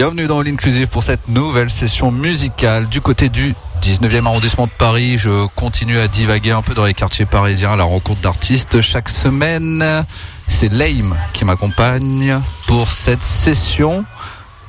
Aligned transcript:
Bienvenue 0.00 0.28
dans 0.28 0.40
l'Inclusive 0.40 0.86
pour 0.86 1.02
cette 1.02 1.28
nouvelle 1.28 1.68
session 1.68 2.10
musicale 2.10 2.88
du 2.88 3.02
côté 3.02 3.28
du 3.28 3.54
19e 3.82 4.24
arrondissement 4.24 4.64
de 4.64 4.70
Paris. 4.70 5.18
Je 5.18 5.46
continue 5.48 5.98
à 5.98 6.08
divaguer 6.08 6.52
un 6.52 6.62
peu 6.62 6.72
dans 6.72 6.86
les 6.86 6.94
quartiers 6.94 7.26
parisiens 7.26 7.72
à 7.72 7.76
la 7.76 7.84
rencontre 7.84 8.22
d'artistes 8.22 8.80
chaque 8.80 9.10
semaine. 9.10 9.84
C'est 10.48 10.70
Lame 10.72 11.14
qui 11.34 11.44
m'accompagne 11.44 12.40
pour 12.66 12.90
cette 12.92 13.22
session. 13.22 14.06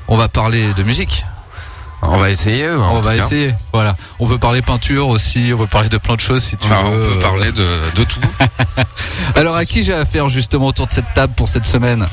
On 0.09 0.17
va 0.17 0.27
parler 0.27 0.73
de 0.73 0.83
musique. 0.83 1.23
On 2.01 2.17
va 2.17 2.29
essayer. 2.29 2.69
On 2.69 2.99
va 2.99 3.15
essayer. 3.15 3.55
Voilà. 3.71 3.95
On 4.19 4.27
peut 4.27 4.37
parler 4.37 4.61
peinture 4.61 5.07
aussi. 5.07 5.51
On 5.53 5.57
peut 5.59 5.65
parler 5.67 5.87
de 5.87 5.97
plein 5.97 6.15
de 6.15 6.19
choses 6.19 6.43
si 6.43 6.57
tu 6.57 6.67
Bah, 6.67 6.81
veux. 6.83 6.89
on 6.89 7.13
peut 7.13 7.19
parler 7.21 7.53
de, 7.53 7.65
de 7.95 8.03
tout. 8.03 8.19
Alors 9.37 9.55
à 9.55 9.63
qui 9.63 9.81
j'ai 9.81 9.93
affaire 9.93 10.27
justement 10.27 10.67
autour 10.67 10.87
de 10.87 10.91
cette 10.91 11.13
table 11.13 11.31
pour 11.37 11.47
cette 11.47 11.63
semaine? 11.63 12.05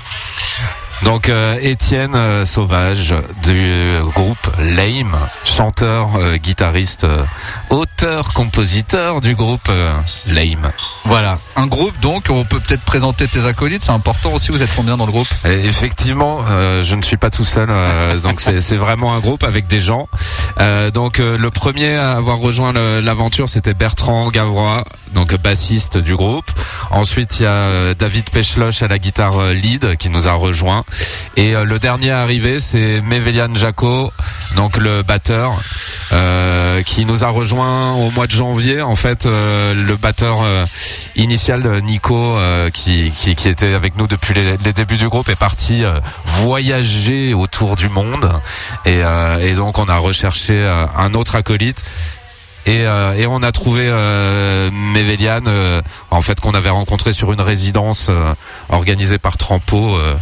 Donc 1.04 1.28
euh, 1.28 1.56
Étienne 1.60 2.14
euh, 2.14 2.44
Sauvage 2.44 3.14
du 3.44 3.98
groupe 4.14 4.50
Lame, 4.58 5.16
chanteur, 5.44 6.08
euh, 6.16 6.36
guitariste, 6.36 7.04
euh, 7.04 7.24
auteur, 7.70 8.32
compositeur 8.32 9.20
du 9.20 9.34
groupe 9.34 9.68
euh, 9.70 9.92
Lame. 10.26 10.70
Voilà. 11.04 11.38
Un 11.56 11.66
groupe 11.66 11.98
donc. 12.00 12.24
On 12.30 12.44
peut 12.44 12.60
peut-être 12.60 12.82
présenter 12.82 13.26
tes 13.28 13.46
acolytes. 13.46 13.82
C'est 13.82 13.92
important 13.92 14.32
aussi. 14.32 14.50
Vous 14.50 14.62
êtes 14.62 14.74
combien 14.74 14.96
dans 14.96 15.06
le 15.06 15.12
groupe? 15.12 15.28
Et 15.44 15.66
effectivement, 15.66 16.40
euh, 16.48 16.82
je 16.82 16.94
ne 16.94 17.02
suis 17.02 17.16
pas 17.16 17.30
tout 17.30 17.44
seul, 17.44 17.68
euh, 17.70 18.18
donc 18.18 18.40
c'est 18.40 18.76
vraiment 18.76 19.14
un 19.14 19.20
groupe 19.20 19.44
avec 19.44 19.66
des 19.66 19.80
gens. 19.80 20.08
Euh, 20.60 20.90
donc 20.90 21.20
euh, 21.20 21.38
le 21.38 21.50
premier 21.50 21.94
à 21.94 22.16
avoir 22.16 22.38
rejoint 22.38 22.72
l'aventure, 22.72 23.48
c'était 23.48 23.74
Bertrand 23.74 24.28
Gavrois, 24.30 24.84
donc 25.14 25.34
bassiste 25.36 25.98
du 25.98 26.16
groupe. 26.16 26.50
Ensuite, 26.90 27.40
il 27.40 27.42
y 27.42 27.46
a 27.46 27.50
euh, 27.50 27.94
David 27.94 28.30
Pechloche 28.30 28.82
à 28.82 28.88
la 28.88 28.98
guitare 28.98 29.38
euh, 29.38 29.52
lead 29.52 29.96
qui 29.96 30.08
nous 30.10 30.28
a 30.28 30.32
rejoint. 30.32 30.84
Et 31.36 31.54
euh, 31.54 31.64
le 31.64 31.78
dernier 31.78 32.10
arrivé, 32.10 32.58
c'est 32.58 33.00
Mevelian 33.02 33.54
Jaco, 33.54 34.12
donc 34.56 34.76
le 34.76 35.02
batteur, 35.02 35.52
euh, 36.12 36.82
qui 36.82 37.04
nous 37.04 37.24
a 37.24 37.28
rejoint 37.28 37.92
au 37.92 38.10
mois 38.10 38.26
de 38.26 38.32
janvier. 38.32 38.82
En 38.82 38.96
fait, 38.96 39.26
euh, 39.26 39.74
le 39.74 39.96
batteur 39.96 40.38
initial, 41.16 41.82
Nico, 41.82 42.38
qui, 42.72 43.10
qui, 43.10 43.34
qui 43.34 43.48
était 43.48 43.74
avec 43.74 43.96
nous 43.96 44.06
depuis 44.06 44.34
les, 44.34 44.56
les 44.64 44.72
débuts 44.72 44.96
du 44.96 45.08
groupe, 45.08 45.28
est 45.28 45.38
parti 45.38 45.82
voyager 46.24 47.34
autour 47.34 47.76
du 47.76 47.88
monde. 47.88 48.32
Et, 48.84 49.00
et 49.42 49.52
donc, 49.54 49.78
on 49.78 49.86
a 49.86 49.96
recherché 49.96 50.66
un 50.96 51.14
autre 51.14 51.36
acolyte. 51.36 51.84
Et, 52.68 52.86
euh, 52.86 53.14
et 53.14 53.26
on 53.26 53.42
a 53.42 53.50
trouvé 53.50 53.86
euh, 53.88 54.70
Mevelian, 54.70 55.40
euh, 55.46 55.80
en 56.10 56.20
fait, 56.20 56.38
qu'on 56.38 56.52
avait 56.52 56.68
rencontré 56.68 57.14
sur 57.14 57.32
une 57.32 57.40
résidence 57.40 58.08
euh, 58.10 58.34
organisée 58.68 59.16
par 59.18 59.38
Trampo, 59.38 59.96
euh, 59.96 60.14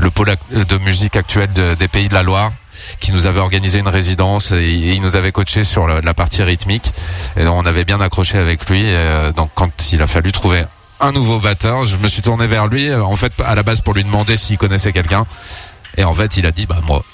le 0.00 0.10
pôle 0.10 0.30
ac- 0.30 0.66
de 0.66 0.78
musique 0.78 1.14
actuel 1.14 1.52
de- 1.52 1.74
des 1.74 1.86
Pays 1.86 2.08
de 2.08 2.14
la 2.14 2.24
Loire, 2.24 2.50
qui 2.98 3.12
nous 3.12 3.28
avait 3.28 3.38
organisé 3.38 3.78
une 3.78 3.86
résidence 3.86 4.50
et, 4.50 4.64
il 4.68 5.00
nous 5.02 5.14
avait 5.14 5.30
coaché 5.30 5.62
sur 5.62 5.86
la 5.86 6.14
partie 6.14 6.42
rythmique. 6.42 6.92
Et 7.36 7.46
on 7.46 7.64
avait 7.64 7.84
bien 7.84 8.00
accroché 8.00 8.38
avec 8.38 8.68
lui. 8.68 8.80
Et, 8.80 8.90
euh, 8.96 9.30
donc, 9.30 9.50
quand 9.54 9.92
il 9.92 10.02
a 10.02 10.08
fallu 10.08 10.32
trouver 10.32 10.64
un 11.00 11.12
nouveau 11.12 11.38
batteur, 11.38 11.84
je 11.84 11.96
me 11.98 12.08
suis 12.08 12.22
tourné 12.22 12.48
vers 12.48 12.66
lui, 12.66 12.88
euh, 12.88 13.04
en 13.04 13.14
fait, 13.14 13.32
à 13.46 13.54
la 13.54 13.62
base 13.62 13.80
pour 13.82 13.94
lui 13.94 14.02
demander 14.02 14.36
s'il 14.36 14.58
connaissait 14.58 14.92
quelqu'un. 14.92 15.26
Et 15.96 16.02
en 16.02 16.12
fait, 16.14 16.36
il 16.38 16.46
a 16.46 16.50
dit, 16.50 16.66
bah 16.66 16.78
moi. 16.88 17.04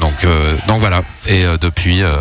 Donc, 0.00 0.24
euh, 0.24 0.56
donc 0.66 0.80
voilà. 0.80 1.02
Et 1.28 1.44
euh, 1.44 1.56
depuis, 1.56 2.02
euh, 2.02 2.18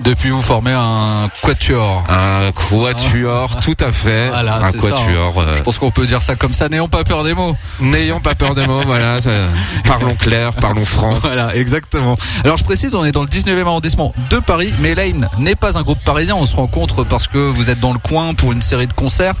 Depuis, 0.00 0.30
vous 0.30 0.42
formez 0.42 0.72
un 0.72 1.28
quatuor. 1.42 2.04
Un 2.08 2.50
quatuor, 2.52 3.56
tout 3.60 3.76
à 3.80 3.92
fait. 3.92 4.28
Voilà, 4.28 4.56
un 4.56 4.64
ça, 4.64 4.78
quatuor. 4.78 5.38
euh, 5.38 5.54
Je 5.56 5.62
pense 5.62 5.78
qu'on 5.78 5.92
peut 5.92 6.06
dire 6.06 6.20
ça 6.20 6.34
comme 6.34 6.52
ça. 6.52 6.68
N'ayons 6.68 6.88
pas 6.88 7.04
peur 7.04 7.22
des 7.22 7.32
mots. 7.32 7.56
N'ayons 7.78 8.18
pas 8.20 8.34
peur 8.34 8.54
des 8.56 8.66
mots, 8.66 8.80
voilà. 8.86 9.18
parlons 9.86 10.14
clair, 10.16 10.52
parlons 10.54 10.84
franc. 10.84 11.12
Voilà, 11.22 11.54
exactement. 11.54 12.16
Alors 12.44 12.56
je 12.56 12.64
précise, 12.64 12.94
on 12.96 13.04
est 13.04 13.12
dans 13.12 13.22
le 13.22 13.28
19e 13.28 13.60
arrondissement 13.66 14.12
de 14.30 14.38
Paris, 14.38 14.72
mais 14.80 14.94
Lame 14.96 15.28
n'est 15.38 15.54
pas 15.54 15.78
un 15.78 15.82
groupe 15.82 16.02
parisien. 16.04 16.34
On 16.34 16.46
se 16.46 16.56
rencontre 16.56 17.04
parce 17.04 17.28
que 17.28 17.38
vous 17.38 17.70
êtes 17.70 17.78
dans 17.80 17.92
le 17.92 17.98
coin 18.00 18.34
pour 18.34 18.50
une 18.52 18.62
série 18.62 18.88
de 18.88 18.92
concerts. 18.92 19.34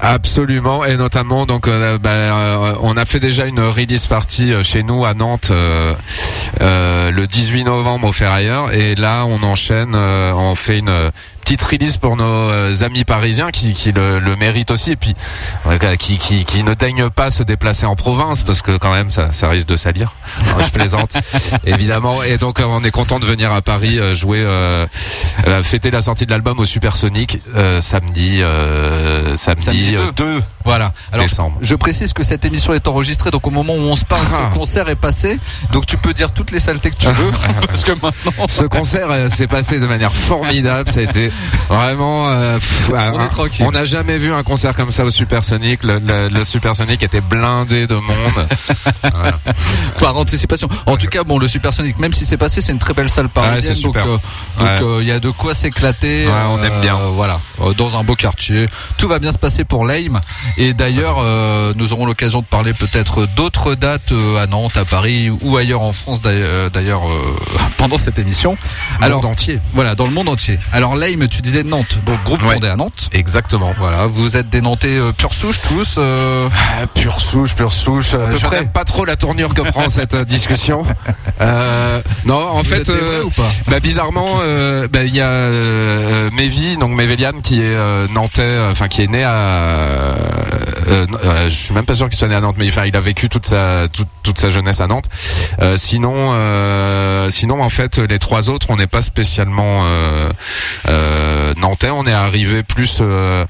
Absolument, 0.00 0.84
et 0.84 0.96
notamment 0.96 1.44
donc 1.44 1.66
euh, 1.66 1.98
bah, 1.98 2.10
euh, 2.10 2.74
on 2.82 2.96
a 2.96 3.04
fait 3.04 3.18
déjà 3.18 3.46
une 3.46 3.58
release 3.58 4.06
party 4.06 4.52
euh, 4.52 4.62
chez 4.62 4.84
nous 4.84 5.04
à 5.04 5.14
Nantes 5.14 5.50
euh, 5.50 5.94
le 6.60 7.26
18 7.26 7.64
novembre 7.64 8.06
au 8.08 8.12
Ferrailleur, 8.12 8.72
et 8.72 8.94
là 8.94 9.24
on 9.26 9.42
enchaîne, 9.42 9.94
on 9.96 10.54
fait 10.54 10.78
une 10.78 11.10
petite 11.48 11.62
release 11.62 11.96
pour 11.96 12.14
nos 12.18 12.24
euh, 12.24 12.74
amis 12.82 13.04
parisiens 13.04 13.50
qui, 13.50 13.72
qui 13.72 13.90
le, 13.92 14.18
le 14.18 14.36
méritent 14.36 14.70
aussi, 14.70 14.90
et 14.92 14.96
puis 14.96 15.14
ouais, 15.64 15.78
qui, 15.96 16.18
qui, 16.18 16.44
qui 16.44 16.62
ne 16.62 16.74
daignent 16.74 17.08
pas 17.08 17.30
se 17.30 17.42
déplacer 17.42 17.86
en 17.86 17.96
province 17.96 18.42
parce 18.42 18.60
que 18.60 18.76
quand 18.76 18.92
même 18.92 19.08
ça, 19.08 19.32
ça 19.32 19.48
risque 19.48 19.66
de 19.66 19.76
salir. 19.76 20.12
Je 20.62 20.70
plaisante, 20.70 21.16
évidemment, 21.64 22.22
et 22.22 22.36
donc 22.36 22.60
euh, 22.60 22.64
on 22.68 22.84
est 22.84 22.90
content 22.90 23.18
de 23.18 23.24
venir 23.24 23.50
à 23.50 23.62
Paris 23.62 23.98
euh, 23.98 24.14
jouer, 24.14 24.40
euh, 24.42 24.86
euh, 25.46 25.62
fêter 25.62 25.90
la 25.90 26.02
sortie 26.02 26.26
de 26.26 26.30
l'album 26.32 26.58
au 26.60 26.66
Supersonic 26.66 27.40
euh, 27.56 27.80
samedi, 27.80 28.42
euh, 28.42 29.34
samedi, 29.36 29.64
Samedi 29.64 29.96
euh, 29.96 30.12
2 30.18 30.42
Voilà. 30.66 30.92
Alors 31.12 31.24
décembre. 31.24 31.56
je 31.62 31.74
précise 31.76 32.12
que 32.12 32.24
cette 32.24 32.44
émission 32.44 32.74
est 32.74 32.86
enregistrée, 32.88 33.30
donc 33.30 33.46
au 33.46 33.50
moment 33.50 33.72
où 33.72 33.80
on 33.80 33.96
se 33.96 34.04
parle, 34.04 34.20
Ah. 34.34 34.50
le 34.52 34.58
concert 34.58 34.90
est 34.90 34.96
passé. 34.96 35.38
Donc 35.72 35.86
tu 35.86 35.96
peux 35.96 36.12
dire 36.12 36.30
toutes 36.30 36.50
les 36.50 36.60
saletés 36.60 36.90
que 36.90 36.96
tu 37.00 37.08
veux, 37.08 37.30
parce 37.66 37.84
que 37.84 37.92
maintenant. 37.92 38.46
Ce 38.48 38.64
concert 38.64 39.06
euh, 39.10 39.30
s'est 39.30 39.46
passé 39.46 39.78
de 39.80 39.86
manière 39.86 40.12
formidable. 40.12 40.90
Ça 40.90 41.00
a 41.00 41.04
été 41.04 41.32
vraiment. 41.68 42.28
euh, 42.28 42.54
pff, 42.56 42.90
On 42.90 42.94
un- 42.96 43.26
tranquille. 43.28 43.64
On 43.66 43.70
n'a 43.72 43.84
jamais 43.84 44.18
vu 44.18 44.32
un 44.32 44.42
concert 44.42 44.74
comme 44.74 44.92
ça 44.92 45.04
au 45.04 45.10
Supersonic. 45.10 45.82
Le, 45.84 45.98
le, 45.98 46.28
le 46.28 46.44
Supersonic 46.44 47.02
était 47.02 47.20
blindé 47.20 47.86
de 47.86 47.94
monde. 47.94 48.48
Voilà. 49.12 49.38
par 49.98 50.16
anticipation. 50.16 50.68
En 50.86 50.96
tout 50.96 51.06
cas, 51.08 51.24
bon, 51.24 51.38
le 51.38 51.48
Supersonic, 51.48 51.98
même 51.98 52.12
si 52.12 52.24
c'est 52.26 52.36
passé, 52.36 52.60
c'est 52.60 52.72
une 52.72 52.78
très 52.78 52.94
belle 52.94 53.10
salle 53.10 53.28
parisienne. 53.28 53.76
donc, 53.80 53.96
euh, 53.96 54.04
donc, 54.04 54.20
Ouais. 54.60 54.68
euh, 54.82 54.98
il 55.00 55.08
y 55.08 55.12
a 55.12 55.18
de 55.18 55.30
quoi 55.30 55.54
s'éclater. 55.54 56.26
Ouais, 56.26 56.32
on 56.50 56.62
aime 56.62 56.80
bien. 56.82 56.94
Voilà, 57.14 57.40
euh, 57.62 57.72
dans 57.74 57.96
un 57.96 58.04
beau 58.04 58.14
quartier. 58.14 58.66
Tout 58.96 59.08
va 59.08 59.18
bien 59.18 59.32
se 59.32 59.38
passer 59.38 59.64
pour 59.64 59.84
Lame. 59.84 60.20
Et 60.56 60.74
d'ailleurs, 60.74 61.16
euh, 61.20 61.72
nous 61.76 61.92
aurons 61.92 62.06
l'occasion 62.06 62.40
de 62.40 62.46
parler 62.46 62.72
peut-être 62.74 63.26
d'autres 63.36 63.74
dates 63.74 64.12
euh, 64.12 64.42
à 64.42 64.46
Nantes, 64.46 64.76
à 64.76 64.84
Paris 64.84 65.30
ou 65.30 65.56
ailleurs 65.56 65.82
en 65.82 65.92
France 65.92 66.22
d'ailleurs 66.22 67.08
euh, 67.08 67.36
pendant 67.78 67.98
cette 67.98 68.18
émission. 68.18 68.56
Alors 69.00 69.18
Alors, 69.20 69.30
entier. 69.32 69.58
voilà, 69.74 69.94
dans 69.94 70.06
le 70.06 70.12
monde 70.12 70.28
entier. 70.28 70.58
Alors 70.72 70.94
Lame, 70.96 71.27
tu 71.28 71.42
disais 71.42 71.62
Nantes, 71.64 71.98
donc 72.06 72.22
groupe 72.24 72.42
Ouais. 72.42 72.54
fondé 72.54 72.68
à 72.68 72.76
Nantes. 72.76 73.10
Exactement. 73.12 73.72
Voilà, 73.78 74.06
vous 74.06 74.36
êtes 74.36 74.48
des 74.50 74.60
Nantais 74.60 74.96
euh, 74.98 75.12
pure 75.12 75.34
souche 75.34 75.60
tous. 75.68 75.96
euh, 75.98 76.48
Ah, 76.80 76.86
pure 76.94 77.20
souche, 77.20 77.54
pure 77.54 77.72
souche. 77.72 78.12
Euh, 78.14 78.36
Je 78.36 78.46
n'aime 78.46 78.68
pas 78.70 78.84
trop 78.84 79.04
la 79.04 79.16
tournure 79.16 79.54
que 79.54 79.62
prend 79.62 79.88
cette 79.88 80.14
euh, 80.14 80.24
discussion. 80.24 80.84
Euh, 81.40 82.00
non, 82.26 82.34
en 82.36 82.62
vous 82.62 82.64
fait, 82.64 82.88
ou 82.88 83.30
pas 83.30 83.42
bah, 83.68 83.80
bizarrement, 83.80 84.38
euh, 84.42 84.88
bah, 84.90 85.04
il 85.04 85.14
y 85.14 85.20
a 85.20 85.28
euh, 85.28 86.30
Mévi, 86.32 86.76
donc 86.76 86.92
Mévéliane, 86.92 87.42
qui 87.42 87.60
est 87.60 87.64
euh, 87.76 88.06
nantais, 88.12 88.58
enfin 88.70 88.88
qui 88.88 89.02
est 89.02 89.06
né 89.08 89.24
à. 89.24 89.34
euh, 89.34 90.14
euh, 90.88 91.06
euh, 91.24 91.44
je 91.44 91.54
suis 91.54 91.74
même 91.74 91.84
pas 91.84 91.94
sûr 91.94 92.08
qu'il 92.08 92.18
soit 92.18 92.28
né 92.28 92.34
à 92.34 92.40
Nantes, 92.40 92.56
mais 92.58 92.68
enfin 92.68 92.84
il 92.86 92.96
a 92.96 93.00
vécu 93.00 93.28
toute 93.28 93.46
sa 93.46 93.86
toute, 93.92 94.08
toute 94.22 94.38
sa 94.38 94.48
jeunesse 94.48 94.80
à 94.80 94.86
Nantes. 94.86 95.06
Euh, 95.60 95.76
sinon, 95.76 96.30
euh, 96.32 97.30
sinon 97.30 97.62
en 97.62 97.68
fait, 97.68 97.98
les 97.98 98.18
trois 98.18 98.50
autres, 98.50 98.68
on 98.70 98.76
n'est 98.76 98.86
pas 98.86 99.02
spécialement 99.02 99.82
euh, 99.84 100.28
euh, 100.88 101.17
nantais. 101.56 101.90
On 101.90 102.06
est 102.06 102.12
arrivé 102.12 102.62
plus, 102.62 102.98
euh, 103.00 103.44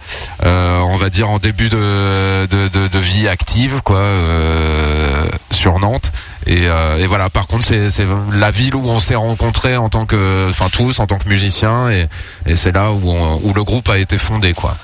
euh, 0.44 0.78
on 0.80 0.96
va 0.96 1.10
dire, 1.10 1.30
en 1.30 1.38
début 1.38 1.68
de 1.68 2.98
vie 2.98 3.28
active, 3.28 3.82
quoi, 3.82 3.98
euh, 3.98 5.26
sur 5.50 5.78
Nantes. 5.78 6.12
Et, 6.46 6.66
euh, 6.66 7.04
voilà. 7.08 7.28
Par 7.30 7.46
contre, 7.46 7.64
c'est 7.64 8.06
la 8.32 8.50
ville 8.50 8.74
où 8.74 8.88
on 8.88 8.98
s'est 8.98 9.14
rencontrés 9.14 9.76
en 9.76 9.88
tant 9.88 10.06
que, 10.06 10.48
enfin 10.50 10.68
tous 10.70 11.00
en 11.00 11.06
tant 11.06 11.18
que 11.18 11.28
musiciens, 11.28 11.90
et, 11.90 12.08
c'est 12.54 12.72
là 12.72 12.90
où 12.90 13.12
où 13.42 13.52
le 13.54 13.64
groupe 13.64 13.88
a 13.88 13.98
été 13.98 14.18
fondé, 14.18 14.54
quoi. 14.54 14.76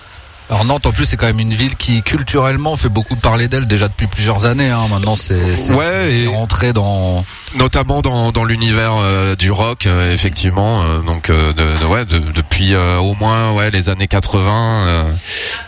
Alors 0.50 0.64
Nantes 0.66 0.84
en 0.86 0.92
plus 0.92 1.06
c'est 1.06 1.16
quand 1.16 1.26
même 1.26 1.40
une 1.40 1.54
ville 1.54 1.74
qui 1.74 2.02
culturellement 2.02 2.76
fait 2.76 2.90
beaucoup 2.90 3.16
parler 3.16 3.48
d'elle 3.48 3.66
déjà 3.66 3.88
depuis 3.88 4.06
plusieurs 4.06 4.44
années. 4.44 4.68
Hein. 4.70 4.86
Maintenant 4.90 5.16
c'est 5.16 5.56
c'est 5.56 5.72
Ouais, 5.72 6.26
rentré 6.26 6.72
dans 6.72 7.24
notamment 7.56 8.02
dans, 8.02 8.30
dans 8.30 8.44
l'univers 8.44 8.92
euh, 8.96 9.34
du 9.36 9.50
rock 9.50 9.86
euh, 9.86 10.12
effectivement 10.12 10.82
euh, 10.82 10.98
donc 11.00 11.30
euh, 11.30 11.52
de, 11.54 11.62
de- 11.80 11.86
ouais 11.86 12.04
de- 12.04 12.18
depuis 12.18 12.74
euh, 12.74 12.98
au 12.98 13.14
moins 13.14 13.52
ouais 13.52 13.70
les 13.70 13.88
années 13.88 14.06
80 14.06 14.86
euh, 14.86 15.02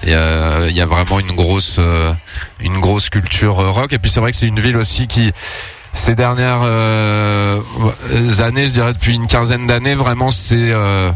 il 0.02 0.10
y, 0.10 0.14
a, 0.14 0.66
il 0.68 0.76
y 0.76 0.80
a 0.82 0.86
vraiment 0.86 1.20
une 1.20 1.32
grosse 1.32 1.76
euh, 1.78 2.12
une 2.60 2.78
grosse 2.78 3.08
culture 3.08 3.54
rock 3.72 3.92
et 3.92 3.98
puis 3.98 4.10
c'est 4.10 4.20
vrai 4.20 4.30
que 4.32 4.36
c'est 4.36 4.46
une 4.48 4.60
ville 4.60 4.76
aussi 4.76 5.06
qui 5.06 5.32
ces 5.96 6.14
dernières 6.14 6.60
euh, 6.62 7.60
années, 8.40 8.66
je 8.66 8.72
dirais 8.72 8.92
depuis 8.92 9.14
une 9.14 9.26
quinzaine 9.26 9.66
d'années, 9.66 9.94
vraiment 9.94 10.30
c'est 10.30 10.54
euh, 10.54 11.10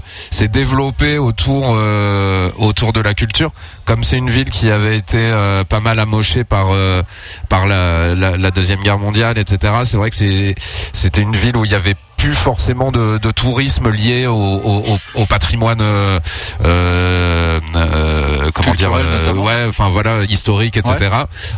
développé 0.53 1.19
autour 1.19 1.75
euh, 1.77 2.51
autour 2.57 2.93
de 2.93 3.01
la 3.01 3.13
culture. 3.15 3.53
Comme 3.85 4.05
c'est 4.05 4.17
une 4.17 4.31
ville 4.31 4.49
qui 4.49 4.71
avait 4.71 4.97
été 4.97 5.19
euh, 5.19 5.65
pas 5.65 5.81
mal 5.81 5.99
amochée 5.99 6.45
par 6.45 6.69
euh, 6.71 7.03
par 7.49 7.67
la, 7.67 8.15
la, 8.15 8.37
la 8.39 8.51
deuxième 8.51 8.81
guerre 8.81 8.99
mondiale, 8.99 9.37
etc. 9.37 9.75
C'est 9.85 9.99
vrai 9.99 10.11
que 10.11 10.17
c'était 10.17 11.23
une 11.23 11.37
ville 11.37 11.57
où 11.59 11.65
il 11.67 11.71
y 11.71 11.75
avait 11.75 11.97
plus 12.21 12.35
forcément 12.35 12.93
de, 12.93 13.19
de 13.19 13.31
tourisme 13.31 13.89
lié 13.91 14.27
au, 14.27 14.35
au, 14.35 14.85
au- 14.93 15.21
au 15.23 15.27
patrimoine 15.27 15.81
euh, 15.81 16.21
euh, 16.65 17.59
euh, 17.77 18.51
comment 18.53 18.75
dire 18.75 18.89
Culturel, 18.91 19.07
euh, 19.07 19.19
notamment. 19.21 19.45
ouais 19.45 19.65
enfin 19.69 19.89
voilà 19.89 20.23
historique 20.29 20.77
etc 20.77 21.09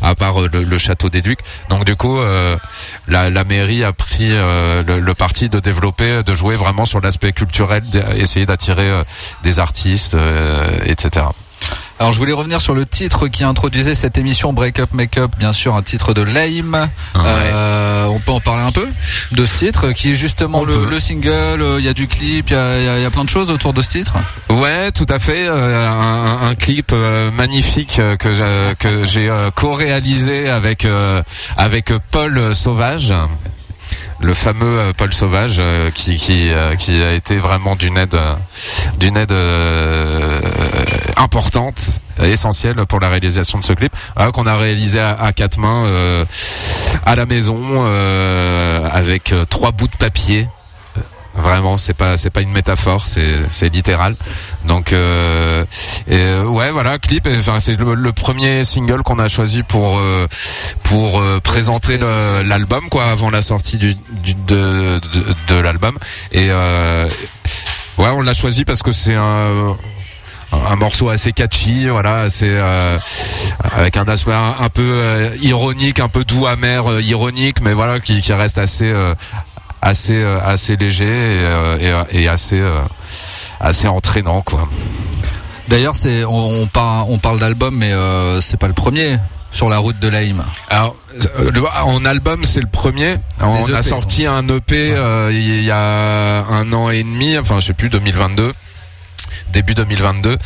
à 0.02 0.14
part 0.14 0.40
euh, 0.42 0.48
le, 0.52 0.62
le 0.62 0.78
château 0.78 1.08
des 1.08 1.20
Ducs. 1.22 1.40
Donc 1.68 1.84
du 1.84 1.96
coup 1.96 2.18
euh, 2.18 2.56
la, 3.08 3.28
la 3.30 3.44
mairie 3.44 3.82
a 3.84 3.92
pris 3.92 4.28
euh, 4.30 4.82
le, 4.86 5.00
le 5.00 5.14
parti 5.14 5.48
de 5.48 5.58
développer 5.58 6.22
de 6.22 6.34
jouer 6.34 6.56
vraiment 6.56 6.84
sur 6.84 7.00
l'aspect 7.00 7.32
culturel 7.32 7.82
d'essayer 7.90 8.46
d'attirer 8.46 8.88
euh, 8.88 9.04
des 9.42 9.58
artistes 9.58 10.14
euh, 10.14 10.78
etc 10.84 11.26
Alors 12.02 12.12
je 12.12 12.18
voulais 12.18 12.32
revenir 12.32 12.60
sur 12.60 12.74
le 12.74 12.84
titre 12.84 13.28
qui 13.28 13.44
introduisait 13.44 13.94
cette 13.94 14.18
émission 14.18 14.52
Break 14.52 14.80
Up 14.80 14.90
Make 14.92 15.18
Up, 15.18 15.30
bien 15.38 15.52
sûr 15.52 15.76
un 15.76 15.82
titre 15.82 16.14
de 16.14 16.22
Lame. 16.22 16.88
Euh, 17.16 18.06
on 18.06 18.18
peut 18.18 18.32
en 18.32 18.40
parler 18.40 18.64
un 18.64 18.72
peu 18.72 18.88
de 19.30 19.44
ce 19.44 19.58
titre 19.58 19.92
qui 19.92 20.10
est 20.10 20.14
justement 20.16 20.64
le, 20.64 20.98
single. 20.98 21.30
euh, 21.62 21.76
Il 21.78 21.84
y 21.84 21.88
a 21.88 21.92
du 21.92 22.08
clip, 22.08 22.50
il 22.50 22.54
y 22.54 22.56
a, 22.56 22.98
il 22.98 23.06
y 23.06 23.08
plein 23.10 23.22
de 23.22 23.28
choses 23.28 23.50
autour 23.50 23.72
de 23.72 23.82
ce 23.82 23.90
titre. 23.90 24.14
Ouais, 24.50 24.90
tout 24.90 25.06
à 25.08 25.20
fait. 25.20 25.46
euh, 25.46 25.88
un, 25.88 26.48
un- 26.50 26.54
clip 26.56 26.92
magnifique 27.36 28.00
que 28.18 28.34
j'ai- 29.04 29.30
co-réalisé 29.54 30.50
avec 30.50 30.84
avec 31.56 31.92
Paul 32.10 32.52
Sauvage. 32.52 33.14
Le 34.20 34.34
fameux 34.34 34.78
euh, 34.78 34.92
Paul 34.96 35.12
Sauvage 35.12 35.56
euh, 35.58 35.90
euh, 35.90 36.74
qui 36.76 37.02
a 37.02 37.12
été 37.12 37.36
vraiment 37.36 37.76
d'une 37.76 37.96
aide 37.98 38.16
importante, 41.16 42.00
essentielle 42.22 42.84
pour 42.86 43.00
la 43.00 43.08
réalisation 43.08 43.58
de 43.58 43.64
ce 43.64 43.72
clip 43.72 43.92
euh, 44.18 44.30
qu'on 44.30 44.46
a 44.46 44.56
réalisé 44.56 45.00
à, 45.00 45.12
à 45.14 45.32
quatre 45.32 45.58
mains 45.58 45.84
à 47.04 47.16
la 47.16 47.26
maison 47.26 47.84
avec 48.92 49.34
trois 49.48 49.72
bouts 49.72 49.88
de 49.88 49.96
papier 49.96 50.46
Vraiment, 51.34 51.78
c'est 51.78 51.94
pas 51.94 52.18
c'est 52.18 52.28
pas 52.28 52.42
une 52.42 52.52
métaphore, 52.52 53.06
c'est 53.06 53.48
c'est 53.48 53.70
littéral. 53.70 54.16
Donc 54.66 54.92
euh, 54.92 55.64
et, 56.06 56.16
euh, 56.18 56.44
ouais, 56.44 56.70
voilà, 56.70 56.98
clip. 56.98 57.26
Enfin, 57.38 57.58
c'est 57.58 57.78
le, 57.78 58.12
premier 58.12 58.64
single 58.64 59.02
qu'on 59.02 59.18
a 59.18 59.28
choisi 59.28 59.62
pour 59.62 59.98
euh, 59.98 60.26
pour 60.84 61.20
euh, 61.20 61.40
présenter 61.40 61.98
l'album 62.44 62.88
quoi, 62.90 63.04
avant 63.04 63.30
la 63.30 63.40
sortie 63.40 63.78
du, 63.78 63.94
du 63.94 64.34
de 64.34 65.00
de, 65.48 65.54
l'album. 65.54 65.96
Et 66.32 66.48
euh, 66.50 67.08
ouais, 67.96 68.10
on 68.10 68.20
l'a 68.20 68.34
choisi 68.34 68.66
parce 68.66 68.82
que 68.82 68.92
c'est 68.92 69.14
un 69.14 69.76
un 70.52 70.76
morceau 70.76 71.08
assez 71.08 71.32
catchy, 71.32 71.88
voilà, 71.88 72.20
assez 72.20 72.50
euh, 72.50 72.98
avec 73.62 73.96
un 73.96 74.04
aspect 74.04 74.34
un, 74.34 74.68
peu 74.68 74.82
euh, 74.82 75.34
ironique, 75.40 75.98
un 75.98 76.10
peu 76.10 76.24
doux, 76.24 76.46
amer, 76.46 77.00
ironique, 77.00 77.62
mais 77.62 77.72
voilà, 77.72 78.00
qui, 78.00 78.20
qui 78.20 78.34
reste 78.34 78.58
assez 78.58 78.92
assez 79.82 80.14
euh, 80.22 80.38
assez 80.44 80.76
léger 80.76 81.04
et, 81.06 81.44
euh, 81.44 82.04
et, 82.12 82.22
et 82.22 82.28
assez 82.28 82.60
euh, 82.60 82.80
assez 83.60 83.88
entraînant 83.88 84.40
quoi. 84.42 84.68
D'ailleurs, 85.68 85.94
c'est 85.96 86.24
on, 86.24 86.62
on, 86.62 86.66
par- 86.66 87.08
on 87.10 87.18
parle 87.18 87.38
d'album, 87.38 87.76
mais 87.76 87.92
euh, 87.92 88.40
c'est 88.40 88.56
pas 88.56 88.66
le 88.68 88.74
premier 88.74 89.18
sur 89.52 89.68
la 89.68 89.78
route 89.78 89.98
de 90.00 90.08
Lame. 90.08 90.42
Alors 90.70 90.96
euh, 91.38 91.50
le- 91.50 91.62
en 91.84 92.04
album 92.04 92.44
c'est 92.44 92.60
le 92.60 92.68
premier. 92.68 93.16
On 93.40 93.66
Les 93.66 93.74
a 93.74 93.82
sorti 93.82 94.26
un 94.26 94.46
EP 94.48 94.92
euh, 94.94 95.30
il 95.32 95.62
y 95.64 95.70
a 95.70 96.44
un 96.46 96.72
an 96.72 96.88
et 96.90 97.02
demi, 97.02 97.36
enfin 97.38 97.60
je 97.60 97.66
sais 97.66 97.72
plus 97.74 97.88
2022 97.90 98.52
début 99.52 99.74
2022 99.74 100.38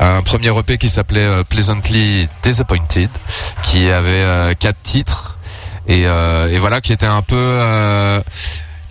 un 0.00 0.22
premier 0.22 0.48
EP 0.58 0.78
qui 0.78 0.88
s'appelait 0.88 1.20
euh, 1.20 1.44
Pleasantly 1.44 2.26
Disappointed 2.42 3.10
qui 3.62 3.90
avait 3.90 4.08
euh, 4.22 4.54
quatre 4.58 4.80
titres 4.82 5.36
et, 5.86 6.06
euh, 6.06 6.48
et 6.50 6.58
voilà 6.58 6.80
qui 6.80 6.94
était 6.94 7.04
un 7.04 7.20
peu 7.20 7.36
euh, 7.36 8.20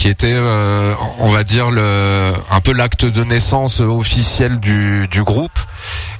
qui 0.03 0.09
était, 0.09 0.33
euh, 0.33 0.93
on 1.19 1.29
va 1.29 1.45
dire, 1.45 1.71
le, 1.71 2.33
un 2.51 2.59
peu 2.59 2.73
l'acte 2.73 3.05
de 3.05 3.23
naissance 3.23 3.79
officiel 3.79 4.59
du, 4.59 5.07
du 5.07 5.23
groupe. 5.23 5.57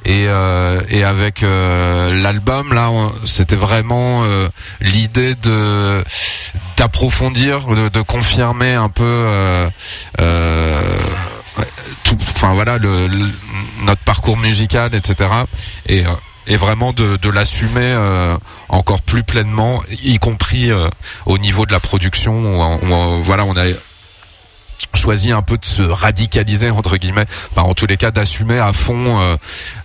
Et, 0.06 0.26
euh, 0.30 0.82
et 0.90 1.04
avec 1.04 1.44
euh, 1.44 2.16
l'album, 2.22 2.72
là, 2.72 2.90
c'était 3.26 3.58
vraiment 3.58 4.24
l'idée 4.80 5.36
de 5.36 6.02
d'approfondir, 6.78 7.68
de, 7.68 7.90
de 7.90 8.02
confirmer 8.02 8.74
un 8.74 8.88
peu. 8.88 9.04
tout, 12.06 12.18
enfin 12.38 12.54
voilà, 12.54 12.78
le, 12.78 13.08
le- 13.08 13.30
notre 13.86 14.02
parcours 14.04 14.38
musical, 14.38 14.96
etc. 14.96 15.30
Et 15.90 16.04
et 16.48 16.58
vraiment 16.58 16.94
de, 16.94 17.18
de 17.18 17.30
l'assumer 17.30 17.82
euh, 17.82 18.38
encore 18.70 19.02
plus 19.02 19.24
pleinement, 19.24 19.82
y 20.04 20.18
compris 20.20 20.72
euh, 20.72 20.90
au 21.26 21.38
niveau 21.38 21.66
de 21.66 21.72
la 21.72 21.80
production. 21.80 22.34
On- 22.34 23.22
voilà, 23.22 23.46
on 23.46 23.56
a 23.56 23.64
choisi 24.96 25.32
un 25.32 25.42
peu 25.42 25.58
de 25.58 25.66
se 25.66 25.82
radicaliser 25.82 26.70
entre 26.70 26.98
guillemets, 26.98 27.26
enfin 27.52 27.64
en 27.64 27.74
tous 27.74 27.86
les 27.88 27.98
cas 27.98 28.12
d'assumer 28.12 28.60
à 28.60 28.74
fond 28.74 29.20
euh, 29.20 29.36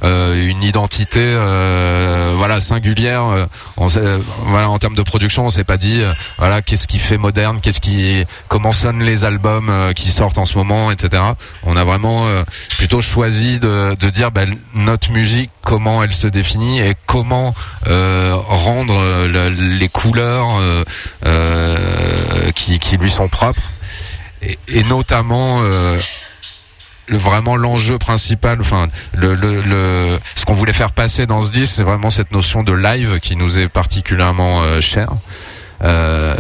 euh, 0.04 0.48
une 0.48 0.62
identité 0.62 1.20
euh, 1.22 2.32
voilà 2.36 2.60
singulière. 2.60 3.24
en 3.76 4.78
termes 4.78 4.94
de 4.94 5.02
production, 5.02 5.46
on 5.46 5.50
s'est 5.50 5.64
pas 5.64 5.76
dit 5.76 6.02
voilà 6.38 6.62
qu'est-ce 6.62 6.86
qui 6.86 6.98
fait 6.98 7.18
moderne, 7.18 7.60
qu'est-ce 7.60 7.80
qui 7.80 8.24
comment 8.48 8.72
sonnent 8.72 9.02
les 9.02 9.24
albums 9.24 9.72
qui 9.94 10.10
sortent 10.10 10.38
en 10.38 10.44
ce 10.44 10.58
moment, 10.58 10.90
etc. 10.90 11.22
On 11.64 11.76
a 11.76 11.84
vraiment 11.84 12.26
plutôt 12.78 13.00
choisi 13.00 13.58
de, 13.58 13.94
dire 14.10 14.30
bah, 14.30 14.42
notre 14.74 15.10
musique 15.12 15.50
comment 15.62 16.02
elle 16.02 16.12
se 16.12 16.26
définit 16.26 16.80
et 16.80 16.94
comment 17.06 17.54
rendre 17.86 19.26
le- 19.26 19.48
les 19.48 19.88
couleurs 19.88 20.48
qui 22.54 22.96
lui 22.96 23.10
sont 23.10 23.28
propres 23.28 23.62
et, 24.42 24.83
notamment 24.85 25.61
euh, 25.62 25.99
vraiment 27.09 27.57
l'enjeu 27.57 27.99
principal, 27.99 28.61
enfin 28.61 28.88
le, 29.14 29.35
le, 29.35 29.62
le 29.62 30.18
ce 30.35 30.45
qu'on 30.45 30.52
voulait 30.52 30.73
faire 30.73 30.92
passer 30.92 31.26
dans 31.26 31.42
ce 31.45 31.50
disque, 31.50 31.75
c'est 31.76 31.83
vraiment 31.85 32.11
cette 32.11 32.33
notion 32.33 32.62
de 32.62 32.73
live 32.73 33.21
qui 33.21 33.37
nous 33.37 33.59
est 33.59 33.68
particulièrement 33.68 34.62
euh, 34.62 34.80
chère. 34.80 35.11
Euh, 35.85 36.37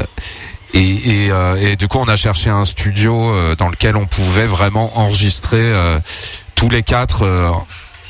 et, 0.74 1.24
et, 1.24 1.30
euh, 1.30 1.56
et 1.56 1.76
du 1.76 1.88
coup, 1.88 1.98
on 1.98 2.08
a 2.08 2.16
cherché 2.16 2.50
un 2.50 2.64
studio 2.64 3.30
euh, 3.30 3.56
dans 3.56 3.68
lequel 3.68 3.96
on 3.96 4.06
pouvait 4.06 4.46
vraiment 4.46 4.98
enregistrer 4.98 5.56
euh, 5.60 5.98
tous 6.54 6.68
les 6.68 6.82
quatre 6.82 7.22
euh, 7.22 7.50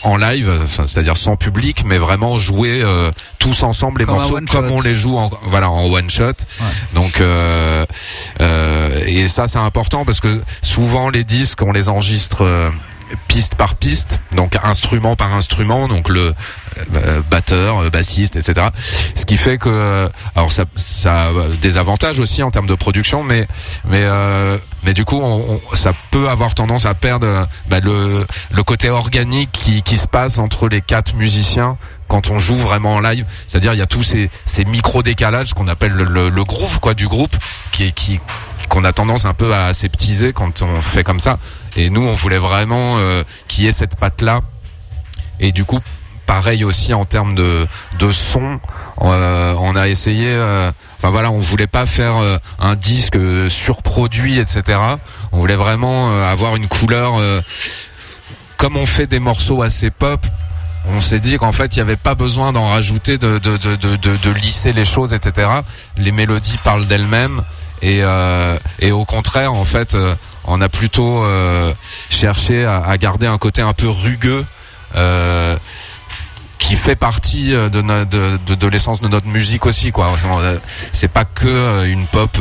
en 0.03 0.17
live, 0.17 0.61
c'est-à-dire 0.67 1.17
sans 1.17 1.37
public, 1.37 1.83
mais 1.85 1.99
vraiment 1.99 2.39
jouer 2.39 2.81
euh, 2.83 3.11
tous 3.39 3.63
ensemble 3.63 4.01
les 4.01 4.07
Comme 4.07 4.17
morceaux 4.17 4.39
comme 4.51 4.71
on 4.71 4.81
les 4.81 4.95
joue 4.95 5.17
en, 5.17 5.31
voilà 5.45 5.71
en 5.71 5.91
one 5.91 6.09
shot. 6.09 6.33
Donc 6.95 7.21
euh, 7.21 7.85
euh, 8.41 9.05
et 9.07 9.29
ça 9.29 9.49
c'est 9.49 9.59
important 9.59 10.05
parce 10.05 10.21
que 10.21 10.41
souvent 10.63 11.09
les 11.09 11.25
disques 11.25 11.63
on 11.63 11.73
les 11.73 11.89
enregistre 11.89 12.45
euh, 12.45 12.71
piste 13.29 13.55
par 13.55 13.75
piste, 13.77 14.21
donc 14.33 14.57
instrument 14.63 15.17
par 15.17 15.35
instrument, 15.35 15.89
donc 15.89 16.09
le 16.09 16.35
euh, 16.95 17.21
batteur, 17.31 17.79
euh, 17.79 17.91
bassiste, 17.91 18.37
etc. 18.37 18.69
Ce 19.15 19.25
qui 19.25 19.37
fait 19.37 19.59
que, 19.59 19.69
euh, 19.69 20.09
alors 20.37 20.53
ça, 20.53 20.65
ça 20.77 21.29
a 21.29 21.33
des 21.61 21.79
avantages 21.79 22.21
aussi 22.21 22.43
en 22.43 22.51
termes 22.51 22.67
de 22.67 22.75
production, 22.75 23.23
mais 23.25 23.47
mais 23.85 24.03
euh, 24.05 24.59
mais 24.85 24.95
du 24.95 25.05
coup, 25.05 25.21
on, 25.21 25.61
on- 25.73 25.75
ça 25.75 25.93
peut 26.11 26.29
avoir 26.29 26.55
tendance 26.55 26.87
à 26.87 26.95
perdre 26.95 27.27
euh, 27.27 27.45
bah, 27.69 27.81
le 27.81 28.27
le 28.51 28.63
côté 28.63 28.91
organique 28.91 29.51
qui 29.53 29.83
qui 29.83 29.99
se 29.99 30.07
passe 30.07 30.39
entre 30.39 30.69
les 30.69 30.81
quatre 30.81 31.15
musiciens 31.17 31.77
quand 32.09 32.31
on 32.31 32.39
joue 32.39 32.57
vraiment 32.57 32.95
en 32.95 33.01
live. 33.01 33.27
C'est-à-dire, 33.47 33.75
il 33.75 33.79
y 33.79 33.83
a 33.83 33.87
tous 33.87 34.03
ces 34.03 34.31
ces 34.45 34.65
micro 34.65 35.03
décalages 35.03 35.53
qu'on 35.55 35.69
appelle 35.69 35.93
le, 35.93 36.05
le, 36.05 36.29
le 36.31 36.45
groove 36.45 36.81
quoi 36.81 36.95
du 36.95 37.07
groupe, 37.09 37.37
qui 37.73 37.93
qui 37.93 38.21
qu'on 38.69 38.85
a 38.85 38.93
tendance 38.93 39.25
un 39.25 39.35
peu 39.35 39.53
à 39.55 39.67
aseptiser 39.67 40.33
quand 40.33 40.63
on 40.63 40.81
fait 40.83 41.05
comme 41.05 41.21
ça. 41.21 41.39
Et 41.77 41.91
nous, 41.91 42.03
on 42.07 42.15
voulait 42.15 42.39
vraiment 42.39 42.97
euh, 42.99 43.23
qu'il 43.49 43.65
y 43.65 43.67
ait 43.69 43.73
cette 43.73 43.97
patte 43.97 44.23
là. 44.23 44.41
Et 45.41 45.53
du 45.53 45.65
coup, 45.65 45.81
pareil 46.27 46.65
aussi 46.65 46.93
en 46.95 47.05
termes 47.05 47.35
de, 47.35 47.67
de 47.99 48.13
son, 48.13 48.61
euh, 49.03 49.55
on 49.59 49.75
a 49.77 49.89
essayé. 49.89 50.27
euh, 50.29 50.71
Enfin 51.01 51.11
voilà, 51.11 51.31
on 51.31 51.39
voulait 51.39 51.69
pas 51.69 51.87
faire 51.87 52.17
euh, 52.17 52.39
un 52.59 52.75
disque 52.75 53.17
surproduit, 53.49 54.39
etc. 54.41 54.81
On 55.31 55.39
voulait 55.39 55.55
vraiment 55.55 56.11
euh, 56.11 56.25
avoir 56.27 56.57
une 56.57 56.67
couleur. 56.67 57.13
comme 58.57 58.77
on 58.77 58.85
fait 58.87 59.07
des 59.07 59.21
morceaux 59.21 59.63
assez 59.63 59.91
pop, 59.91 60.27
on 60.89 61.01
s'est 61.01 61.21
dit 61.21 61.37
qu'en 61.39 61.53
fait 61.53 61.77
il 61.77 61.79
n'y 61.79 61.83
avait 61.83 61.97
pas 61.97 62.17
besoin 62.17 62.53
d'en 62.53 62.69
rajouter, 62.69 63.17
de, 63.19 63.39
de, 63.39 63.57
de, 63.57 63.97
de 63.97 64.31
lisser 64.31 64.73
les 64.73 64.85
choses, 64.85 65.15
etc. 65.15 65.49
Les 65.97 66.11
mélodies 66.11 66.59
parlent 66.65 66.87
d'elles-mêmes 66.87 67.43
et, 67.83 68.01
euh, 68.03 68.57
et 68.81 68.93
au 68.93 69.05
contraire 69.05 69.53
en 69.55 69.65
fait 69.65 69.95
euh, 69.95 70.15
on 70.45 70.61
a 70.61 70.69
plutôt 70.69 71.25
euh, 71.25 71.73
cherché 72.11 72.65
à, 72.65 72.97
garder 72.99 73.27
un 73.27 73.39
côté 73.39 73.63
un 73.63 73.73
peu 73.75 73.89
rugueux. 73.89 74.45
Qui 76.59 76.75
fait 76.77 76.97
partie 76.97 77.53
de, 77.53 78.67
l'essence 78.67 79.01
de 79.01 79.09
notre 79.09 79.27
musique 79.29 79.65
aussi 79.65 79.93
C'est- 80.93 81.09
pas 81.09 81.25
que 81.25 81.87
une 81.87 82.07
pop 82.07 82.37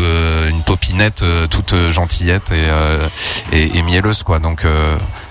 une 0.49 0.63
popinette 0.63 1.23
toute 1.49 1.75
gentillette 1.89 2.51
et, 3.53 3.81
mielleuse 3.83 4.23
donc 4.41 4.65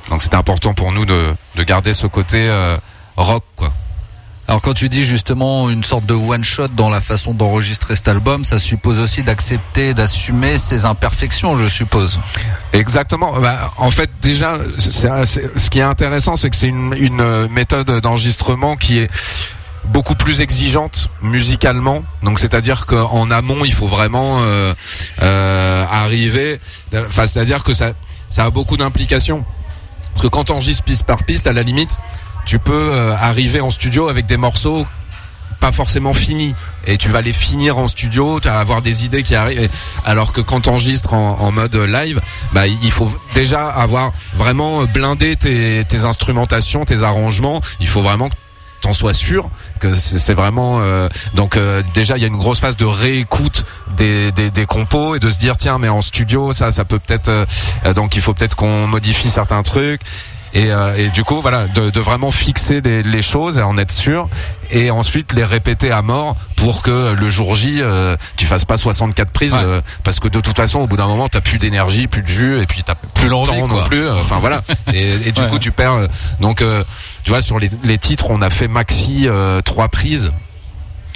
donc 0.09 0.23
c'était 0.23 0.37
important 0.37 0.73
pour 0.73 0.93
nous 0.93 1.05
de, 1.05 1.35
de 1.57 1.63
garder 1.63 1.93
ce 1.93 2.07
côté 2.07 2.49
rock 3.17 3.45
Alors 4.49 4.63
quand 4.63 4.75
tu 4.75 4.89
dis 4.89 5.05
justement 5.05 5.69
une 5.71 5.83
sorte 5.83 6.07
de 6.07 6.15
one 6.15 6.45
shot 6.45 6.69
dans 6.69 6.89
la 6.89 7.01
façon 7.01 7.35
d'enregistrer 7.35 7.97
cet 7.97 8.07
album, 8.07 8.45
ça 8.45 8.61
suppose 8.61 9.01
aussi 9.01 9.23
d'accepter, 9.25 9.93
d'assumer 9.93 10.57
ses 10.59 10.85
imperfections, 10.85 11.57
je 11.57 11.67
suppose. 11.69 12.21
Exactement. 12.73 13.41
Bah, 13.41 13.71
en 13.79 13.91
fait, 13.91 14.09
déjà, 14.23 14.59
c'est- 14.79 15.25
c'est- 15.27 15.51
ce 15.59 15.69
qui 15.69 15.81
est 15.81 15.83
intéressant, 15.83 16.37
c'est 16.37 16.49
que 16.51 16.57
c'est 16.57 16.69
une, 16.69 16.95
une 16.97 17.21
euh, 17.21 17.49
méthode 17.49 17.91
d'enregistrement 18.01 18.77
qui 18.77 18.99
est 19.01 19.11
beaucoup 19.87 20.15
plus 20.15 20.41
exigeante 20.41 21.11
musicalement. 21.23 22.05
Donc, 22.23 22.39
c'est-à-dire 22.39 22.87
qu'en 22.87 23.31
amont, 23.33 23.65
il 23.65 23.73
faut 23.75 23.87
vraiment 23.89 24.39
euh, 24.43 24.73
euh, 25.23 25.85
arriver. 25.91 26.61
Enfin, 26.95 27.27
c'est-à-dire 27.27 27.65
que 27.65 27.73
ça, 27.73 27.93
ça 28.31 28.45
a 28.45 28.51
beaucoup 28.51 28.77
d'implications. 28.77 29.45
Parce 30.15 30.23
que 30.23 30.29
quand 30.29 30.51
on 30.51 30.55
enregistre 30.55 30.85
piste 30.85 31.03
par 31.03 31.25
piste, 31.25 31.47
à 31.49 31.53
la 31.53 31.63
limite, 31.63 31.99
tu 32.47 32.59
peux 32.59 32.73
euh, 32.93 33.15
arriver 33.15 33.61
en 33.61 33.71
studio 33.71 34.09
avec 34.09 34.27
des 34.27 34.39
morceaux 34.39 34.87
pas 35.61 35.73
forcément 35.73 36.13
finis. 36.13 36.55
Et 36.87 36.99
tu 36.99 37.09
vas 37.09 37.23
les 37.23 37.33
finir 37.33 37.79
en 37.79 37.89
studio 37.89 38.41
tu 38.41 38.49
vas 38.49 38.61
avoir 38.61 38.83
des 38.83 39.05
idées 39.05 39.23
qui 39.23 39.35
arrivent. 39.35 39.69
Alors 40.05 40.33
que 40.33 40.41
quand 40.41 40.63
tu 40.63 40.69
enregistres 40.71 41.13
en, 41.15 41.39
en 41.41 41.51
mode 41.51 41.75
live 41.77 42.21
bah 42.53 42.67
il 42.67 42.91
faut 42.91 43.11
déjà 43.35 43.69
avoir 43.69 44.13
vraiment 44.35 44.85
blindé 44.85 45.37
tes, 45.37 45.85
tes 45.85 46.05
instrumentations 46.05 46.85
tes 46.85 47.03
arrangements. 47.03 47.61
Il 47.81 47.89
faut 47.89 48.03
vraiment 48.03 48.29
que 48.29 48.35
t'en 48.83 48.93
sois 48.93 49.15
sûr 49.15 49.49
que 49.81 49.95
c'est 49.95 50.19
c'est 50.19 50.35
vraiment 50.35 50.81
euh, 50.81 51.09
donc 51.35 51.57
euh, 51.57 51.83
déjà 51.95 52.17
il 52.17 52.21
y 52.21 52.25
a 52.25 52.29
une 52.29 52.37
grosse 52.37 52.61
phase 52.61 52.77
de 52.77 52.85
réécoute 52.85 53.65
des, 53.97 54.31
des, 54.33 54.51
des 54.51 54.67
compos 54.67 55.15
et 55.15 55.19
de 55.19 55.31
se 55.31 55.39
dire 55.39 55.57
tiens 55.57 55.79
mais 55.79 55.89
en 55.89 56.03
studio 56.03 56.53
ça 56.53 56.71
ça 56.71 56.85
peut 56.85 56.99
peut-être 56.99 57.29
euh, 57.29 57.47
euh, 57.87 57.95
donc 57.95 58.17
il 58.17 58.23
faut 58.23 58.35
peut-être 58.35 58.55
qu'on 58.55 58.87
modifie 58.87 59.31
certains 59.31 59.63
trucs 59.63 60.03
et, 60.57 60.73
euh, 60.73 60.97
et 60.97 61.11
du 61.11 61.23
coup 61.23 61.41
voilà 61.41 61.67
de, 61.69 61.91
de 61.91 62.01
vraiment 62.01 62.31
fixer 62.31 62.81
les, 62.81 63.03
les 63.03 63.23
choses 63.23 63.59
et 63.59 63.63
en 63.63 63.77
être 63.79 63.93
sûr. 63.93 64.29
Et 64.71 64.91
ensuite 64.91 65.33
les 65.35 65.45
répéter 65.45 65.93
à 65.93 66.03
mort 66.03 66.35
pour 66.57 66.83
que 66.83 67.13
le 67.15 67.29
jour 67.29 67.55
J 67.55 67.79
euh, 67.81 68.17
tu 68.37 68.47
fasses 68.47 68.65
pas 68.65 68.77
64 68.77 69.31
prises 69.31 69.53
Ouais. 69.53 69.61
euh, 69.63 69.81
parce 70.03 70.19
que 70.19 70.29
de 70.29 70.41
toute 70.41 70.57
façon 70.57 70.81
au 70.81 70.87
bout 70.87 70.97
d'un 70.97 71.07
moment 71.07 71.29
t'as 71.29 71.41
plus 71.41 71.59
d'énergie 71.59 72.09
plus 72.09 72.23
de 72.23 72.27
jus 72.27 72.61
et 72.61 72.67
puis 72.67 72.83
t'as 72.83 72.95
plus 72.97 73.27
de 73.27 73.31
temps 73.31 73.69
non 73.69 73.85
plus. 73.85 74.09
Enfin 74.11 74.39
voilà. 74.41 74.63
Et, 74.93 75.29
et 75.29 75.33
du 75.33 75.43
Ouais. 75.43 75.47
coup 75.49 75.59
tu 75.59 75.71
perds 75.71 76.09
donc 76.41 76.63
euh, 76.63 76.83
tu 77.23 77.31
vois 77.31 77.43
sur 77.43 77.59
les, 77.59 77.71
les 77.85 77.99
titres 77.99 78.27
on 78.31 78.41
a 78.43 78.51
fait 78.51 78.67
maxi 78.69 79.29
euh, 79.29 79.61
trois 79.63 79.89
prises 79.89 80.33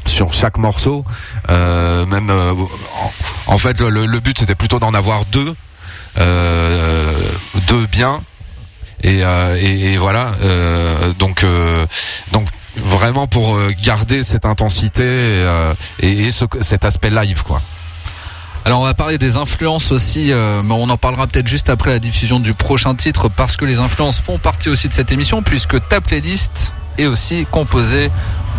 sur 0.06 0.32
chaque 0.32 0.58
morceau. 0.58 1.04
Euh, 1.48 2.04
même 2.06 2.30
euh, 2.30 2.52
en, 3.48 3.52
en 3.54 3.58
fait 3.58 3.80
le, 3.80 4.06
le 4.06 4.20
but 4.20 4.38
c'était 4.38 4.54
plutôt 4.54 4.78
d'en 4.78 4.94
avoir 4.94 5.24
deux 5.26 5.54
euh, 6.18 7.12
deux 7.68 7.86
bien 7.86 8.20
et, 9.02 9.24
euh, 9.24 9.56
et, 9.56 9.96
voilà 9.96 10.32
euh, 10.42 11.12
donc 11.18 11.44
euh, 11.44 11.86
donc 12.32 12.46
vraiment 12.76 13.26
pour 13.26 13.58
garder 13.82 14.22
cette 14.22 14.44
intensité 14.46 15.04
et, 15.04 15.46
et, 16.00 16.26
et 16.26 16.30
ce, 16.30 16.44
cet 16.60 16.84
aspect 16.84 17.10
live 17.10 17.42
quoi 17.42 17.60
Alors 18.64 18.80
on 18.80 18.84
va 18.84 18.94
parler 18.94 19.18
des 19.18 19.36
influences 19.36 19.90
aussi, 19.90 20.28
mais 20.28 20.74
on 20.74 20.88
en 20.88 20.96
parlera 20.96 21.26
peut-être 21.26 21.48
juste 21.48 21.68
après 21.68 21.90
la 21.90 21.98
diffusion 21.98 22.38
du 22.38 22.54
prochain 22.54 22.94
titre, 22.94 23.28
parce 23.28 23.56
que 23.56 23.64
les 23.64 23.80
influences 23.80 24.20
font 24.20 24.38
partie 24.38 24.68
aussi 24.68 24.88
de 24.88 24.92
cette 24.92 25.10
émission, 25.10 25.42
puisque 25.42 25.76
ta 25.88 26.00
playlist 26.00 26.72
est 26.96 27.06
aussi 27.06 27.44
composée 27.50 28.10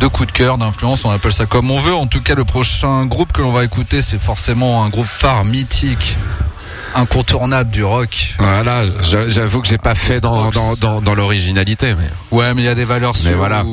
de 0.01 0.07
coups 0.07 0.27
de 0.27 0.33
cœur, 0.33 0.57
d'influence, 0.57 1.05
on 1.05 1.11
appelle 1.11 1.31
ça 1.31 1.45
comme 1.45 1.69
on 1.69 1.79
veut. 1.79 1.93
En 1.93 2.07
tout 2.07 2.21
cas, 2.21 2.35
le 2.35 2.43
prochain 2.43 3.05
groupe 3.05 3.31
que 3.31 3.41
l'on 3.41 3.51
va 3.51 3.63
écouter, 3.63 4.01
c'est 4.01 4.19
forcément 4.19 4.83
un 4.83 4.89
groupe 4.89 5.07
phare 5.07 5.45
mythique, 5.45 6.17
incontournable 6.95 7.69
du 7.71 7.83
rock. 7.83 8.35
voilà 8.39 8.83
j'a- 9.01 9.27
j'avoue 9.29 9.61
que 9.61 9.67
j'ai 9.67 9.77
pas 9.77 9.95
fait 9.95 10.19
dans, 10.21 10.49
dans, 10.51 10.73
dans, 10.75 11.01
dans 11.01 11.15
l'originalité 11.15 11.93
mais 11.97 12.09
Ouais, 12.37 12.53
mais 12.53 12.61
il 12.61 12.65
y 12.65 12.69
a 12.69 12.75
des 12.75 12.85
valeurs 12.85 13.13
Mais 13.23 13.29
sûres 13.29 13.37
voilà. 13.37 13.63
où 13.65 13.69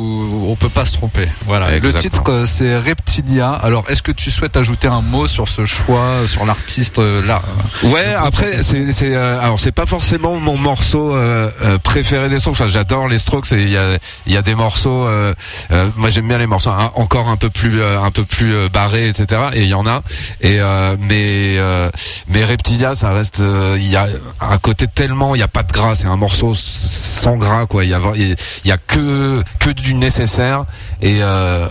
on 0.51 0.57
peut 0.57 0.69
pas 0.69 0.85
se 0.85 0.93
tromper. 0.95 1.29
Voilà. 1.47 1.79
Le 1.79 1.93
titre, 1.93 2.23
euh, 2.29 2.47
c'est 2.47 2.77
Reptilia. 2.79 3.51
Alors, 3.53 3.85
est-ce 3.89 4.03
que 4.03 4.13
tu 4.13 4.31
souhaites 4.31 4.57
ajouter 4.57 4.89
un 4.89 5.03
mot 5.03 5.27
sur 5.27 5.49
ce 5.49 5.67
choix, 5.67 6.27
sur 6.27 6.47
l'artiste 6.47 6.99
euh, 6.99 7.25
là 7.25 7.43
Ouais, 7.85 8.15
après 8.15 8.63
c'est 8.63 8.87
euh, 9.03 9.41
alors 9.41 9.61
c'est 9.61 9.73
pas 9.73 9.87
forcément 9.87 10.37
mon 10.37 10.57
morceau 10.57 11.15
euh, 11.15 11.51
euh, 11.63 11.79
préféré 11.79 12.29
des 12.29 12.39
Strokes. 12.39 12.57
Enfin, 12.57 12.67
j'adore 12.67 13.09
les 13.09 13.19
Strokes 13.19 13.51
il 13.53 13.69
y 13.69 13.77
a 13.77 13.99
il 14.27 14.33
y 14.33 14.37
a 14.37 14.43
des 14.43 14.55
morceaux 14.55 15.07
euh, 15.07 15.35
euh, 15.71 15.89
moi 15.97 16.11
j'aime 16.11 16.29
bien 16.29 16.39
les 16.39 16.47
morceaux 16.47 16.71
hein, 16.71 16.91
encore 16.95 17.29
un 17.29 17.37
peu 17.37 17.51
plus 17.51 17.81
euh, 17.81 18.01
un 18.01 18.11
peu 18.11 18.25
plus 18.25 18.55
euh, 18.55 18.69
barrés 18.69 19.09
etc. 19.09 19.43
Et 19.55 19.63
il 19.63 19.69
y 19.69 19.75
en 19.75 19.87
a 19.87 20.03
et 20.41 20.61
euh, 20.61 20.97
mais 21.01 21.57
euh, 21.59 21.91
mais 22.29 22.45
Reptilia 22.45 22.95
ça 22.95 23.11
reste 23.11 23.41
euh, 23.41 23.77
il 23.79 23.89
y 23.89 23.97
a 23.97 24.07
un 24.41 24.59
côté 24.59 24.87
tellement 24.87 25.35
il 25.35 25.41
y 25.41 25.45
a 25.45 25.49
pas 25.49 25.63
de 25.63 25.73
gras, 25.73 25.95
c'est 25.95 26.07
un 26.07 26.17
morceau 26.17 26.55
sans 26.55 27.37
gras 27.37 27.67
quoi. 27.67 27.85
Il 27.85 27.91
y 27.91 27.95
a 27.95 28.01
il 28.17 28.37
y 28.65 28.73
a 28.73 28.79
que 28.79 29.43
que 29.61 29.71
du 29.71 29.95
nécessaire 29.95 30.38
et 30.39 31.23
euh, 31.23 31.69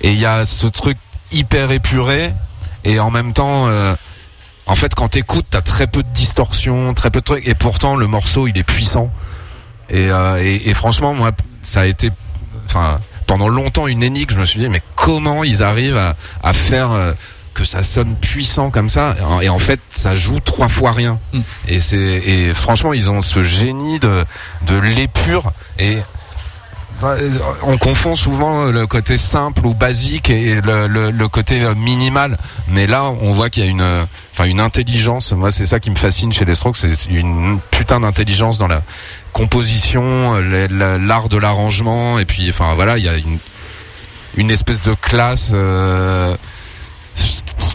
et 0.00 0.12
il 0.12 0.18
y 0.18 0.26
a 0.26 0.44
ce 0.44 0.66
truc 0.66 0.98
hyper 1.32 1.70
épuré 1.70 2.32
et 2.84 2.98
en 3.00 3.10
même 3.10 3.32
temps 3.32 3.68
euh, 3.68 3.94
en 4.66 4.76
fait, 4.76 4.94
quand 4.94 5.08
t'écoutes, 5.08 5.46
t'as 5.50 5.62
très 5.62 5.88
peu 5.88 6.02
de 6.04 6.08
distorsion, 6.10 6.94
très 6.94 7.10
peu 7.10 7.20
de 7.20 7.24
trucs, 7.24 7.48
et 7.48 7.54
pourtant 7.54 7.96
le 7.96 8.06
morceau 8.06 8.46
il 8.46 8.56
est 8.56 8.62
puissant. 8.62 9.10
Et, 9.88 10.10
euh, 10.10 10.40
et, 10.40 10.70
et 10.70 10.74
franchement, 10.74 11.12
moi, 11.12 11.32
ça 11.62 11.80
a 11.80 11.86
été, 11.86 12.10
enfin, 12.66 13.00
pendant 13.26 13.48
longtemps 13.48 13.88
une 13.88 14.04
énigme. 14.04 14.32
Je 14.32 14.38
me 14.38 14.44
suis 14.44 14.60
dit, 14.60 14.68
mais 14.68 14.82
comment 14.94 15.42
ils 15.42 15.64
arrivent 15.64 15.96
à, 15.96 16.14
à 16.44 16.52
faire 16.52 16.92
euh, 16.92 17.12
que 17.52 17.64
ça 17.64 17.82
sonne 17.82 18.14
puissant 18.14 18.70
comme 18.70 18.88
ça? 18.88 19.16
Et 19.42 19.48
en 19.48 19.58
fait, 19.58 19.80
ça 19.90 20.14
joue 20.14 20.38
trois 20.38 20.68
fois 20.68 20.92
rien. 20.92 21.18
Mm. 21.32 21.40
Et 21.66 21.80
c'est, 21.80 21.96
et 21.98 22.54
franchement, 22.54 22.92
ils 22.92 23.10
ont 23.10 23.22
ce 23.22 23.42
génie 23.42 23.98
de 23.98 24.24
de 24.68 24.76
l'épure 24.78 25.50
et 25.80 25.98
on 27.62 27.78
confond 27.78 28.14
souvent 28.16 28.64
le 28.66 28.86
côté 28.86 29.16
simple 29.16 29.66
ou 29.66 29.74
basique 29.74 30.30
et 30.30 30.54
le, 30.60 30.86
le, 30.86 31.10
le 31.10 31.28
côté 31.28 31.60
minimal, 31.76 32.36
mais 32.68 32.86
là 32.86 33.04
on 33.04 33.32
voit 33.32 33.50
qu'il 33.50 33.64
y 33.64 33.66
a 33.66 33.70
une, 33.70 34.06
enfin 34.32 34.44
une 34.44 34.60
intelligence. 34.60 35.32
Moi 35.32 35.50
c'est 35.50 35.66
ça 35.66 35.80
qui 35.80 35.90
me 35.90 35.96
fascine 35.96 36.32
chez 36.32 36.44
les 36.44 36.54
Strokes, 36.54 36.76
c'est 36.76 37.06
une 37.06 37.58
putain 37.70 38.00
d'intelligence 38.00 38.58
dans 38.58 38.68
la 38.68 38.82
composition, 39.32 40.34
l'art 40.38 41.28
de 41.28 41.36
l'arrangement 41.38 42.18
et 42.18 42.24
puis 42.24 42.48
enfin 42.50 42.74
voilà 42.74 42.98
il 42.98 43.04
y 43.04 43.08
a 43.08 43.16
une 43.16 43.38
une 44.36 44.50
espèce 44.50 44.80
de 44.82 44.94
classe. 44.94 45.52
euh, 45.54 46.34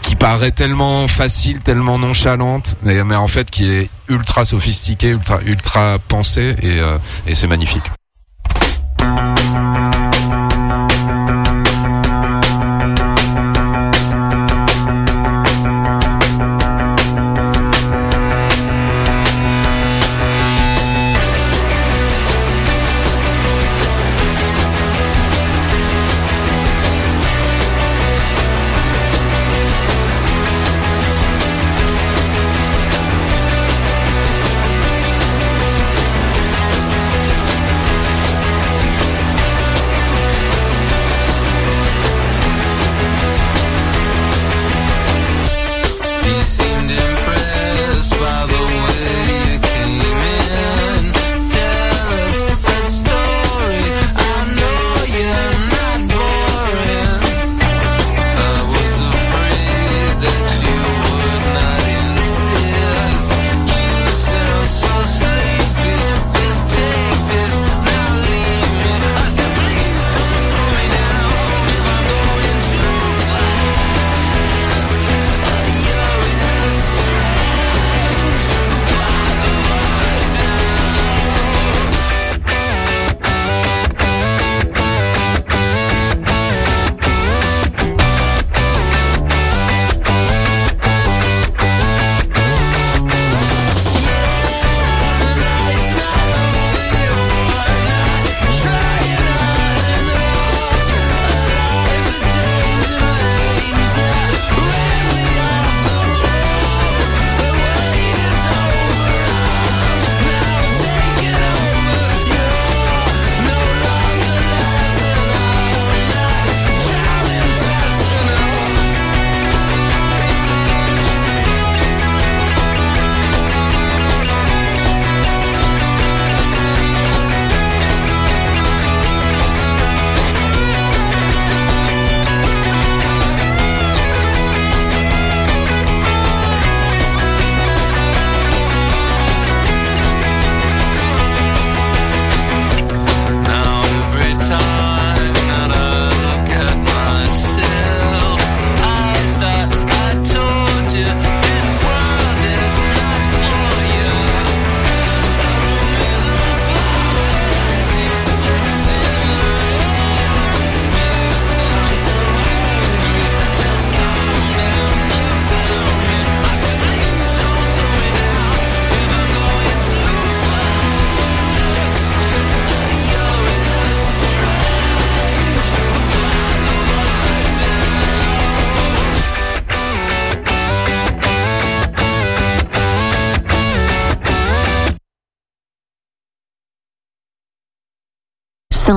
qui 0.02 0.16
paraît 0.16 0.52
tellement 0.52 1.08
facile, 1.08 1.60
tellement 1.60 1.98
nonchalante, 1.98 2.76
mais, 2.82 3.02
mais 3.04 3.16
en 3.16 3.26
fait 3.26 3.50
qui 3.50 3.68
est 3.70 3.90
ultra 4.08 4.44
sophistiquée, 4.44 5.10
ultra 5.10 5.40
ultra 5.44 5.98
pensée 6.08 6.54
et, 6.62 6.80
euh, 6.80 6.96
et 7.26 7.34
c'est 7.34 7.46
magnifique. 7.48 7.82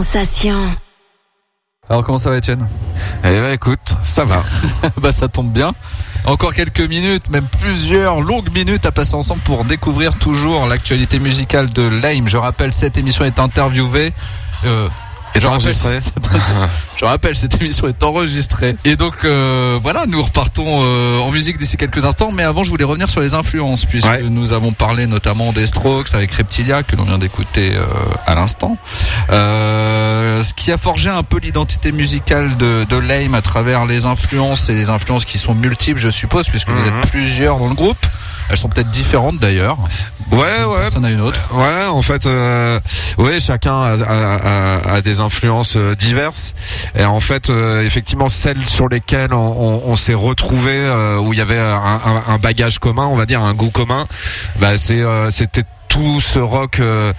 Sensation. 0.01 0.55
Alors, 1.89 2.05
comment 2.05 2.17
ça 2.17 2.29
va, 2.29 2.37
Étienne? 2.37 2.65
Eh 3.25 3.27
ben 3.41 3.51
écoute, 3.51 3.95
ça 4.01 4.23
va. 4.23 4.41
Bah, 5.01 5.11
ça 5.11 5.27
tombe 5.27 5.51
bien. 5.51 5.73
Encore 6.23 6.53
quelques 6.53 6.79
minutes, 6.79 7.29
même 7.29 7.45
plusieurs 7.59 8.21
longues 8.21 8.49
minutes 8.53 8.85
à 8.85 8.93
passer 8.93 9.15
ensemble 9.15 9.41
pour 9.41 9.65
découvrir 9.65 10.17
toujours 10.17 10.67
l'actualité 10.67 11.19
musicale 11.19 11.69
de 11.71 11.81
Lame. 11.81 12.29
Je 12.29 12.37
rappelle, 12.37 12.71
cette 12.71 12.97
émission 12.97 13.25
est 13.25 13.39
interviewée. 13.39 14.13
euh, 14.63 14.87
Et 15.35 15.41
je 15.41 15.45
rappelle, 15.45 15.61
enregistré. 15.67 15.99
cette- 16.01 16.13
je 16.97 17.05
rappelle, 17.05 17.35
cette 17.35 17.61
émission 17.61 17.87
est 17.87 18.03
enregistrée. 18.03 18.75
Et 18.83 18.95
donc 18.95 19.13
euh, 19.25 19.77
voilà, 19.81 20.05
nous 20.07 20.21
repartons 20.23 20.65
euh, 20.67 21.19
en 21.19 21.29
musique 21.31 21.57
d'ici 21.57 21.77
quelques 21.77 22.03
instants. 22.05 22.31
Mais 22.33 22.43
avant, 22.43 22.63
je 22.63 22.69
voulais 22.69 22.83
revenir 22.83 23.09
sur 23.09 23.21
les 23.21 23.33
influences, 23.35 23.85
puisque 23.85 24.07
Ouais. 24.09 24.23
nous 24.23 24.53
avons 24.53 24.71
parlé 24.71 25.05
notamment 25.07 25.51
des 25.53 25.67
Strokes 25.67 26.13
avec 26.15 26.31
Reptilia, 26.33 26.81
que 26.83 26.95
l'on 26.95 27.03
vient 27.03 27.19
d'écouter 27.19 27.73
euh, 27.75 27.83
à 28.25 28.33
l'instant. 28.35 28.77
Euh, 29.31 30.43
ce 30.43 30.53
qui 30.53 30.71
a 30.71 30.77
forgé 30.77 31.09
un 31.09 31.23
peu 31.23 31.39
l'identité 31.39 31.91
musicale 31.91 32.57
de, 32.57 32.85
de 32.89 32.97
Lame 32.97 33.35
à 33.35 33.41
travers 33.41 33.85
les 33.85 34.05
influences 34.05 34.69
et 34.69 34.73
les 34.73 34.89
influences 34.89 35.25
qui 35.25 35.37
sont 35.37 35.53
multiples, 35.55 35.99
je 35.99 36.09
suppose, 36.09 36.47
puisque 36.47 36.69
vous 36.69 36.81
Mhm. 36.81 36.87
êtes 36.99 37.09
plusieurs 37.11 37.57
dans 37.59 37.67
le 37.67 37.75
groupe. 37.75 37.97
Elles 38.49 38.57
sont 38.57 38.67
peut-être 38.69 38.89
différentes 38.89 39.37
d'ailleurs. 39.39 39.77
Ouais, 40.31 40.63
ouais. 40.63 40.77
Personne 40.81 41.05
à 41.05 41.11
une 41.11 41.21
autre. 41.21 41.39
Ouais, 41.53 41.85
en 41.85 42.01
fait, 42.01 42.25
euh, 42.25 42.79
ouais, 43.17 43.39
chacun 43.39 43.79
a, 43.81 43.93
a- 44.03 44.35
a- 44.35 44.93
a 44.95 45.01
des 45.01 45.18
influences 45.21 45.75
euh, 45.77 45.95
diverses. 45.95 46.53
Et 46.97 47.05
en 47.05 47.19
fait, 47.19 47.49
euh, 47.49 47.83
effectivement, 47.83 48.29
celles 48.29 48.67
sur 48.67 48.87
lesquelles 48.87 49.33
on, 49.33 49.95
s'est 49.95 50.13
retrouvé, 50.13 50.71
euh, 50.73 51.17
où 51.19 51.33
il 51.33 51.39
y 51.39 51.41
avait 51.41 51.59
un, 51.59 52.37
bagage 52.41 52.79
commun, 52.79 53.05
on 53.05 53.15
va 53.15 53.25
dire 53.25 53.41
un 53.41 53.53
goût 53.53 53.69
commun, 53.69 54.05
bah 54.59 54.77
c'est, 54.77 55.03
c'était 55.29 55.63
tout 55.89 56.21
ce 56.21 56.39
rock 56.39 56.79
euh, 56.79 57.13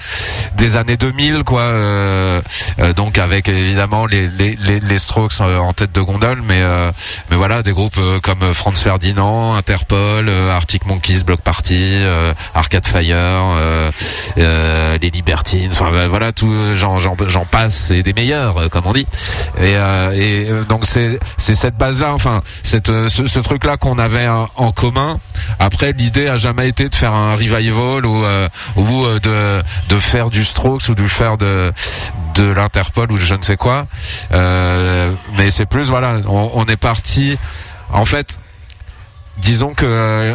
des 0.57 0.77
années 0.77 0.97
2000 0.97 1.45
quoi 1.45 1.61
euh, 1.61 2.41
euh, 2.79 2.93
donc 2.93 3.19
avec 3.19 3.49
évidemment 3.49 4.07
les 4.07 4.29
les, 4.29 4.57
les, 4.57 4.81
les 4.81 4.99
Strokes 4.99 5.41
en 5.41 5.73
tête 5.73 5.93
de 5.93 6.01
gondole 6.01 6.43
mais 6.43 6.61
mais 7.31 7.37
voilà 7.37 7.63
des 7.63 7.73
groupes 7.73 8.01
comme 8.23 8.55
Franz 8.55 8.83
Ferdinand 8.83 9.55
Interpol 9.55 10.29
Arctic 10.29 10.87
Monkeys 10.87 11.25
Block 11.25 11.41
Party 11.41 11.97
Arcade 12.55 12.87
Fire 12.87 13.13
les 14.37 15.11
Libertines 15.11 15.71
enfin 15.73 15.91
bah, 15.91 16.09
voilà 16.09 16.33
tout 16.33 16.53
j'en 16.75 16.99
j'en 16.99 17.45
passe 17.45 17.91
et 17.91 18.03
des 18.03 18.13
meilleurs 18.13 18.71
comme 18.71 18.87
on 18.87 18.93
dit. 18.93 19.07
Et 19.61 19.75
et 20.15 20.47
donc 20.69 20.87
c'est 20.87 21.19
c'est 21.37 21.55
cette 21.55 21.77
base 21.77 22.01
là 22.01 22.15
enfin 22.15 22.43
cette 22.63 22.91
ce, 23.09 23.27
ce 23.27 23.41
truc 23.41 23.65
là 23.65 23.77
qu'on 23.77 23.99
avait 23.99 24.27
euh, 24.27 24.45
en 24.57 24.73
commun. 24.73 25.19
Après 25.59 25.93
l'idée 25.93 26.29
a 26.29 26.37
jamais 26.37 26.69
été 26.69 26.89
de 26.89 26.95
faire 26.95 27.13
un 27.13 27.35
revival 27.35 28.07
ou 28.07 28.25
euh, 28.25 28.49
ou 28.77 29.05
euh, 29.05 29.19
de 29.21 29.63
de 29.95 30.01
faire 30.01 30.31
du 30.31 30.45
Strokes 30.45 30.89
ou 30.89 30.95
de 30.95 31.07
faire 31.07 31.37
de 31.39 31.73
de 32.35 32.45
l'Interpol 32.45 33.11
ou 33.13 33.17
je 33.17 33.35
ne 33.35 33.43
sais 33.43 33.57
quoi. 33.57 33.87
Euh, 34.33 35.13
mais 35.37 35.51
c'est 35.51 35.67
plus 35.67 35.89
voilà 35.89 36.17
on, 36.27 36.51
on 36.55 36.65
est 36.67 36.77
parti. 36.77 37.39
En 37.93 38.05
fait 38.05 38.39
disons 39.39 39.75
que 39.75 39.87
euh, 39.87 40.35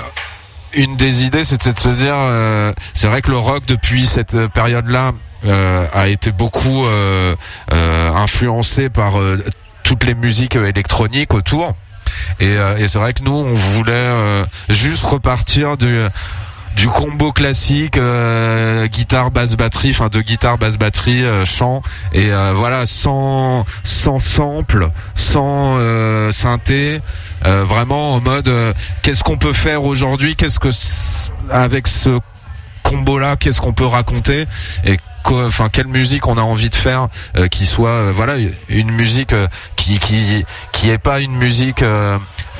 une 0.73 0.97
des 0.97 1.23
idées 1.23 1.43
c'était 1.43 1.73
de 1.73 1.79
se 1.79 1.89
dire 1.89 2.15
euh, 2.15 2.73
c'est 2.93 3.07
vrai 3.07 3.21
que 3.21 3.31
le 3.31 3.37
rock 3.37 3.63
depuis 3.65 4.05
cette 4.05 4.35
période 4.47 4.89
là 4.89 5.11
a 5.93 6.07
été 6.07 6.31
beaucoup 6.31 6.85
euh, 6.85 7.35
euh, 7.71 8.13
influencé 8.15 8.89
par 8.89 9.19
euh, 9.19 9.37
toutes 9.83 10.03
les 10.03 10.15
musiques 10.15 10.55
euh, 10.55 10.67
électroniques 10.67 11.35
autour. 11.35 11.75
Et, 12.39 12.47
euh, 12.47 12.77
et 12.77 12.87
c'est 12.87 12.97
vrai 12.97 13.13
que 13.13 13.21
nous 13.21 13.31
on 13.31 13.53
voulait 13.53 13.93
euh, 13.93 14.43
juste 14.69 15.03
repartir 15.05 15.77
du 15.77 15.99
du 16.75 16.87
combo 16.87 17.31
classique 17.31 17.97
euh, 17.97 18.87
guitare 18.87 19.31
basse 19.31 19.55
batterie 19.55 19.91
enfin 19.91 20.09
de 20.09 20.21
guitare 20.21 20.57
basse 20.57 20.77
batterie 20.77 21.23
euh, 21.23 21.45
chant. 21.45 21.81
Et 22.13 22.31
euh, 22.31 22.53
voilà 22.53 22.85
sans 22.85 23.65
sans 23.83 24.19
sample 24.19 24.89
sans 25.15 25.79
synthé 26.31 27.01
vraiment 27.41 28.13
en 28.13 28.21
mode 28.21 28.51
qu'est-ce 29.01 29.23
qu'on 29.23 29.37
peut 29.37 29.53
faire 29.53 29.83
aujourd'hui? 29.83 30.35
Qu'est-ce 30.35 30.59
que 30.59 30.69
avec 31.51 31.87
ce 31.87 32.19
combo 32.83 33.19
là 33.19 33.35
qu'est-ce 33.35 33.61
qu'on 33.61 33.73
peut 33.73 33.85
raconter? 33.85 34.45
Et 34.85 34.97
enfin 35.23 35.69
quelle 35.69 35.87
musique 35.87 36.27
on 36.27 36.37
a 36.37 36.41
envie 36.41 36.69
de 36.69 36.75
faire 36.75 37.07
qui 37.49 37.65
soit 37.65 38.11
voilà 38.11 38.35
une 38.69 38.91
musique 38.91 39.33
euh, 39.33 39.47
qui 39.75 39.99
qui 39.99 40.45
qui 40.71 40.89
est 40.89 40.97
pas 40.97 41.19
une 41.19 41.35
musique 41.35 41.83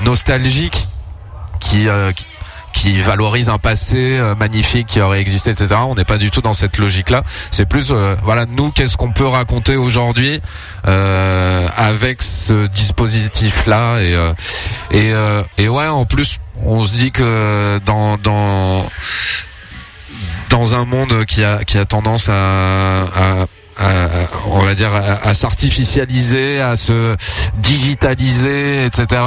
nostalgique 0.04 0.88
qui 1.60 1.88
qui 2.76 3.00
valorise 3.00 3.48
un 3.48 3.58
passé 3.58 4.18
euh, 4.18 4.34
magnifique 4.34 4.86
qui 4.86 5.00
aurait 5.00 5.20
existé, 5.20 5.50
etc. 5.50 5.76
On 5.86 5.94
n'est 5.94 6.04
pas 6.04 6.18
du 6.18 6.30
tout 6.30 6.42
dans 6.42 6.52
cette 6.52 6.76
logique-là. 6.76 7.22
C'est 7.50 7.64
plus, 7.64 7.90
euh, 7.90 8.14
voilà, 8.22 8.44
nous, 8.44 8.70
qu'est-ce 8.70 8.98
qu'on 8.98 9.12
peut 9.12 9.26
raconter 9.26 9.76
aujourd'hui 9.76 10.40
euh, 10.86 11.68
avec 11.76 12.22
ce 12.22 12.66
dispositif-là 12.66 14.00
et 14.02 14.14
et 14.90 15.12
et 15.58 15.68
ouais, 15.68 15.86
en 15.86 16.04
plus, 16.04 16.38
on 16.64 16.84
se 16.84 16.94
dit 16.94 17.12
que 17.12 17.78
dans 17.86 18.18
dans 18.18 18.86
dans 20.50 20.74
un 20.74 20.84
monde 20.84 21.24
qui 21.24 21.42
a 21.44 21.64
qui 21.64 21.78
a 21.78 21.84
tendance 21.86 22.28
à, 22.28 23.02
à 23.02 23.46
à- 23.78 24.08
on 24.50 24.60
va 24.60 24.74
dire 24.74 24.90
à, 24.94 25.34
s'artificialiser, 25.34 26.60
à 26.60 26.76
se 26.76 27.16
digitaliser, 27.54 28.86
etc. 28.86 29.20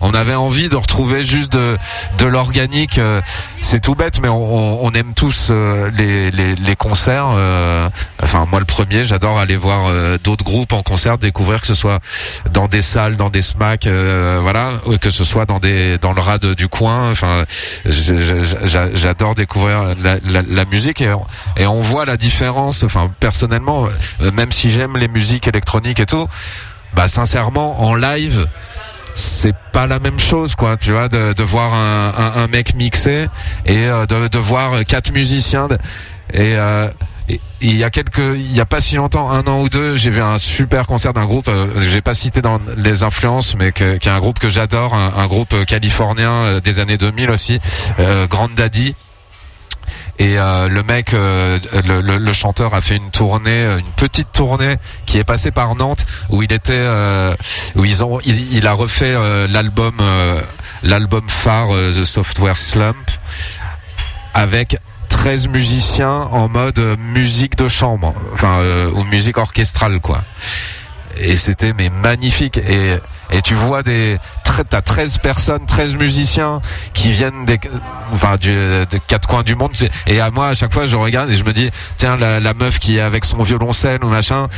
On, 0.00 0.12
avait 0.14 0.34
envie 0.34 0.68
de 0.68 0.76
retrouver 0.76 1.22
juste 1.22 1.52
de, 1.52 1.78
l'organique. 2.26 2.98
euh, 2.98 3.20
C'est 3.62 3.80
tout 3.80 3.94
bête, 3.94 4.20
mais 4.22 4.28
on, 4.28 4.90
aime 4.92 5.14
tous 5.14 5.48
euh, 5.50 5.90
les, 5.96 6.76
concerts. 6.76 7.28
euh, 7.34 7.88
enfin, 8.22 8.46
moi 8.52 8.60
le 8.60 8.66
premier, 8.66 9.04
j'adore 9.04 9.38
aller 9.38 9.56
voir 9.56 9.86
euh, 9.86 10.18
d'autres 10.22 10.44
groupes 10.44 10.74
en 10.74 10.82
concert, 10.82 11.16
découvrir 11.16 11.60
que 11.62 11.66
ce 11.66 11.74
soit 11.74 12.00
dans 12.52 12.68
des 12.68 12.82
salles, 12.82 13.16
dans 13.16 13.30
des 13.30 13.40
smacks, 13.40 13.86
euh, 13.86 14.40
voilà, 14.42 14.72
que 15.00 15.08
ce 15.08 15.24
soit 15.24 15.46
dans 15.46 15.58
des 15.58 15.96
dans 15.98 16.12
le 16.12 16.20
rad 16.20 16.44
du 16.54 16.68
coin. 16.68 17.10
Enfin, 17.10 17.44
j'adore 17.86 19.34
découvrir 19.34 19.94
la, 20.02 20.16
la, 20.28 20.42
la 20.46 20.64
musique 20.66 21.00
et 21.00 21.12
on, 21.14 21.24
et 21.56 21.66
on 21.66 21.80
voit 21.80 22.04
la 22.04 22.18
différence. 22.18 22.84
Enfin, 22.84 23.10
personnellement, 23.20 23.88
euh, 24.20 24.30
même 24.32 24.52
si 24.52 24.70
j'aime 24.70 24.98
les 24.98 25.08
musiques 25.08 25.48
électroniques 25.48 26.00
et 26.00 26.06
tout, 26.06 26.28
bah 26.92 27.08
sincèrement, 27.08 27.82
en 27.82 27.94
live, 27.94 28.46
c'est 29.14 29.54
pas 29.72 29.86
la 29.86 29.98
même 29.98 30.20
chose, 30.20 30.54
quoi. 30.54 30.76
Tu 30.76 30.92
vois, 30.92 31.08
de, 31.08 31.32
de 31.32 31.42
voir 31.42 31.72
un, 31.72 32.12
un, 32.18 32.42
un 32.42 32.46
mec 32.48 32.74
mixer 32.74 33.28
et 33.64 33.88
euh, 33.88 34.04
de, 34.04 34.28
de 34.28 34.38
voir 34.38 34.84
quatre 34.84 35.10
musiciens 35.12 35.68
et 36.34 36.54
euh, 36.56 36.88
il 37.60 37.76
y 37.76 37.84
a 37.84 37.90
quelques, 37.90 38.18
il 38.18 38.52
y 38.52 38.60
a 38.60 38.64
pas 38.64 38.80
si 38.80 38.96
longtemps, 38.96 39.30
un 39.30 39.42
an 39.42 39.60
ou 39.60 39.68
deux, 39.68 39.94
j'ai 39.94 40.10
vu 40.10 40.20
un 40.20 40.38
super 40.38 40.86
concert 40.86 41.12
d'un 41.12 41.24
groupe. 41.24 41.48
Euh, 41.48 41.68
j'ai 41.78 42.00
pas 42.00 42.14
cité 42.14 42.42
dans 42.42 42.58
les 42.76 43.02
influences, 43.02 43.54
mais 43.56 43.72
qui 43.72 43.84
est 43.84 44.08
un 44.08 44.20
groupe 44.20 44.38
que 44.38 44.48
j'adore, 44.48 44.94
un, 44.94 45.26
groupe 45.26 45.64
californien 45.64 46.32
euh, 46.32 46.60
des 46.60 46.80
années 46.80 46.98
2000 46.98 47.30
aussi, 47.30 47.60
euh, 47.98 48.26
Grand 48.26 48.52
Daddy. 48.52 48.94
Et 50.18 50.38
euh, 50.38 50.68
le 50.68 50.82
mec, 50.82 51.14
euh, 51.14 51.58
le, 51.84 52.32
chanteur 52.32 52.74
a 52.74 52.80
fait 52.80 52.96
une 52.96 53.10
tournée, 53.10 53.50
euh, 53.50 53.78
une 53.78 53.92
petite 53.96 54.30
tournée 54.32 54.76
qui 55.06 55.18
est 55.18 55.24
passée 55.24 55.50
par 55.50 55.74
Nantes, 55.74 56.06
où 56.28 56.42
il 56.42 56.52
était, 56.52 56.74
euh, 56.74 57.34
où 57.76 57.84
ils 57.84 58.04
ont, 58.04 58.20
il, 58.24 58.66
a 58.66 58.72
refait 58.72 59.14
euh, 59.16 59.48
l'album, 59.48 59.94
euh, 60.00 60.40
l'album 60.82 61.28
phare 61.28 61.74
euh, 61.74 61.90
The 61.90 62.04
Software 62.04 62.58
Slump, 62.58 63.10
avec 64.34 64.76
13 65.22 65.50
musiciens 65.50 66.28
en 66.32 66.48
mode 66.48 66.80
euh, 66.80 66.96
musique 66.96 67.54
de 67.54 67.68
chambre, 67.68 68.12
enfin 68.32 68.58
euh, 68.58 68.90
ou 68.90 69.04
musique 69.04 69.38
orchestrale 69.38 70.00
quoi. 70.00 70.24
Et 71.16 71.36
c'était 71.36 71.72
mais 71.74 71.90
magnifique. 71.90 72.58
Et 72.58 72.96
et 73.30 73.40
tu 73.40 73.54
vois 73.54 73.84
des 73.84 74.18
t'as 74.68 74.82
13 74.82 75.18
personnes, 75.18 75.64
13 75.64 75.94
musiciens 75.94 76.60
qui 76.92 77.12
viennent 77.12 77.44
des 77.44 77.60
enfin 78.12 78.34
de 78.36 78.84
quatre 79.06 79.28
coins 79.28 79.44
du 79.44 79.54
monde. 79.54 79.70
Et 80.08 80.18
à 80.18 80.32
moi 80.32 80.48
à 80.48 80.54
chaque 80.54 80.72
fois 80.72 80.86
je 80.86 80.96
regarde 80.96 81.30
et 81.30 81.34
je 81.34 81.44
me 81.44 81.52
dis 81.52 81.70
tiens 81.98 82.16
la, 82.16 82.54
meuf 82.54 82.80
qui 82.80 82.96
est 82.96 83.00
avec 83.00 83.24
son 83.24 83.44
violoncelle 83.44 84.02
ou 84.04 84.08
machin 84.08 84.48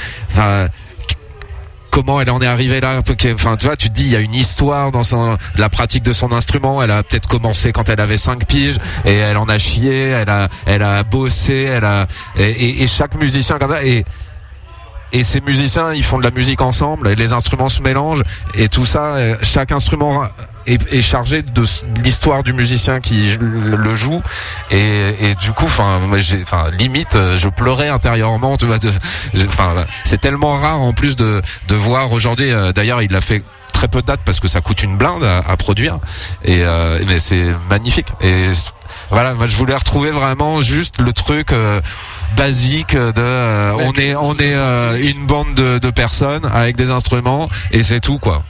comment 1.94 2.20
elle 2.20 2.30
en 2.30 2.40
est 2.40 2.46
arrivée 2.46 2.80
là 2.80 2.98
enfin 3.34 3.56
tu 3.56 3.66
vois 3.66 3.76
tu 3.76 3.88
te 3.88 3.94
dis 3.94 4.02
il 4.02 4.10
y 4.10 4.16
a 4.16 4.20
une 4.20 4.34
histoire 4.34 4.90
dans 4.90 5.04
son 5.04 5.38
la 5.56 5.68
pratique 5.68 6.02
de 6.02 6.12
son 6.12 6.32
instrument. 6.32 6.82
Elle 6.82 6.90
a 6.90 7.04
peut-être 7.04 7.28
commencé 7.28 7.70
quand 7.72 7.88
elle 7.88 8.00
avait 8.00 8.16
5 8.16 8.44
piges 8.46 8.78
et 9.04 9.14
elle 9.14 9.36
en 9.36 9.48
a 9.48 9.58
chié 9.58 10.08
elle 10.08 10.28
a 10.28 10.48
elle 10.66 10.82
a 10.82 11.04
bossé 11.04 11.54
elle 11.72 11.84
a 11.84 12.06
et, 12.36 12.50
et- 12.50 12.82
et 12.82 12.86
chaque 12.88 13.14
musicien 13.14 13.58
comme 13.58 13.70
ça 13.70 13.84
et 13.84 14.04
et 15.12 15.22
ces 15.22 15.40
musiciens 15.40 15.94
ils 15.94 16.02
font 16.02 16.18
de 16.18 16.24
la 16.24 16.32
musique 16.32 16.60
ensemble 16.60 17.08
et 17.08 17.14
les 17.14 17.32
instruments 17.32 17.68
se 17.68 17.80
mélangent 17.80 18.24
et 18.56 18.68
tout 18.68 18.84
ça 18.86 19.02
euh, 19.14 19.36
chaque 19.42 19.70
instrument 19.70 20.24
est, 20.66 20.92
est 20.92 21.02
chargé 21.02 21.42
de 21.42 21.64
l'histoire 22.02 22.42
du 22.42 22.52
musicien 22.52 23.00
qui 23.00 23.36
le 23.38 23.94
joue. 23.94 24.22
Et, 24.70 25.14
et 25.20 25.34
du 25.34 25.52
coup 25.52 25.66
enfin 25.66 26.00
enfin 26.42 26.70
limite 26.70 27.16
euh, 27.16 27.36
je 27.36 27.48
pleurais 27.48 27.88
intérieurement 27.88 28.56
tu 28.56 28.66
vois 28.66 28.78
enfin 29.46 29.74
c'est 30.04 30.20
tellement 30.20 30.54
rare 30.54 30.80
en 30.80 30.92
plus 30.92 31.16
de 31.16 31.42
de 31.68 31.74
voir 31.74 32.12
aujourd'hui 32.12 32.50
euh, 32.50 32.72
d'ailleurs 32.72 33.02
il 33.02 33.10
l'a 33.12 33.20
fait 33.20 33.42
très 33.72 33.88
peu 33.88 34.00
de 34.00 34.06
dates 34.06 34.20
parce 34.24 34.40
que 34.40 34.48
ça 34.48 34.60
coûte 34.60 34.82
une 34.82 34.96
blinde 34.96 35.24
à, 35.24 35.38
à 35.38 35.56
produire. 35.56 35.98
Et 36.44 36.60
euh, 36.62 37.02
mais 37.08 37.18
c'est 37.18 37.54
magnifique. 37.68 38.06
Et 38.22 38.48
voilà 39.10 39.34
moi 39.34 39.46
je 39.46 39.56
voulais 39.56 39.74
retrouver 39.74 40.10
vraiment 40.10 40.60
juste 40.60 41.00
le 41.00 41.12
truc 41.12 41.52
euh, 41.52 41.80
basique 42.36 42.94
de 42.94 43.12
euh, 43.18 43.72
on 43.76 43.92
est 43.92 44.14
on 44.14 44.34
est 44.34 44.54
euh, 44.54 45.02
une 45.02 45.26
bande 45.26 45.54
de, 45.54 45.78
de 45.78 45.90
personnes 45.90 46.46
avec 46.52 46.76
des 46.76 46.90
instruments 46.90 47.48
et 47.70 47.82
c'est 47.82 48.00
tout 48.00 48.18
quoi 48.18 48.42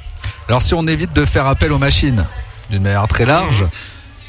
Alors 0.49 0.63
si 0.63 0.75
on 0.75 0.87
évite 0.87 1.13
de 1.15 1.25
faire 1.25 1.47
appel 1.47 1.73
aux 1.73 1.79
machines 1.79 2.27
d'une 2.71 2.83
manière 2.83 3.09
très 3.09 3.25
large, 3.25 3.65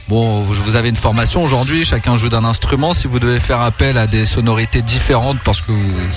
bon, 0.08 0.41
vous 0.41 0.75
avez 0.75 0.89
une 0.89 0.95
formation 0.95 1.43
aujourd'hui, 1.43 1.84
chacun 1.86 2.15
joue 2.17 2.30
d'un 2.30 2.45
instrument. 2.45 2.93
Si 2.93 3.08
vous 3.08 3.19
devez 3.19 3.39
faire 3.39 3.62
appel 3.62 3.97
à 3.97 4.08
des 4.08 4.25
sonorités 4.25 4.82
différentes 4.82 5.38
parce 5.43 5.62
que 5.62 5.71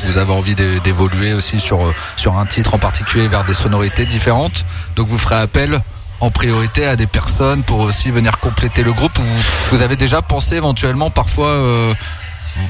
vous, 0.06 0.18
avez 0.18 0.32
envie 0.32 0.54
d'é- 0.54 0.80
d'évoluer 0.80 1.32
aussi 1.34 1.58
sur, 1.60 1.80
sur 2.16 2.36
un 2.38 2.46
titre 2.46 2.74
en 2.74 2.78
particulier 2.78 3.28
vers 3.28 3.44
des 3.44 3.54
sonorités 3.54 4.06
différentes, 4.06 4.64
donc 4.96 5.08
vous 5.08 5.18
ferez 5.18 5.36
appel 5.36 5.80
en 6.20 6.30
priorité 6.32 6.84
à 6.84 6.96
des 6.96 7.06
personnes 7.06 7.62
pour 7.62 7.78
aussi 7.80 8.10
venir 8.10 8.38
compléter 8.40 8.82
le 8.82 8.92
groupe. 8.92 9.16
Vous, 9.16 9.42
vous 9.70 9.82
avez 9.82 9.94
déjà 9.94 10.20
pensé 10.22 10.56
éventuellement 10.56 11.10
parfois 11.10 11.46
euh, 11.46 11.94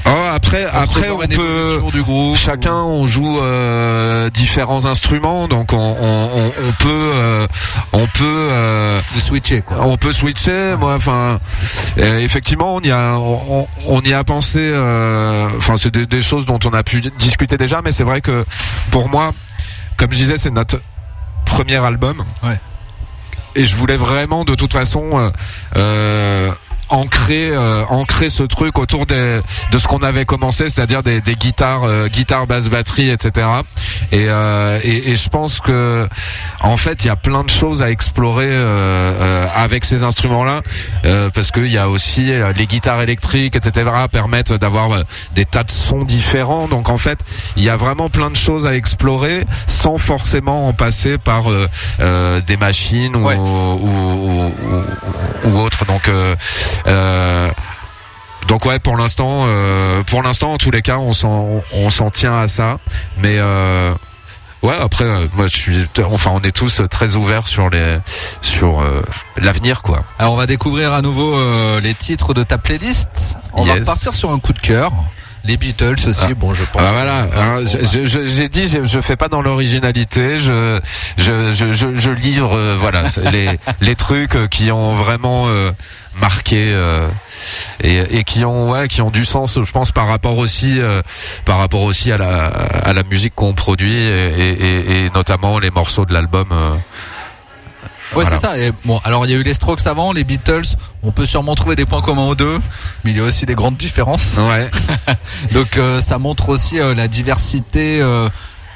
Oh, 0.05 0.09
après, 0.31 0.65
après, 0.65 1.09
on 1.09 1.17
peut. 1.17 1.25
évolution 1.33 1.89
du 1.89 2.03
groupe 2.03 2.35
Chacun, 2.37 2.73
on 2.75 3.05
joue 3.05 3.39
euh, 3.39 4.29
différents 4.29 4.85
instruments, 4.85 5.47
donc 5.47 5.73
on, 5.73 5.77
on, 5.77 6.29
on- 6.35 6.53
on 6.67 6.71
peut, 6.79 7.11
euh, 7.13 7.47
on 7.93 8.05
peut, 8.07 8.25
euh, 8.51 8.99
switcher 9.17 9.61
quoi. 9.61 9.77
on 9.81 9.97
peut 9.97 10.11
switcher. 10.11 10.75
Moi, 10.79 10.95
enfin, 10.95 11.39
effectivement, 11.97 12.75
on 12.75 12.81
y 12.81 12.91
a, 12.91 13.15
on, 13.17 13.67
on 13.87 14.01
y 14.01 14.13
a 14.13 14.23
pensé. 14.23 14.59
euh, 14.61 15.47
Enfin, 15.57 15.75
c'est 15.77 15.91
des, 15.93 16.05
des 16.05 16.21
choses 16.21 16.45
dont 16.45 16.59
on 16.65 16.73
a 16.73 16.83
pu 16.83 17.01
discuter 17.19 17.57
déjà, 17.57 17.81
mais 17.83 17.91
c'est 17.91 18.03
vrai 18.03 18.21
que 18.21 18.45
pour 18.91 19.09
moi, 19.09 19.31
comme 19.97 20.11
je 20.11 20.15
disais, 20.17 20.37
c'est 20.37 20.51
notre 20.51 20.79
premier 21.45 21.75
album. 21.77 22.23
Ouais. 22.43 22.59
Et 23.55 23.65
je 23.65 23.75
voulais 23.75 23.97
vraiment, 23.97 24.43
de 24.45 24.53
toute 24.55 24.71
façon, 24.71 25.09
euh, 25.13 25.31
euh, 25.75 26.51
ancrer, 26.89 27.49
euh, 27.51 27.83
ancrer 27.89 28.29
ce 28.29 28.43
truc 28.43 28.77
autour 28.79 29.05
des, 29.05 29.39
de 29.71 29.77
ce 29.77 29.87
qu'on 29.87 29.99
avait 29.99 30.25
commencé, 30.25 30.69
c'est-à-dire 30.69 31.03
des, 31.03 31.21
des 31.21 31.35
guitares, 31.35 31.83
euh, 31.83 32.07
guitares, 32.07 32.47
basse, 32.47 32.67
batterie, 32.69 33.09
etc. 33.09 33.47
Et, 34.11 34.25
euh, 34.27 34.79
et, 34.83 35.11
et 35.11 35.15
je 35.15 35.29
pense 35.29 35.59
que, 35.59 36.07
en 36.61 36.77
fait, 36.77 37.03
il 37.03 37.07
y 37.07 37.11
a 37.11 37.15
plein 37.15 37.43
de 37.43 37.49
choses 37.49 37.81
à 37.83 37.89
explorer 37.91 38.47
euh, 38.49 39.13
euh, 39.19 39.47
avec 39.55 39.85
ces 39.85 40.03
instruments-là, 40.03 40.61
euh, 41.05 41.29
parce 41.33 41.51
qu'il 41.51 41.67
y 41.71 41.77
a 41.77 41.89
aussi 41.89 42.31
les 42.55 42.67
guitares 42.67 43.01
électriques, 43.01 43.55
etc. 43.55 43.89
permettent 44.11 44.53
d'avoir 44.53 44.89
des 45.35 45.45
tas 45.45 45.63
de 45.63 45.71
sons 45.71 46.03
différents. 46.03 46.67
Donc 46.67 46.89
en 46.89 46.97
fait, 46.97 47.19
il 47.55 47.63
y 47.63 47.69
a 47.69 47.75
vraiment 47.75 48.09
plein 48.09 48.29
de 48.29 48.35
choses 48.35 48.67
à 48.67 48.75
explorer 48.75 49.45
sans 49.67 49.97
forcément 49.97 50.67
en 50.67 50.73
passer 50.73 51.17
par 51.17 51.49
euh, 51.51 51.67
euh, 51.99 52.41
des 52.41 52.57
machines 52.57 53.15
ou, 53.15 53.25
Ouais. 53.25 53.35
ou, 53.35 53.41
ou, 53.41 54.53
ou- 55.45 55.49
ou 55.49 55.59
autres. 55.59 55.85
Donc 55.85 56.07
euh, 56.87 57.49
donc 58.47 58.65
ouais, 58.65 58.79
pour 58.79 58.97
l'instant, 58.97 59.43
euh, 59.47 60.01
pour 60.03 60.23
l'instant, 60.23 60.53
en 60.53 60.57
tous 60.57 60.71
les 60.71 60.81
cas, 60.81 60.97
on 60.97 61.13
s'en, 61.13 61.61
on 61.73 61.89
s'en 61.89 62.09
tient 62.09 62.39
à 62.39 62.47
ça. 62.47 62.77
Mais 63.17 63.35
euh, 63.37 63.93
ouais, 64.63 64.75
après, 64.81 65.03
euh, 65.05 65.27
moi, 65.35 65.47
je 65.47 65.55
suis, 65.55 65.87
enfin, 66.05 66.31
on 66.33 66.41
est 66.41 66.51
tous 66.51 66.81
très 66.89 67.15
ouverts 67.15 67.47
sur 67.47 67.69
les, 67.69 67.97
sur 68.41 68.81
euh, 68.81 69.03
l'avenir, 69.37 69.81
quoi. 69.81 70.03
Alors 70.17 70.33
on 70.33 70.37
va 70.37 70.47
découvrir 70.47 70.93
à 70.93 71.01
nouveau 71.01 71.35
euh, 71.35 71.79
les 71.81 71.93
titres 71.93 72.33
de 72.33 72.43
ta 72.43 72.57
playlist. 72.57 73.35
On 73.53 73.65
va 73.65 73.73
Yes. 73.73 73.81
repartir 73.81 74.13
sur 74.15 74.31
un 74.31 74.39
coup 74.39 74.53
de 74.53 74.59
cœur. 74.59 74.91
Les 75.49 75.57
Beatles 75.57 75.95
aussi, 76.07 76.25
Ah. 76.29 76.33
bon 76.35 76.53
je 76.53 76.63
pense. 76.63 76.81
Ah, 76.85 76.91
voilà, 76.91 77.27
hein, 77.35 77.59
je- 77.65 78.05
je- 78.05 78.21
j'ai 78.23 78.49
dit, 78.49 78.67
je, 78.67 78.85
je 78.85 78.99
fais 79.01 79.15
pas 79.15 79.29
dans 79.29 79.41
l'originalité, 79.41 80.37
je, 80.37 80.79
je, 81.17 81.51
livre, 82.11 82.55
euh, 82.55 82.77
voilà, 82.79 83.01
les, 83.31 83.49
les 83.81 83.95
trucs 83.95 84.35
euh, 84.35 84.47
qui 84.47 84.71
ont 84.71 84.91
vraiment 84.95 85.45
euh, 85.47 85.71
marqué 86.21 86.57
euh, 86.71 87.07
et, 87.83 88.19
et 88.19 88.23
qui 88.23 88.45
ont, 88.45 88.69
ouais, 88.71 88.87
qui 88.87 89.01
ont 89.01 89.09
du 89.09 89.25
sens, 89.25 89.57
je 89.63 89.71
pense, 89.71 89.91
par 89.91 90.07
rapport 90.07 90.37
aussi, 90.37 90.77
par 91.45 91.57
rapport 91.57 91.81
aussi 91.83 92.11
à 92.11 92.17
la, 92.19 92.45
à 92.45 92.93
la 92.93 93.01
musique 93.03 93.33
qu'on 93.35 93.53
produit 93.53 93.95
et, 93.95 94.07
et, 94.07 94.51
et- 94.51 95.05
et 95.05 95.09
notamment 95.15 95.57
les 95.57 95.71
morceaux 95.71 96.05
de 96.05 96.13
l'album. 96.13 96.47
Ouais, 98.15 98.23
Voilà. 98.23 98.29
c'est 98.29 98.37
ça. 98.37 98.57
Et 98.57 98.71
bon, 98.85 98.99
alors 99.03 99.25
il 99.25 99.31
y 99.31 99.35
a 99.35 99.37
eu 99.37 99.43
les 99.43 99.53
Strokes 99.53 99.85
avant, 99.87 100.11
les 100.13 100.23
Beatles. 100.23 100.75
On 101.03 101.11
peut 101.11 101.25
sûrement 101.25 101.55
trouver 101.55 101.75
des 101.75 101.85
points 101.85 102.01
communs 102.01 102.27
aux 102.27 102.35
deux, 102.35 102.57
mais 103.03 103.11
il 103.11 103.17
y 103.17 103.19
a 103.19 103.23
aussi 103.23 103.45
des 103.45 103.55
grandes 103.55 103.77
différences. 103.77 104.37
Ouais. 104.37 104.69
Donc 105.53 105.77
euh, 105.77 105.99
ça 105.99 106.17
montre 106.17 106.49
aussi 106.49 106.79
euh, 106.79 106.93
la 106.95 107.07
diversité 107.07 107.99
euh, 108.01 108.27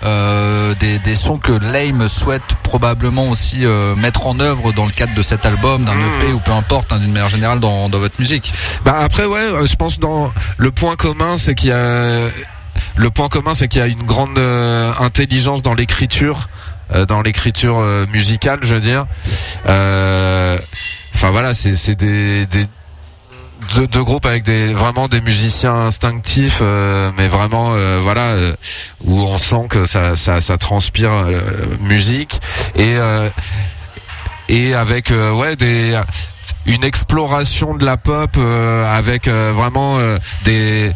euh, 0.04 0.74
des, 0.80 1.00
des 1.00 1.15
sons 1.15 1.38
que 1.38 1.52
Lame 1.54 2.08
souhaite 2.10 2.41
probablement 2.63 3.30
aussi 3.30 3.65
euh, 3.65 3.96
mettre 3.96 4.28
en 4.28 4.39
œuvre 4.39 4.72
dans 4.74 4.86
le 4.86 4.91
cadre 4.91 5.13
de 5.15 5.22
cet 5.22 5.46
album, 5.46 5.84
d'un 5.86 5.93
Mmh. 5.93 6.22
EP 6.22 6.34
ou 6.34 6.39
peu 6.39 6.52
importe, 6.52 6.91
hein, 6.91 7.00
d'une 7.00 7.12
manière 7.12 7.30
générale 7.30 7.60
dans, 7.60 7.89
dans 7.89 8.00
votre 8.00 8.19
musique. 8.19 8.54
Bah 8.86 8.98
après 9.02 9.26
ouais, 9.26 9.39
euh, 9.39 9.65
je 9.65 9.76
pense 9.76 10.00
dans 10.00 10.32
le 10.58 10.72
point 10.72 10.96
commun 10.96 11.38
c'est 11.38 11.56
qu'il 11.56 11.69
y 11.69 11.74
a 11.74 12.28
le 12.96 13.10
point 13.10 13.30
commun 13.30 13.54
c'est 13.54 13.67
qu'il 13.67 13.80
y 13.80 13.84
a 13.84 13.88
une 13.88 14.04
grande 14.04 14.38
euh, 14.38 14.91
intelligence 15.00 15.62
dans 15.63 15.74
l'écriture 15.74 16.50
dans 17.08 17.21
l'écriture 17.21 17.79
euh, 17.79 18.06
musicale, 18.12 18.60
je 18.63 18.75
veux 18.75 18.82
dire. 18.82 19.06
Euh, 19.67 20.58
Enfin 21.15 21.32
voilà, 21.32 21.53
c'est 21.53 21.95
des, 21.95 22.45
des 22.47 22.65
deux, 23.75 23.88
deux 23.88 24.03
groupes 24.03 24.25
avec 24.25 24.43
des 24.43 24.73
vraiment 24.73 25.08
des 25.08 25.21
musiciens 25.21 25.73
instinctifs, 25.73 26.60
euh, 26.62 27.12
mais 27.17 27.29
vraiment 27.29 27.71
euh, 27.75 27.99
voilà 28.01 28.32
euh, 28.32 28.53
où 29.06 29.21
on 29.21 29.38
sent 29.38 29.67
que 29.69 29.86
ça 29.86 30.17
ça, 30.17 30.41
ça 30.41 30.58
transpire 30.58 31.12
euh, 31.13 31.39
musique 31.79 32.41
et 32.75 32.95
euh, 32.97 33.29
et 34.49 34.73
avec 34.73 35.12
euh, 35.12 35.32
ouais 35.32 35.56
des 35.56 35.97
une 36.65 36.84
exploration 36.84 37.73
de 37.73 37.86
la 37.86 37.95
pop 37.95 38.32
euh, 38.38 38.86
avec 38.97 39.27
euh, 39.29 39.53
vraiment 39.56 39.99
euh, 39.99 40.17
des 40.43 40.91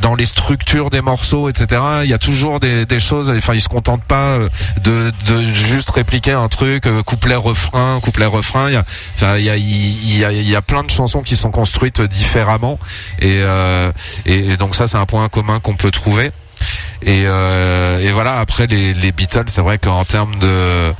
dans 0.00 0.14
les 0.14 0.24
structures 0.24 0.90
des 0.90 1.00
morceaux, 1.00 1.48
etc. 1.48 1.80
Il 2.04 2.10
y 2.10 2.14
a 2.14 2.18
toujours 2.18 2.60
des, 2.60 2.86
des 2.86 2.98
choses. 2.98 3.30
Enfin, 3.30 3.54
ils 3.54 3.60
se 3.60 3.68
contentent 3.68 4.04
pas 4.04 4.36
euh, 4.36 4.48
de, 4.82 5.12
de 5.26 5.42
juste 5.42 5.90
répliquer 5.90 6.32
un 6.32 6.48
truc 6.48 6.86
euh, 6.86 7.02
couplet 7.02 7.34
refrain, 7.34 7.98
couplet 8.00 8.26
refrain. 8.26 8.68
Il 8.68 8.74
y 8.74 8.76
a, 8.76 8.84
enfin, 9.16 9.36
il 9.36 9.44
y 9.44 9.50
a, 9.50 9.56
il 9.56 10.18
y 10.18 10.24
a, 10.24 10.32
il 10.32 10.48
y 10.48 10.56
a 10.56 10.62
plein 10.62 10.82
de 10.82 10.90
chansons 10.90 11.22
qui 11.22 11.36
sont 11.36 11.50
construites 11.50 12.00
différemment. 12.02 12.78
Et, 13.20 13.38
euh, 13.40 13.90
et, 14.26 14.56
donc 14.56 14.74
ça, 14.74 14.86
c'est 14.86 14.98
un 14.98 15.06
point 15.06 15.28
commun 15.28 15.60
qu'on 15.60 15.74
peut 15.74 15.90
trouver. 15.90 16.30
Et, 17.02 17.24
euh, 17.26 18.00
et 18.00 18.10
voilà. 18.12 18.38
Après 18.38 18.66
les, 18.66 18.94
les 18.94 19.12
Beatles, 19.12 19.44
c'est 19.48 19.62
vrai 19.62 19.78
qu'en 19.78 20.04
termes 20.04 20.36
de 20.38 20.92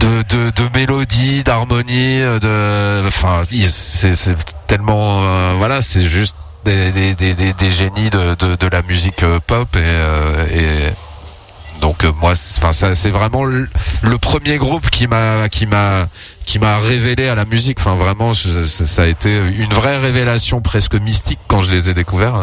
de, 0.00 0.22
de, 0.28 0.50
de 0.50 0.78
mélodie, 0.78 1.42
d'harmonie, 1.42 2.20
de, 2.20 3.06
enfin, 3.06 3.42
c'est 3.48 4.36
tellement, 4.66 5.22
euh, 5.22 5.54
voilà, 5.56 5.82
c'est 5.82 6.04
juste 6.04 6.36
des, 6.64 6.92
des, 7.14 7.34
des, 7.34 7.52
des, 7.52 7.70
génies 7.70 8.10
de, 8.10 8.34
de, 8.34 8.56
de 8.56 8.66
la 8.68 8.82
musique 8.82 9.22
euh, 9.22 9.38
pop 9.46 9.68
et, 9.76 9.80
euh, 9.82 10.46
et 10.50 11.80
donc 11.80 12.04
euh, 12.04 12.12
moi, 12.20 12.34
c'est- 12.34 12.58
enfin, 12.58 12.72
ça, 12.72 12.94
c'est 12.94 13.10
vraiment 13.10 13.44
le, 13.44 13.68
le 14.02 14.18
premier 14.18 14.56
groupe 14.58 14.88
qui 14.90 15.06
m'a, 15.06 15.48
qui 15.50 15.66
m'a, 15.66 16.06
qui 16.46 16.58
m'a 16.58 16.78
révélé 16.78 17.28
à 17.28 17.34
la 17.34 17.44
musique. 17.44 17.78
Enfin, 17.80 17.94
vraiment, 17.96 18.32
je- 18.32 18.64
ça 18.64 19.02
a 19.02 19.06
été 19.06 19.36
une 19.36 19.72
vraie 19.72 19.98
révélation 19.98 20.60
presque 20.60 20.94
mystique 20.94 21.40
quand 21.48 21.60
je 21.62 21.70
les 21.70 21.90
ai 21.90 21.94
découverts. 21.94 22.34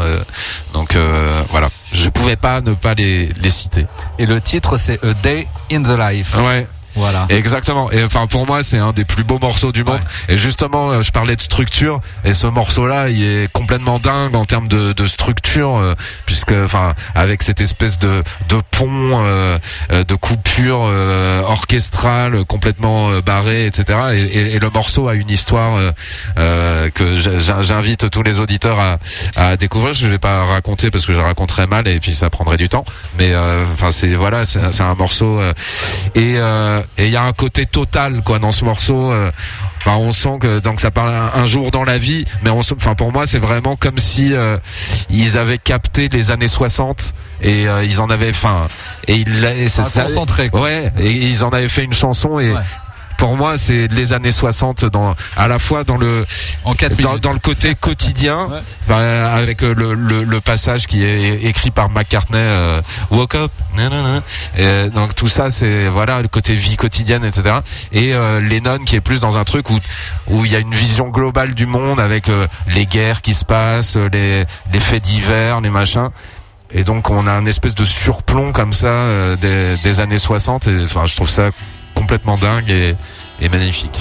donc 0.73 0.95
euh, 0.95 1.41
voilà, 1.49 1.69
je 1.93 2.09
pouvais 2.09 2.35
pas 2.35 2.61
ne 2.61 2.73
pas 2.73 2.93
les, 2.93 3.27
les 3.41 3.49
citer. 3.49 3.85
Et 4.19 4.25
le 4.25 4.39
titre 4.41 4.77
c'est 4.77 5.03
A 5.03 5.13
Day 5.23 5.47
in 5.71 5.81
the 5.83 5.97
Life. 5.97 6.35
Ouais. 6.37 6.67
Voilà. 6.95 7.25
Exactement. 7.29 7.91
Et 7.91 8.03
enfin 8.03 8.27
pour 8.27 8.45
moi 8.45 8.63
c'est 8.63 8.77
un 8.77 8.91
des 8.91 9.05
plus 9.05 9.23
beaux 9.23 9.39
morceaux 9.39 9.71
du 9.71 9.83
monde. 9.83 9.99
Et 10.29 10.37
justement 10.37 10.91
euh, 10.91 11.01
je 11.03 11.11
parlais 11.11 11.35
de 11.35 11.41
structure 11.41 12.01
et 12.25 12.33
ce 12.33 12.47
morceau-là 12.47 13.09
il 13.09 13.23
est 13.23 13.51
complètement 13.51 13.99
dingue 13.99 14.35
en 14.35 14.45
termes 14.45 14.67
de, 14.67 14.93
de 14.93 15.07
structure 15.07 15.77
euh, 15.77 15.95
puisque 16.25 16.51
enfin 16.51 16.93
avec 17.15 17.43
cette 17.43 17.61
espèce 17.61 17.97
de 17.99 18.23
de 18.49 18.57
pont 18.71 19.23
euh, 19.23 19.57
euh, 19.91 20.03
de 20.03 20.15
coupure 20.15 20.81
euh, 20.87 21.41
orchestrale 21.43 22.43
complètement 22.45 23.19
barrée 23.21 23.65
etc. 23.65 23.99
Et, 24.13 24.21
et- 24.23 24.55
et 24.55 24.59
le 24.59 24.69
morceau 24.69 25.07
a 25.07 25.13
une 25.13 25.29
histoire 25.29 25.79
que 26.35 27.15
j'invite 27.61 28.09
tous 28.09 28.23
les 28.23 28.39
auditeurs 28.39 28.79
à, 28.79 28.97
à 29.35 29.57
découvrir. 29.57 29.93
Je 29.93 30.07
vais 30.07 30.17
pas 30.17 30.43
raconter 30.45 30.91
parce 30.91 31.05
que 31.05 31.13
je 31.13 31.19
raconterai 31.19 31.67
mal 31.67 31.87
et 31.87 31.99
puis 31.99 32.13
ça 32.13 32.29
prendrait 32.29 32.57
du 32.57 32.69
temps. 32.69 32.83
Mais 33.17 33.31
euh, 33.33 33.63
enfin 33.73 33.91
c'est 33.91 34.13
voilà 34.15 34.45
c'est 34.45 34.59
c'est 34.71 34.83
un 34.83 34.95
morceau 34.95 35.39
euh, 35.39 35.53
et 36.15 36.33
euh, 36.37 36.80
et 36.97 37.05
il 37.07 37.11
y 37.11 37.15
a 37.17 37.23
un 37.23 37.33
côté 37.33 37.65
total 37.65 38.21
quoi 38.23 38.39
dans 38.39 38.51
ce 38.51 38.65
morceau 38.65 39.11
euh, 39.11 39.31
Enfin, 39.83 39.97
on 39.97 40.11
sent 40.11 40.37
que 40.39 40.59
donc 40.59 40.79
ça 40.79 40.91
parle 40.91 41.11
un, 41.33 41.45
jour 41.47 41.71
dans 41.71 41.83
la 41.83 41.97
vie, 41.97 42.23
mais 42.43 42.51
on, 42.51 42.59
enfin 42.59 42.93
pour 42.93 43.11
moi 43.11 43.25
c'est 43.25 43.39
vraiment 43.39 43.75
comme 43.75 43.97
si 43.97 44.31
euh, 44.31 44.57
ils 45.09 45.39
avaient 45.39 45.57
capté 45.57 46.07
les 46.07 46.29
années 46.29 46.47
60 46.47 47.15
et 47.41 47.67
euh, 47.67 47.83
ils 47.83 47.99
en 47.99 48.07
avaient, 48.11 48.29
enfin 48.29 48.67
et 49.07 49.15
ils 49.15 49.43
et 49.43 49.69
ça, 49.69 49.81
Un 49.81 49.85
ça- 49.85 50.03
concentré, 50.03 50.49
quoi. 50.49 50.61
ouais 50.61 50.93
et 50.99 51.09
ils 51.11 51.43
en 51.43 51.49
avaient 51.49 51.67
fait 51.67 51.83
une 51.83 51.93
chanson 51.93 52.39
et 52.39 52.51
Ouais. 52.51 52.59
Pour 53.21 53.37
moi 53.37 53.55
c'est 53.59 53.87
les 53.89 54.13
années 54.13 54.31
60 54.31 54.85
dans 54.85 55.15
à 55.37 55.47
la 55.47 55.59
fois 55.59 55.83
dans 55.83 55.97
le 55.97 56.25
En 56.65 56.73
4 56.73 56.99
dans, 57.03 57.17
dans 57.19 57.33
le 57.33 57.39
côté 57.39 57.75
quotidien 57.79 58.49
Ouais. 58.89 58.95
avec 58.95 59.61
euh, 59.61 59.75
le, 59.75 59.93
le, 59.93 60.23
le 60.23 60.41
passage 60.41 60.87
qui 60.87 61.03
est 61.03 61.43
écrit 61.43 61.69
par 61.69 61.91
McCartney 61.91 62.39
euh, 62.39 62.81
Woke 63.11 63.35
Up 63.35 63.51
nanana. 63.77 64.21
Et, 64.57 64.89
donc 64.89 65.13
tout 65.13 65.27
ça 65.27 65.51
c'est 65.51 65.87
voilà 65.87 66.23
le 66.23 66.27
côté 66.29 66.55
vie 66.55 66.77
quotidienne 66.77 67.23
etc 67.23 67.57
et 67.91 68.15
euh, 68.15 68.41
Lennon 68.41 68.79
qui 68.87 68.95
est 68.95 69.01
plus 69.01 69.21
dans 69.21 69.37
un 69.37 69.43
truc 69.43 69.69
où 69.69 69.77
où 70.27 70.43
il 70.43 70.51
y 70.51 70.55
a 70.55 70.59
une 70.59 70.73
vision 70.73 71.09
globale 71.09 71.53
du 71.53 71.67
monde 71.67 71.99
avec 71.99 72.27
euh, 72.27 72.47
les 72.73 72.87
guerres 72.87 73.21
qui 73.21 73.35
se 73.35 73.45
passent 73.45 73.97
euh, 73.97 74.09
les, 74.11 74.45
les 74.73 74.79
faits 74.79 75.03
divers 75.03 75.61
les 75.61 75.69
machins 75.69 76.09
et 76.71 76.83
donc 76.83 77.11
on 77.11 77.27
a 77.27 77.31
un 77.33 77.45
espèce 77.45 77.75
de 77.75 77.85
surplomb 77.85 78.51
comme 78.51 78.73
ça 78.73 78.87
euh, 78.87 79.35
des, 79.35 79.77
des 79.83 79.99
années 79.99 80.17
60 80.17 80.67
et 80.67 80.83
enfin 80.85 81.05
je 81.05 81.15
trouve 81.15 81.29
ça 81.29 81.51
complètement 81.93 82.37
dingue 82.37 82.69
et, 82.69 83.49
magnifique 83.49 83.99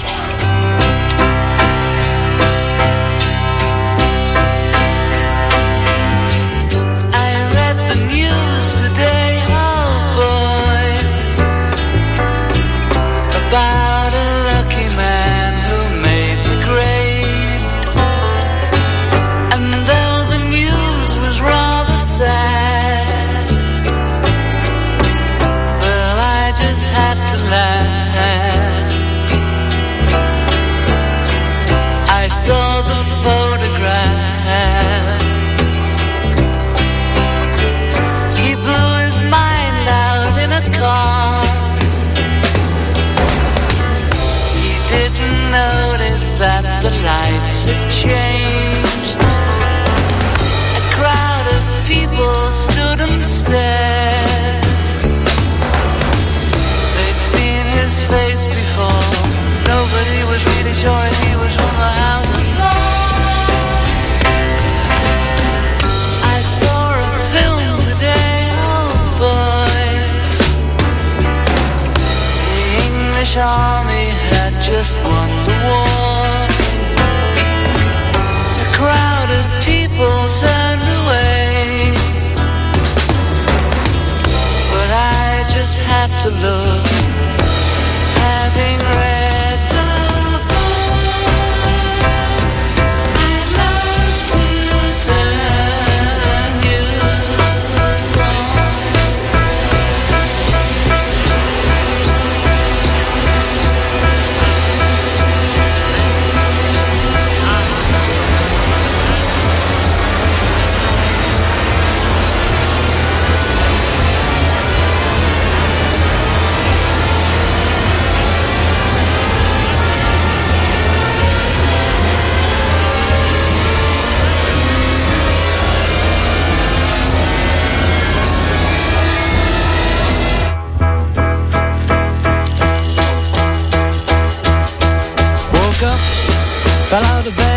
fell 136.91 137.05
out 137.05 137.25
of 137.25 137.37
bed, 137.37 137.50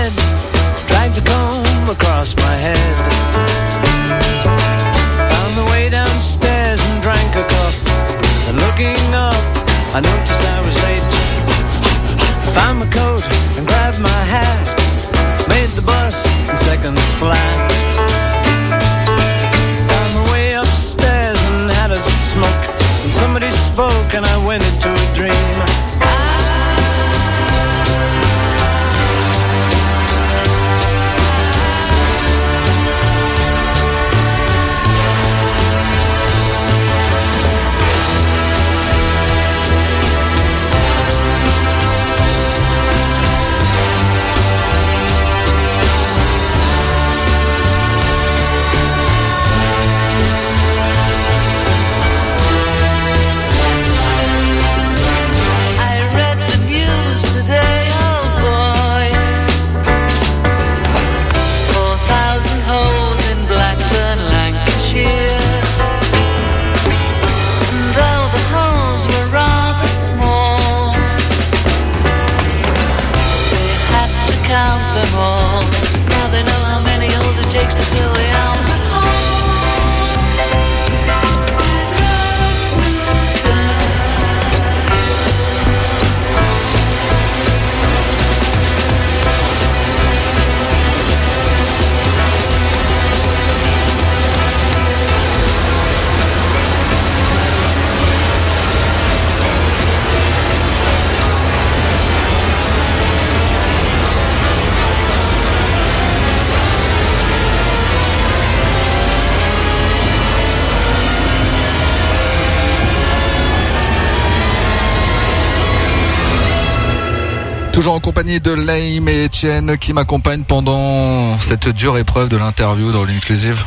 Toujours 117.75 117.95
en 117.95 118.01
compagnie 118.01 118.39
de 118.41 118.53
Laim 118.53 119.07
et 119.09 119.25
Étienne 119.25 119.77
qui 119.79 119.93
m'accompagnent 119.93 120.45
pendant 120.45 121.39
cette 121.41 121.69
dure 121.71 121.99
épreuve 121.99 122.29
de 122.29 122.37
l'interview 122.37 122.93
dans 122.93 123.05
l'inclusive. 123.05 123.61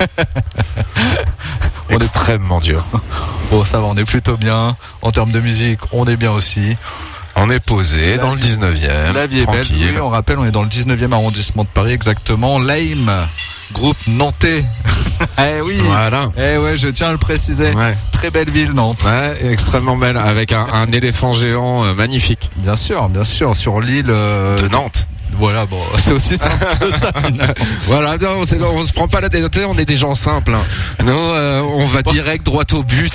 on 1.88 1.92
est 1.92 1.96
Extrêmement 1.96 2.60
dur. 2.60 2.82
bon, 3.52 3.64
ça 3.64 3.78
va, 3.78 3.86
on 3.86 3.96
est 3.96 4.04
plutôt 4.04 4.36
bien. 4.36 4.76
En 5.02 5.12
termes 5.12 5.30
de 5.30 5.38
musique, 5.38 5.78
on 5.92 6.04
est 6.06 6.16
bien 6.16 6.32
aussi. 6.32 6.76
On 7.36 7.48
est 7.48 7.60
posé 7.60 8.12
La 8.16 8.22
dans 8.22 8.30
le 8.32 8.38
vie- 8.38 8.56
19e. 8.56 9.12
La 9.12 9.26
vie 9.26 9.38
est 9.40 9.46
belle. 9.50 9.66
Oui, 9.70 9.94
on 10.00 10.08
rappelle, 10.08 10.38
on 10.38 10.44
est 10.44 10.50
dans 10.52 10.62
le 10.62 10.68
19e 10.68 11.12
arrondissement 11.12 11.62
de 11.62 11.68
Paris 11.68 11.92
exactement. 11.92 12.58
Laim, 12.58 13.06
groupe 13.72 13.96
nantais. 14.08 14.64
eh 15.38 15.60
oui. 15.60 15.78
Voilà. 15.84 16.30
Eh 16.36 16.58
ouais, 16.58 16.76
je 16.76 16.88
tiens 16.88 17.08
à 17.08 17.12
le 17.12 17.18
préciser. 17.18 17.70
Ouais. 17.72 17.96
Très 18.12 18.30
belle 18.30 18.50
ville, 18.50 18.72
Nantes. 18.72 19.04
Ouais, 19.04 19.52
extrêmement 19.52 19.96
belle, 19.96 20.16
avec 20.16 20.52
un, 20.52 20.66
un 20.72 20.86
éléphant 20.92 21.32
géant 21.32 21.84
euh, 21.84 21.94
magnifique 21.94 22.50
Bien 22.56 22.74
sûr, 22.76 23.08
bien 23.08 23.24
sûr, 23.24 23.54
sur 23.56 23.80
l'île 23.80 24.06
euh, 24.08 24.56
de 24.58 24.68
Nantes. 24.68 25.06
Voilà, 25.36 25.66
bon, 25.66 25.80
c'est 25.98 26.12
aussi 26.12 26.36
simple 26.38 26.64
que 26.80 26.98
ça. 26.98 27.10
Voilà, 27.86 28.16
non, 28.18 28.38
on, 28.40 28.62
on 28.78 28.84
se 28.84 28.92
prend 28.92 29.08
pas 29.08 29.20
la 29.20 29.28
tête. 29.28 29.44
On 29.68 29.76
est 29.78 29.84
des 29.84 29.96
gens 29.96 30.14
simples. 30.14 30.54
hein. 30.54 31.04
Non, 31.04 31.32
euh, 31.34 31.60
on 31.62 31.86
va 31.86 32.02
direct 32.02 32.44
droit 32.46 32.64
au 32.72 32.82
but. 32.82 33.12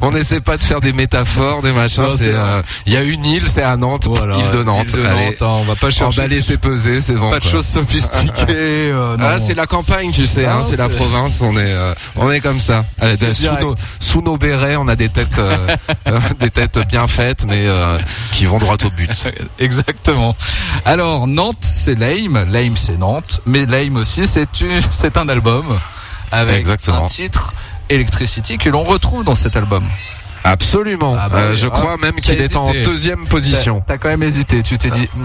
On 0.00 0.12
n'essaie 0.12 0.40
pas 0.40 0.56
de 0.56 0.62
faire 0.62 0.80
des 0.80 0.92
métaphores, 0.92 1.62
des 1.62 1.72
machins. 1.72 2.06
Euh, 2.22 2.62
il 2.86 2.92
y 2.92 2.96
a 2.96 3.02
une 3.02 3.24
île, 3.24 3.48
c'est 3.48 3.62
à 3.62 3.76
Nantes. 3.76 4.06
Voilà, 4.06 4.36
île 4.36 4.50
de 4.50 4.62
Nantes. 4.62 4.86
île 4.92 5.00
de 5.02 5.06
Allez, 5.06 5.24
Nantes, 5.26 5.42
hein, 5.42 5.46
on 5.60 5.62
va 5.64 5.74
pas 5.74 5.90
chercher 5.90 6.20
emballer, 6.22 6.40
c'est 6.40 6.56
peser, 6.58 7.00
c'est 7.00 7.14
bon. 7.14 7.30
pas 7.30 7.38
de 7.40 7.44
choses 7.44 7.66
sophistiquées. 7.66 8.32
euh. 8.48 9.16
Ah, 9.20 9.38
c'est 9.38 9.54
la 9.54 9.66
campagne, 9.66 10.10
tu 10.12 10.26
sais, 10.26 10.46
hein, 10.46 10.60
c'est 10.62 10.76
la 10.76 10.88
province, 10.88 11.40
on 11.42 11.52
est, 11.56 11.72
euh, 11.72 11.94
on 12.16 12.30
est 12.30 12.40
comme 12.40 12.60
ça. 12.60 12.84
Euh, 13.02 13.16
de- 13.16 13.32
sous, 13.32 13.46
nos, 13.60 13.74
sous 13.98 14.20
nos 14.22 14.36
bérets, 14.36 14.76
on 14.76 14.88
a 14.88 14.96
des 14.96 15.08
têtes, 15.08 15.38
euh, 15.38 15.56
euh, 16.08 16.18
des 16.38 16.50
têtes 16.50 16.78
bien 16.88 17.06
faites, 17.06 17.44
mais 17.48 17.66
euh, 17.66 17.98
qui 18.32 18.44
vont 18.46 18.58
droit 18.58 18.76
au 18.84 18.90
but. 18.90 19.10
Exactement. 19.58 20.36
Alors 20.84 21.26
Nantes, 21.26 21.61
c'est 21.64 21.94
Lame, 21.94 22.44
Lame 22.50 22.76
c'est 22.76 22.98
Nantes, 22.98 23.40
mais 23.46 23.66
Lame 23.66 23.96
aussi 23.96 24.26
c'est 24.90 25.16
un 25.16 25.28
album 25.28 25.78
avec 26.30 26.58
Exactement. 26.58 27.04
un 27.04 27.06
titre 27.06 27.50
Electricity 27.88 28.56
que 28.58 28.70
l'on 28.70 28.84
retrouve 28.84 29.24
dans 29.24 29.34
cet 29.34 29.56
album. 29.56 29.84
Absolument. 30.44 31.16
Ah 31.18 31.28
bah 31.28 31.38
Euh, 31.38 31.54
je 31.54 31.66
ah, 31.66 31.70
crois 31.70 31.96
même 31.98 32.14
qu'il 32.16 32.40
est 32.40 32.56
en 32.56 32.72
deuxième 32.84 33.26
position. 33.26 33.82
T'as 33.86 33.96
quand 33.98 34.08
même 34.08 34.22
hésité, 34.22 34.62
tu 34.62 34.78
t'es 34.78 34.90
dit. 34.90 35.08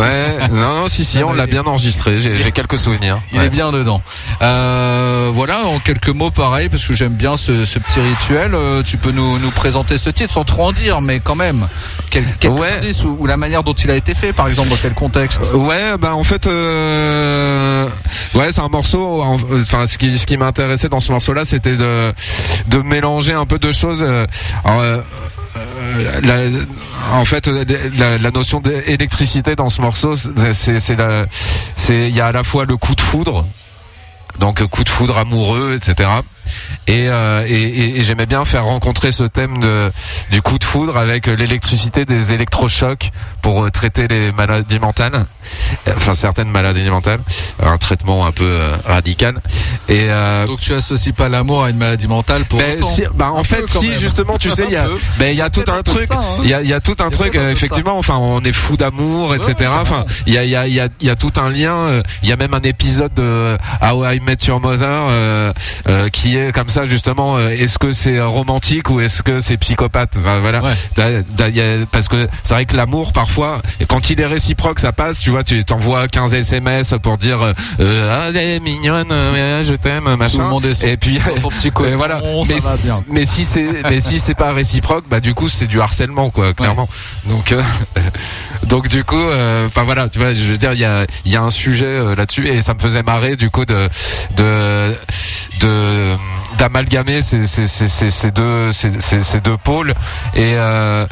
Ouais, 0.00 0.48
non, 0.50 0.80
non, 0.82 0.88
si, 0.88 1.04
si, 1.04 1.18
Non, 1.18 1.28
on 1.30 1.32
l'a 1.32 1.46
bien 1.46 1.62
enregistré. 1.64 2.18
J'ai 2.20 2.52
quelques 2.52 2.78
souvenirs. 2.78 3.18
Il 3.32 3.38
Ouais. 3.38 3.46
est 3.46 3.50
bien 3.50 3.72
dedans. 3.72 4.02
Euh, 4.42 5.30
voilà, 5.32 5.64
en 5.66 5.78
quelques 5.78 6.08
mots, 6.08 6.30
pareil, 6.30 6.68
parce 6.68 6.84
que 6.84 6.94
j'aime 6.94 7.12
bien 7.14 7.36
ce, 7.36 7.64
ce 7.64 7.78
petit 7.78 8.00
rituel. 8.00 8.54
euh, 8.54 8.82
tu 8.82 8.96
peux 8.96 9.12
nous, 9.12 9.38
nous 9.38 9.50
présenter 9.50 9.98
ce 9.98 10.10
titre 10.10 10.32
sans 10.32 10.44
trop 10.44 10.64
en 10.64 10.72
dire, 10.72 11.00
mais 11.00 11.20
quand 11.20 11.34
même, 11.36 11.66
quel, 12.10 12.24
quel 12.40 12.50
Ouais. 12.52 12.68
indice 12.78 13.04
ou, 13.04 13.16
ou 13.18 13.26
la 13.26 13.36
manière 13.36 13.62
dont 13.62 13.72
il 13.72 13.90
a 13.90 13.94
été 13.96 14.14
fait, 14.14 14.32
par 14.32 14.48
exemple, 14.48 14.68
dans 14.68 14.76
quel 14.76 14.94
contexte 14.94 15.50
Ouais, 15.54 15.96
bah 15.98 16.14
en 16.14 16.24
fait, 16.24 16.46
euh, 16.46 17.88
ouais, 18.34 18.50
c'est 18.52 18.60
un 18.60 18.68
morceau. 18.68 19.22
en- 19.22 19.36
Enfin, 19.62 19.86
ce 19.86 19.96
qui 19.98 20.18
ce 20.18 20.26
qui 20.26 20.36
m'intéressait 20.36 20.88
dans 20.88 21.00
ce 21.00 21.12
morceau-là, 21.12 21.44
c'était 21.44 21.76
de 21.76 22.12
de 22.68 22.78
mélanger 22.78 23.32
un 23.32 23.46
peu 23.46 23.58
de 23.58 23.72
choses. 23.72 24.01
Euh, 24.02 24.26
euh, 24.66 25.00
euh, 25.56 26.64
en 27.12 27.24
fait, 27.24 27.48
la, 27.48 28.30
notion 28.30 28.60
d'électricité 28.60 29.56
dans 29.56 29.68
ce 29.68 29.82
morceau, 29.82 30.14
c'est 30.14 32.08
il 32.08 32.14
y 32.14 32.20
a 32.20 32.26
à 32.26 32.32
la 32.32 32.44
fois 32.44 32.64
le 32.64 32.76
coup 32.76 32.94
de 32.94 33.00
foudre, 33.00 33.46
donc 34.38 34.64
coup 34.66 34.84
de 34.84 34.88
foudre 34.88 35.18
amoureux, 35.18 35.74
etc. 35.74 36.08
Et, 36.86 37.08
euh, 37.08 37.44
et, 37.46 37.52
et- 37.62 37.98
et 37.98 38.02
j'aimais 38.02 38.26
bien 38.26 38.44
faire 38.44 38.64
rencontrer 38.64 39.12
ce 39.12 39.24
thème 39.24 39.60
de, 39.60 39.90
du 40.30 40.42
coup 40.42 40.58
de 40.58 40.64
foudre 40.64 40.96
avec 40.96 41.26
l'électricité 41.26 42.04
des 42.04 42.32
électrochocs 42.32 43.10
pour 43.40 43.64
euh, 43.64 43.70
traiter 43.70 44.08
les 44.08 44.32
maladies 44.32 44.78
mentales, 44.78 45.24
enfin 45.88 46.14
certaines 46.14 46.50
maladies 46.50 46.88
mentales, 46.90 47.20
un 47.62 47.76
traitement 47.78 48.26
un 48.26 48.32
peu 48.32 48.44
euh, 48.46 48.76
radical. 48.84 49.36
Et 49.88 50.06
euh, 50.08 50.46
Donc 50.46 50.60
tu 50.60 50.72
associes 50.74 51.12
pas 51.12 51.28
l'amour 51.28 51.64
à 51.64 51.70
une 51.70 51.76
maladie 51.78 52.08
mentale 52.08 52.44
pour 52.44 52.58
ben, 52.58 52.76
autant. 52.78 52.86
si- 52.88 53.04
bah, 53.14 53.30
en 53.30 53.38
Un 53.40 53.44
fait, 53.44 53.68
si 53.68 53.88
même. 53.88 53.98
justement, 53.98 54.38
tu 54.38 54.50
sais, 54.56 54.64
il 54.66 54.72
y 54.72 54.76
a, 54.76 54.84
peu. 54.84 54.98
ben, 55.18 55.28
il 55.30 55.36
y 55.36 55.42
a 55.42 55.50
tout 55.50 55.64
un 55.68 55.82
truc, 55.82 56.10
hein. 56.10 56.22
il 56.42 56.50
y 56.50 56.54
a, 56.54 56.62
y 56.62 56.72
a 56.72 56.80
tout 56.80 56.96
un 57.00 57.10
truc. 57.10 57.34
effectivement, 57.36 57.96
enfin, 57.98 58.16
on 58.16 58.40
est 58.40 58.52
fou 58.52 58.76
d'amour, 58.76 59.34
etc. 59.34 59.70
Enfin, 59.80 60.04
il 60.26 60.34
y 60.34 60.38
a, 60.38 60.44
il 60.44 60.50
y 60.50 60.56
a, 60.56 60.66
il 60.66 60.74
y 60.74 60.80
a, 60.80 60.88
y 61.00 61.10
a 61.10 61.16
tout 61.16 61.32
un 61.40 61.48
lien. 61.48 61.74
euh, 61.74 62.02
Il 62.22 62.28
y 62.28 62.32
a 62.32 62.36
même 62.36 62.54
un 62.54 62.60
épisode 62.60 63.14
de 63.14 63.56
How 63.82 64.04
I 64.06 64.20
Met 64.20 64.36
Your 64.46 64.60
Mother 64.60 64.88
euh, 64.88 65.52
euh, 65.88 66.08
qui 66.32 66.38
est 66.38 66.52
comme 66.52 66.68
ça 66.70 66.86
justement. 66.86 67.36
euh, 67.36 67.50
Est-ce 67.50 67.78
que 67.78 67.92
c'est 67.92 68.20
romantique 68.20 68.88
ou 68.88 69.00
est-ce 69.00 69.22
que 69.22 69.40
c'est 69.40 69.58
psychopathe? 69.58 70.16
Enfin, 70.18 70.40
Voilà. 70.40 70.62
Ouais. 70.62 70.72
Y 71.50 71.60
a- 71.60 71.86
parce 71.90 72.08
que 72.08 72.26
c'est 72.42 72.54
vrai 72.54 72.64
que 72.64 72.74
l'amour 72.76 73.12
parfois, 73.12 73.60
quand 73.88 74.08
il 74.08 74.18
est 74.20 74.26
réciproque, 74.26 74.78
ça 74.80 74.92
passe. 74.92 75.20
Tu 75.20 75.30
vois, 75.30 75.44
tu 75.44 75.62
t'envoies 75.64 76.08
15 76.08 76.34
SMS 76.34 76.94
pour 77.02 77.18
dire 77.18 77.42
euh, 77.42 77.52
euh, 77.80 78.12
ah 78.14 78.28
elle 78.30 78.36
est 78.36 78.60
mignonne, 78.60 79.08
euh, 79.12 79.62
je 79.62 79.74
t'aime, 79.74 80.14
machin. 80.16 80.48
Son- 80.50 80.86
et 80.86 80.96
puis 80.96 81.18
son 81.40 81.48
petit 81.48 81.70
coton, 81.72 81.96
voilà. 81.96 82.20
ça 82.20 82.26
mais, 82.48 82.58
va 82.60 82.76
si- 82.76 82.82
bien. 82.84 83.04
mais 83.08 83.24
si 83.26 83.44
c'est 83.44 83.66
mais 83.90 84.00
si 84.00 84.18
c'est 84.20 84.34
pas 84.34 84.52
réciproque, 84.52 85.04
bah 85.10 85.20
du 85.20 85.34
coup 85.34 85.48
c'est 85.50 85.66
du 85.66 85.80
harcèlement 85.80 86.30
quoi, 86.30 86.54
clairement. 86.54 86.88
Donc 87.26 87.52
euh, 87.52 87.62
donc 88.66 88.88
du 88.88 89.04
coup, 89.04 89.18
euh, 89.20 89.66
enfin 89.66 89.82
voilà, 89.82 90.08
tu 90.08 90.18
vois, 90.18 90.32
je 90.32 90.42
veux 90.44 90.56
dire, 90.56 90.72
il 90.72 90.78
y 90.80 90.84
a 90.84 91.04
il 91.26 91.32
y 91.32 91.36
a 91.36 91.42
un 91.42 91.50
sujet 91.50 91.86
euh, 91.86 92.14
là-dessus 92.14 92.48
et 92.48 92.60
ça 92.62 92.72
me 92.74 92.78
faisait 92.78 93.02
marrer 93.02 93.36
du 93.36 93.50
coup 93.50 93.64
de 93.66 93.88
de 94.36 94.94
de 95.60 96.14
d'amalgamer 96.58 97.20
ces, 97.20 98.30
deux 98.30 99.56
pôles 99.64 99.94
et, 100.34 100.54
euh, 100.54 101.06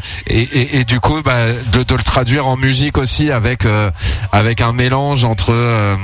du 0.86 1.00
coup 1.00 1.20
bah, 1.22 1.38
de, 1.72 1.94
le 1.94 2.02
traduire 2.02 2.46
en 2.46 2.56
musique 2.56 2.98
aussi 2.98 3.30
avec 3.30 3.64
euh, 3.66 3.90
un 4.32 4.72
mélange 4.72 5.24
entre 5.24 5.52
euh, 5.52 5.96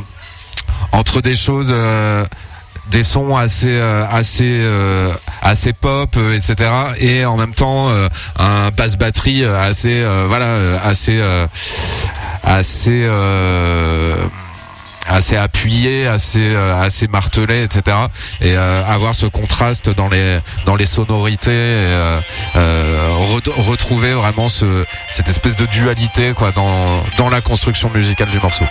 entre 0.92 1.20
des 1.20 1.34
choses 1.34 1.74
des 2.90 3.02
sons 3.02 3.36
assez 3.36 3.80
assez 3.80 4.64
assez 5.42 5.72
pop 5.72 6.16
etc 6.34 6.70
et 6.98 7.24
en 7.24 7.36
même 7.36 7.54
temps 7.54 7.88
un 8.38 8.70
basse 8.70 8.96
batterie 8.96 9.44
assez 9.44 10.04
voilà 10.28 10.80
assez 10.82 11.20
assez 12.42 13.06
assez 15.08 15.36
appuyé, 15.36 16.06
assez 16.06 16.54
euh, 16.54 16.74
assez 16.80 17.06
martelé, 17.08 17.62
etc. 17.62 17.96
Et 18.40 18.56
euh, 18.56 18.84
avoir 18.86 19.14
ce 19.14 19.26
contraste 19.26 19.90
dans 19.90 20.08
les 20.08 20.38
dans 20.64 20.76
les 20.76 20.86
sonorités, 20.86 21.50
euh, 21.52 22.20
re- 22.54 23.50
retrouver 23.68 24.12
vraiment 24.14 24.48
ce 24.48 24.84
cette 25.10 25.28
espèce 25.28 25.56
de 25.56 25.66
dualité 25.66 26.32
quoi 26.34 26.52
dans 26.52 27.02
dans 27.18 27.28
la 27.28 27.40
construction 27.40 27.90
musicale 27.90 28.30
du 28.30 28.38
morceau. 28.40 28.64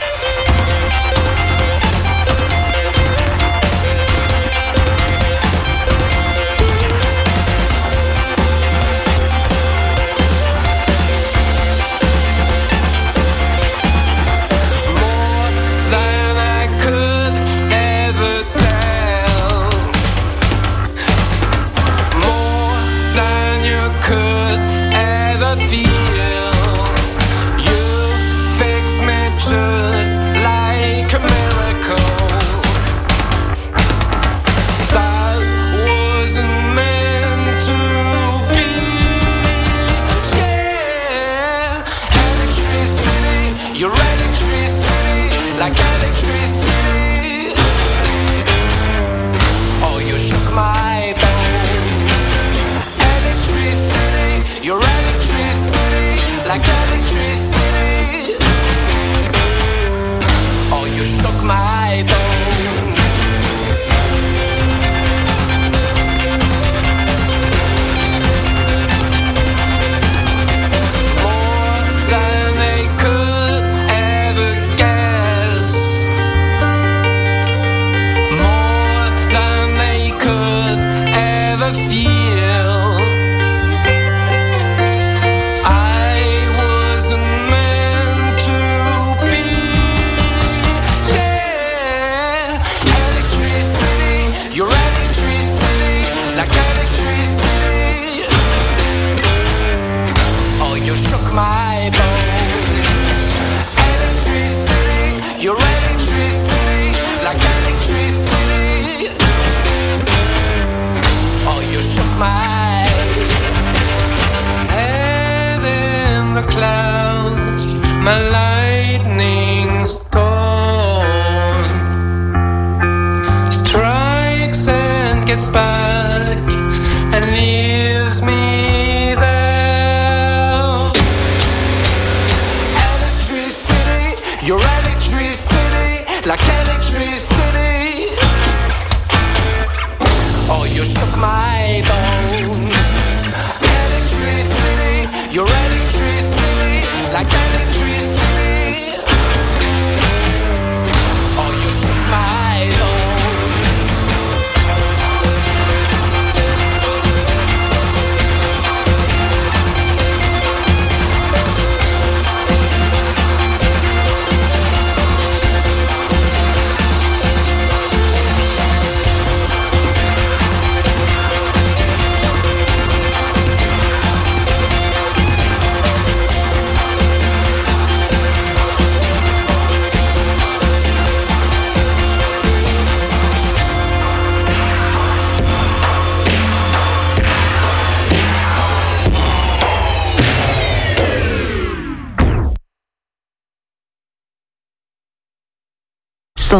Clouds, 116.55 117.73
my 118.05 118.17
lightning 118.31 118.54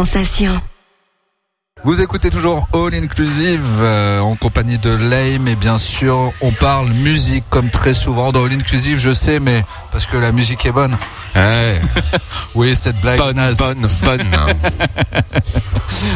Sensation. 0.04 0.60
Vous 1.82 2.02
écoutez 2.02 2.28
toujours 2.28 2.68
All 2.74 2.94
Inclusive 2.94 3.62
euh, 3.80 4.20
en 4.20 4.36
compagnie 4.36 4.76
de 4.76 4.90
Lame 4.90 5.48
et 5.48 5.54
bien 5.54 5.78
sûr 5.78 6.32
on 6.42 6.50
parle 6.50 6.90
musique 6.90 7.44
comme 7.48 7.70
très 7.70 7.94
souvent 7.94 8.30
dans 8.30 8.44
All 8.44 8.52
Inclusive 8.52 8.98
je 8.98 9.14
sais 9.14 9.40
mais 9.40 9.64
parce 9.92 10.04
que 10.04 10.18
la 10.18 10.32
musique 10.32 10.66
est 10.66 10.72
bonne. 10.72 10.98
Oui 12.54 12.76
cette 12.76 13.00
blague 13.00 13.16
bonne, 13.18 13.36
naze. 13.36 13.56
bonne, 13.56 13.88
bonne. 14.04 14.20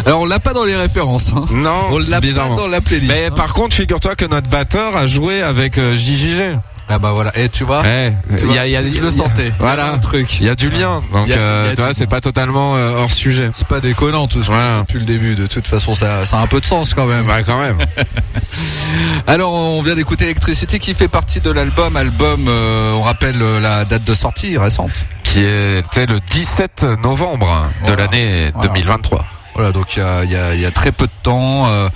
Alors 0.05 0.21
on 0.21 0.27
l'a 0.27 0.41
pas 0.41 0.53
dans 0.53 0.65
les 0.65 0.77
références. 0.77 1.31
Hein. 1.35 1.47
non, 1.51 1.87
On 1.93 1.99
l'a 2.01 2.17
pas 2.17 2.21
bizarrement. 2.21 2.57
dans 2.57 2.69
la 2.69 2.83
playlist. 2.83 3.11
Mais 3.11 3.27
hein. 3.27 3.31
par 3.35 3.55
contre, 3.55 3.75
figure-toi 3.75 4.15
que 4.15 4.27
notre 4.27 4.51
batteur 4.51 4.95
a 4.95 5.07
joué 5.07 5.41
avec 5.41 5.79
euh, 5.79 5.95
JJG. 5.95 6.59
Ah 6.93 6.99
bah 6.99 7.13
voilà 7.13 7.31
et 7.39 7.49
tu 7.49 7.63
vois. 7.65 7.83
Ouais, 7.83 8.13
tu 8.37 8.45
vois, 8.47 8.57
c'est- 8.65 8.93
je 8.93 9.01
le 9.01 9.11
sentais. 9.13 9.45
Il 9.47 9.49
y 9.49 9.53
Voilà, 9.59 9.93
un 9.93 9.99
truc. 9.99 10.41
Il 10.41 10.47
y 10.47 10.51
a 10.51 10.55
du 10.57 10.69
lien, 10.71 11.01
donc 11.13 11.29
y 11.29 11.33
a- 11.33 11.37
euh, 11.39 11.67
y 11.69 11.73
a 11.73 11.77
tu 11.77 11.83
vois, 11.83 11.93
c'est 11.95 12.07
pas 12.09 12.21
totalement 12.21 12.77
euh, 12.77 12.95
hors 12.97 13.13
sujet. 13.13 13.51
C'est 13.55 13.69
pas 13.69 13.81
déconnant 13.81 14.27
tout 14.27 14.43
ce 14.43 14.51
dit 14.51 14.57
depuis 14.81 14.99
le 14.99 15.05
début. 15.05 15.35
De 15.37 15.47
toute 15.47 15.67
façon 15.69 15.95
ça, 15.95 16.27
ça 16.27 16.39
a 16.39 16.41
un 16.43 16.47
peu 16.49 16.61
de 16.61 16.67
sens 16.67 16.93
quand 16.95 17.07
même. 17.07 17.27
Quand 17.47 17.61
même. 17.61 17.79
Alors 19.27 19.53
on 19.53 19.83
vient 19.83 19.95
d'écouter 19.95 20.25
Electricity 20.25 20.79
qui 20.81 20.95
fait 20.95 21.09
partie 21.09 21.41
de 21.41 21.51
l'album. 21.51 21.97
Album, 21.97 22.47
euh, 22.49 22.93
on 22.95 23.03
rappelle 23.03 23.39
la 23.61 23.85
date 23.85 24.05
de 24.05 24.15
sortie 24.15 24.59
récente. 24.59 24.91
Qui 25.23 25.41
était 25.45 26.07
le 26.07 26.19
17 26.31 26.85
novembre 27.03 27.71
de 27.83 27.87
Voilà. 27.89 28.05
l'année 28.05 28.51
Voilà. 28.55 28.69
2023. 28.69 29.25
Voilà, 29.55 29.73
donc 29.73 29.97
il 29.97 30.01
y 30.01 30.03
a, 30.03 30.25
y 30.25 30.35
a- 30.37 30.55
y 30.55 30.65
a 30.67 30.71
très 30.71 30.91
peu 30.93 31.07
de 31.07 31.13
temps. 31.23 31.69
euh, 31.69 31.89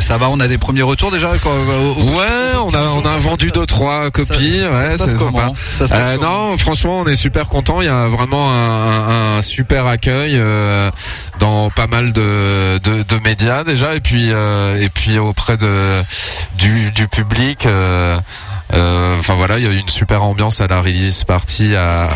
ça 0.00 0.18
va, 0.18 0.28
on 0.30 0.40
a 0.40 0.48
des 0.48 0.58
premiers 0.58 0.82
retours 0.82 1.10
déjà. 1.10 1.30
au- 1.30 1.48
au- 1.48 2.16
Ouais, 2.16 2.24
on 2.64 2.70
a 2.74 2.82
on 2.96 3.02
a 3.04 3.18
vendu 3.18 3.50
deux 3.50 3.66
trois 3.66 4.10
copies. 4.10 4.58
Ça, 4.60 4.72
ça 4.72 4.78
ouais, 4.80 4.96
se 4.96 5.02
passe 5.04 5.14
comment. 5.14 5.54
Ça 5.74 5.86
se 5.86 5.92
passe 5.92 6.08
Euh, 6.08 6.16
comment 6.18 6.48
non, 6.50 6.58
franchement, 6.58 6.98
on 7.00 7.06
est 7.06 7.14
super 7.14 7.48
content. 7.48 7.80
Il 7.80 7.86
y 7.86 7.90
a 7.90 8.06
vraiment 8.06 8.50
un, 8.52 8.56
un- 8.56 9.36
un 9.38 9.42
super 9.42 9.86
accueil 9.86 10.32
euh, 10.36 10.90
dans 11.38 11.70
pas 11.70 11.86
mal 11.86 12.12
de, 12.12 12.78
de, 12.78 13.02
de 13.02 13.18
médias 13.24 13.64
déjà, 13.64 13.94
et 13.94 14.00
puis 14.00 14.30
euh, 14.32 14.80
et 14.82 14.88
puis 14.88 15.18
auprès 15.18 15.56
de 15.56 16.02
du, 16.58 16.90
du 16.92 17.08
public. 17.08 17.66
Euh, 18.74 19.16
Enfin 19.18 19.34
voilà, 19.34 19.58
il 19.58 19.64
y 19.64 19.68
a 19.68 19.72
eu 19.72 19.78
une 19.78 19.88
super 19.88 20.22
ambiance 20.22 20.60
à 20.60 20.66
la 20.66 20.80
release 20.80 21.24
party 21.24 21.74
à, 21.74 22.10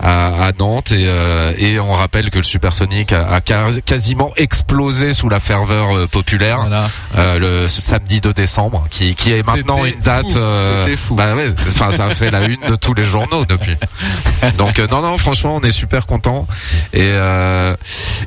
à, 0.00 0.46
à 0.46 0.52
Nantes 0.58 0.92
et, 0.92 1.04
euh, 1.06 1.52
et 1.58 1.78
on 1.80 1.92
rappelle 1.92 2.30
que 2.30 2.38
le 2.38 2.44
Supersonic 2.44 3.12
a, 3.12 3.28
a 3.28 3.40
quas- 3.40 3.80
quasiment 3.84 4.32
explosé 4.36 5.12
sous 5.12 5.28
la 5.28 5.40
ferveur 5.40 5.96
euh, 5.96 6.06
populaire 6.06 6.60
Voilà. 6.60 6.88
euh, 7.16 7.38
le 7.62 7.68
samedi 7.68 8.20
2 8.20 8.32
décembre, 8.32 8.84
qui, 8.90 9.14
qui 9.14 9.32
est 9.32 9.46
maintenant 9.46 9.84
une 9.84 9.98
date. 10.00 10.36
euh, 10.36 10.84
c'était 10.84 10.96
fou. 10.96 11.14
Bah 11.14 11.34
ouais, 11.34 11.48
enfin 11.68 11.90
ça 11.90 12.06
a 12.06 12.14
fait 12.14 12.30
la 12.30 12.42
une 12.44 12.60
de 12.68 12.76
tous 12.76 12.94
les 12.94 13.04
journaux 13.04 13.44
depuis. 13.44 13.76
Donc 14.58 14.78
non 14.90 15.02
non, 15.02 15.18
franchement, 15.18 15.56
on 15.56 15.60
est 15.60 15.70
super 15.70 16.06
content 16.06 16.46
et 16.92 17.00
euh, 17.12 17.74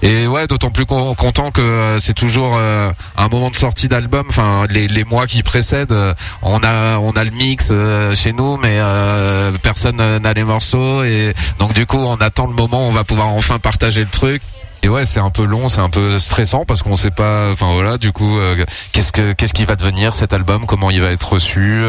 et 0.01 0.27
ouais, 0.27 0.47
d'autant 0.47 0.69
plus 0.71 0.85
con- 0.85 1.15
content 1.15 1.51
que 1.51 1.97
c'est 1.99 2.13
toujours 2.13 2.57
un 2.57 3.27
moment 3.29 3.49
de 3.49 3.55
sortie 3.55 3.87
d'album. 3.87 4.25
Enfin 4.29 4.65
les, 4.69 4.87
les 4.87 5.03
mois 5.03 5.25
qui 5.27 5.41
précèdent, 5.43 5.95
on 6.41 6.59
a 6.63 6.97
on 6.99 7.11
a 7.11 7.23
le 7.23 7.31
mix 7.31 7.60
euh, 7.69 8.15
chez 8.15 8.33
nous, 8.33 8.57
mais 8.57 8.77
euh, 8.79 9.51
personne 9.61 9.97
n'a 9.97 10.33
les 10.33 10.43
morceaux 10.43 11.03
et 11.03 11.33
donc 11.59 11.73
du 11.73 11.85
coup 11.85 11.97
on 11.97 12.15
attend 12.15 12.47
le 12.47 12.53
moment 12.53 12.87
où 12.87 12.89
on 12.89 12.93
va 12.93 13.03
pouvoir 13.03 13.27
enfin 13.27 13.59
partager 13.59 14.01
le 14.01 14.09
truc. 14.09 14.41
Et 14.83 14.89
ouais, 14.89 15.05
c'est 15.05 15.19
un 15.19 15.29
peu 15.29 15.43
long, 15.43 15.69
c'est 15.69 15.79
un 15.79 15.91
peu 15.91 16.17
stressant 16.17 16.65
parce 16.65 16.81
qu'on 16.81 16.95
sait 16.95 17.11
pas. 17.11 17.51
Enfin 17.51 17.71
voilà, 17.73 17.99
du 17.99 18.11
coup, 18.11 18.39
euh, 18.39 18.55
qu'est-ce 18.93 19.11
que 19.11 19.33
qu'est-ce 19.33 19.53
qui 19.53 19.65
va 19.65 19.75
devenir 19.75 20.15
cet 20.15 20.33
album, 20.33 20.65
comment 20.65 20.89
il 20.89 21.01
va 21.01 21.11
être 21.11 21.33
reçu, 21.33 21.83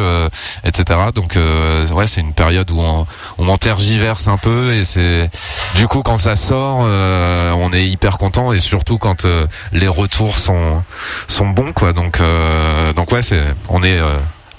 etc. 0.65 1.01
Donc 1.15 1.37
ouais, 1.37 2.07
c'est 2.07 2.21
une 2.21 2.35
période 2.35 2.71
où 2.71 2.81
on, 2.81 3.07
on 3.39 3.57
tergiverse 3.57 4.29
un 4.29 4.37
peu 4.37 4.75
et 4.75 4.85
c'est 4.85 5.31
du 5.77 5.87
coup 5.87 6.03
quand 6.03 6.19
ça 6.19 6.37
sort, 6.37 6.81
on 6.81 7.73
est 7.73 7.89
hyper 7.89 8.19
content 8.19 8.53
et 8.53 8.59
surtout 8.59 8.99
quand 8.99 9.27
les 9.73 9.89
retours 9.89 10.39
sont 10.39 10.83
sont 11.29 11.49
bons 11.49 11.73
quoi. 11.73 11.95
Donc 11.95 12.21
donc 12.95 13.13
ouais, 13.13 13.21
on 13.71 13.83
est 13.83 14.01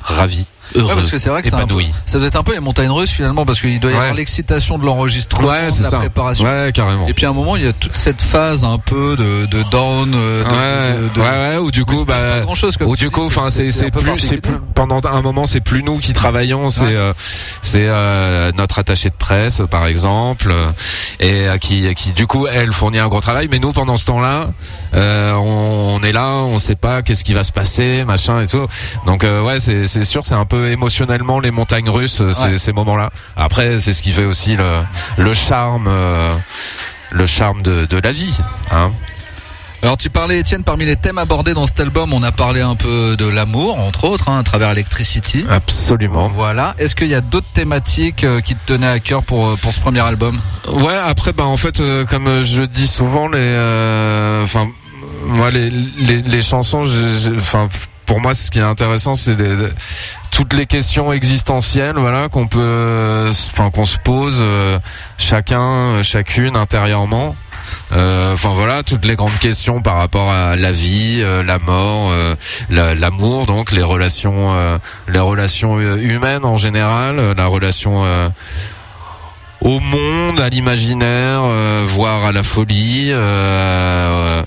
ravis. 0.02 0.48
Heureux, 0.76 0.88
Ouais, 0.90 0.96
parce 0.96 1.12
que 1.12 1.18
c'est 1.18 1.30
vrai 1.30 1.42
que 1.44 1.50
c'est 1.50 1.56
un 1.56 1.60
peu, 1.60 1.64
épanoui. 1.76 1.92
ça 2.06 2.18
doit 2.18 2.28
être 2.28 2.36
un 2.36 2.44
peu 2.44 2.54
les 2.54 2.60
montagnes 2.60 2.90
russes 2.92 3.12
finalement 3.12 3.46
parce 3.46 3.60
qu'il 3.62 3.80
doit 3.80 3.92
y 3.92 3.94
Ouais. 3.94 4.00
avoir 4.00 4.16
l'excitation 4.16 4.78
de 4.78 4.86
l'enregistrement, 4.86 5.48
Ouais, 5.50 5.72
de 5.72 5.84
la 5.84 5.90
ça. 5.90 5.98
préparation. 6.00 6.46
Ouais, 6.46 6.72
carrément. 6.74 7.08
Et 7.08 7.14
puis 7.14 7.26
à 7.26 7.30
un 7.30 7.34
moment, 7.34 7.56
il 7.56 7.64
y 7.66 7.68
a 7.68 7.74
toute 7.74 7.94
cette 7.96 8.22
phase 8.22 8.64
un 8.66 8.78
peu 8.78 9.16
de, 9.16 9.46
de 9.46 9.64
down, 9.70 10.12
euh, 10.16 10.44
de, 10.44 10.50
ouais, 10.50 11.02
de- 11.10 11.14
de- 11.16 11.20
ouais, 11.22 11.28
ouais, 11.28 11.58
ou 11.58 11.72
du 11.72 11.82
où 11.82 11.86
il 11.88 11.98
coup, 11.98 12.06
bah, 12.06 12.16
pas 12.18 12.40
grand 12.42 12.56
chose. 12.56 12.76
ou 12.86 12.96
du 12.96 13.10
coup, 13.10 13.26
enfin, 13.26 13.50
c'est 13.50 13.72
c'est 13.72 13.92
plus, 13.92 14.20
c'est 14.20 14.38
plus 14.38 14.56
pendant 14.76 15.00
un 15.06 15.22
moment, 15.22 15.46
c'est 15.46 15.62
plus 15.62 15.84
nous 15.84 15.98
qui 16.00 16.14
travaillons, 16.14 16.70
c'est 16.70 16.84
euh, 16.86 17.14
c'est 17.62 17.86
euh, 17.88 18.52
notre 18.58 18.80
attaché 18.80 19.10
de 19.10 19.16
presse, 19.16 19.62
par 19.70 19.86
exemple, 19.88 20.50
euh, 20.52 20.66
et 21.20 21.48
euh, 21.48 21.58
qui 21.58 21.94
qui 21.96 22.12
du 22.14 22.26
coup, 22.28 22.48
elle 22.48 22.72
fournit 22.74 23.00
un 23.00 23.08
gros 23.08 23.22
travail, 23.22 23.48
mais 23.52 23.60
nous 23.60 23.72
pendant 23.74 23.98
ce 23.98 24.06
temps-là, 24.06 24.48
euh, 24.96 25.34
on, 25.36 26.00
on 26.00 26.04
est 26.04 26.12
là, 26.12 26.28
on 26.46 26.58
sait 26.58 26.76
pas 26.76 27.02
qu'est-ce 27.02 27.24
qui 27.24 27.34
va 27.34 27.44
se 27.44 27.52
passer, 27.52 28.04
machin 28.06 28.42
et 28.42 28.48
tout. 28.48 28.66
Donc 29.06 29.24
euh, 29.24 29.42
ouais, 29.44 29.60
c'est 29.60 29.86
c'est 29.86 30.04
sûr, 30.06 30.24
c'est 30.26 30.36
un 30.36 30.46
peu 30.46 30.63
émotionnellement 30.72 31.40
les 31.40 31.52
montagnes 31.52 31.90
russes, 31.90 32.22
euh, 32.22 32.34
ces, 32.34 32.44
Ouais. 32.44 32.58
ces 32.58 32.72
moments-là. 32.74 33.12
Après, 33.36 33.80
c'est 33.80 33.94
ce 33.94 34.02
qui 34.02 34.12
fait 34.12 34.26
aussi 34.26 34.56
le 34.56 34.82
le 35.18 35.34
charme. 35.34 35.88
euh, 35.88 36.34
le 37.12 37.28
charme 37.28 37.62
de, 37.62 37.86
de 37.86 37.98
la 37.98 38.12
vie, 38.12 38.40
hein. 38.72 38.92
Alors 39.84 39.98
tu 39.98 40.10
parlais 40.10 40.40
Étienne 40.40 40.64
parmi 40.64 40.86
les 40.86 40.96
thèmes 40.96 41.18
abordés 41.20 41.54
dans 41.54 41.68
cet 41.68 41.80
album, 41.82 42.12
on 42.14 42.24
a 42.24 42.32
parlé 42.32 42.62
un 42.62 42.74
peu 42.76 43.16
de 43.18 43.28
l'amour 43.28 43.78
entre 43.80 44.06
autres 44.06 44.30
hein, 44.30 44.40
à 44.40 44.44
travers 44.44 44.72
Electricity. 44.72 45.46
Absolument. 45.50 46.30
Voilà. 46.30 46.74
Est-ce 46.80 46.96
qu'il 46.96 47.10
y 47.10 47.14
a 47.14 47.22
d'autres 47.22 47.52
thématiques 47.54 48.24
euh, 48.24 48.40
qui 48.42 48.56
te 48.56 48.66
tenaient 48.66 48.88
à 48.88 49.00
cœur 49.00 49.22
pour 49.24 49.56
pour 49.60 49.74
ce 49.74 49.80
premier 49.82 50.00
album? 50.00 50.40
Ouais, 50.72 50.96
après, 51.06 51.34
bah 51.34 51.44
en 51.46 51.58
fait, 51.58 51.82
euh, 51.82 52.06
comme 52.06 52.42
je 52.42 52.64
dis 52.64 52.88
souvent, 52.88 53.28
les, 53.28 53.38
euh, 53.40 54.44
enfin, 54.44 54.68
moi, 55.28 55.52
les, 55.52 55.70
les, 55.70 56.22
les 56.24 56.42
chansons, 56.42 56.82
enfin, 57.38 57.68
pour 58.06 58.20
moi, 58.22 58.34
ce 58.34 58.52
qui 58.52 58.60
est 58.60 58.64
intéressant, 58.64 59.16
c'est 59.16 59.36
toutes 60.32 60.54
les 60.54 60.66
questions 60.66 61.14
existentielles, 61.14 61.96
voilà, 61.98 62.28
qu'on 62.30 62.48
peut, 62.48 63.30
enfin, 63.30 63.70
qu'on 63.70 63.86
se 63.86 63.98
pose 63.98 64.42
euh, 64.44 64.80
chacun, 65.18 65.62
euh, 65.62 66.04
chacune 66.04 66.56
intérieurement. 66.56 67.36
Euh, 67.94 68.34
Enfin 68.34 68.50
voilà, 68.54 68.84
toutes 68.84 69.06
les 69.06 69.16
grandes 69.16 69.38
questions 69.40 69.82
par 69.82 69.96
rapport 69.96 70.30
à 70.32 70.58
la 70.58 70.72
vie, 70.74 71.20
euh, 71.22 71.44
la 71.44 71.60
mort, 71.60 72.10
euh, 72.12 72.36
la- 72.70 72.94
l'amour, 72.94 73.46
donc 73.46 73.72
les 73.72 73.84
relations, 73.84 74.54
les 75.08 75.20
relations 75.20 75.80
humaines 75.80 76.44
en 76.46 76.58
général, 76.58 77.34
la 77.38 77.46
relation 77.48 78.04
au 79.64 79.80
monde, 79.80 80.40
à 80.40 80.50
l'imaginaire, 80.50 81.42
euh, 81.44 81.84
voire 81.88 82.26
à 82.26 82.32
la 82.32 82.44
folie, 82.44 83.10
euh, 83.12 84.42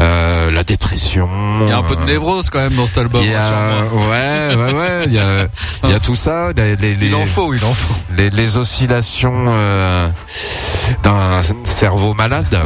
euh, 0.00 0.50
la 0.50 0.64
dépression. 0.64 1.28
Il 1.62 1.68
y 1.68 1.72
a 1.72 1.78
un 1.78 1.82
peu 1.82 1.96
de 1.96 2.02
euh, 2.02 2.06
névrose 2.06 2.50
quand 2.50 2.60
même 2.60 2.74
dans 2.74 2.86
cet 2.86 2.98
album. 2.98 3.22
il 3.24 3.30
y 3.30 3.34
a, 3.34 3.40
ouais, 3.92 4.56
ouais, 4.56 4.72
ouais, 4.74 5.04
il 5.06 5.12
y 5.14 5.18
a, 5.18 5.46
il 5.84 5.90
y 5.90 5.94
a 5.94 6.00
tout 6.00 6.14
ça, 6.14 6.50
les, 6.56 6.76
les, 6.76 6.94
les, 6.94 7.06
Il 7.06 7.14
en 7.14 7.24
faut, 7.24 7.54
il 7.54 7.64
en 7.64 7.72
faut. 7.74 7.94
les, 8.16 8.30
les 8.30 8.56
oscillations 8.58 9.46
euh, 9.48 10.08
d'un 11.02 11.40
cerveau 11.64 12.14
malade. 12.14 12.46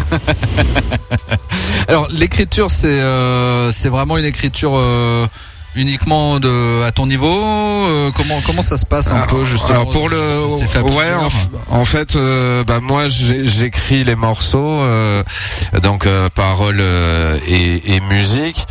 Alors 1.89 2.09
l'écriture, 2.11 2.71
c'est 2.71 2.87
euh, 2.89 3.73
c'est 3.73 3.89
vraiment 3.89 4.17
une 4.17 4.25
écriture 4.25 4.73
euh, 4.75 5.27
uniquement 5.77 6.41
de 6.41 6.83
à 6.85 6.91
ton 6.91 7.07
niveau. 7.07 7.43
euh, 7.45 8.11
comment 8.17 8.41
comment 8.47 8.63
ça 8.63 8.77
se 8.77 8.85
passe 8.87 9.11
un 9.11 9.17
Alors, 9.17 9.27
peu 9.29 9.45
justement 9.45 9.71
alors, 9.81 9.89
pour 9.91 10.09
le 10.09 10.19
ouais 10.93 11.11
en, 11.71 11.85
fait 11.85 12.17
euh, 12.17 12.65
bah 12.65 12.81
moi 12.81 13.05
j'écris 13.07 14.05
les 14.05 14.17
morceaux 14.17 14.81
euh, 14.81 15.23
donc 15.83 16.07
euh, 16.07 16.29
paroles 16.35 16.79
euh, 16.81 17.39
et, 17.47 17.95
et 17.95 18.01
musique 18.01 18.67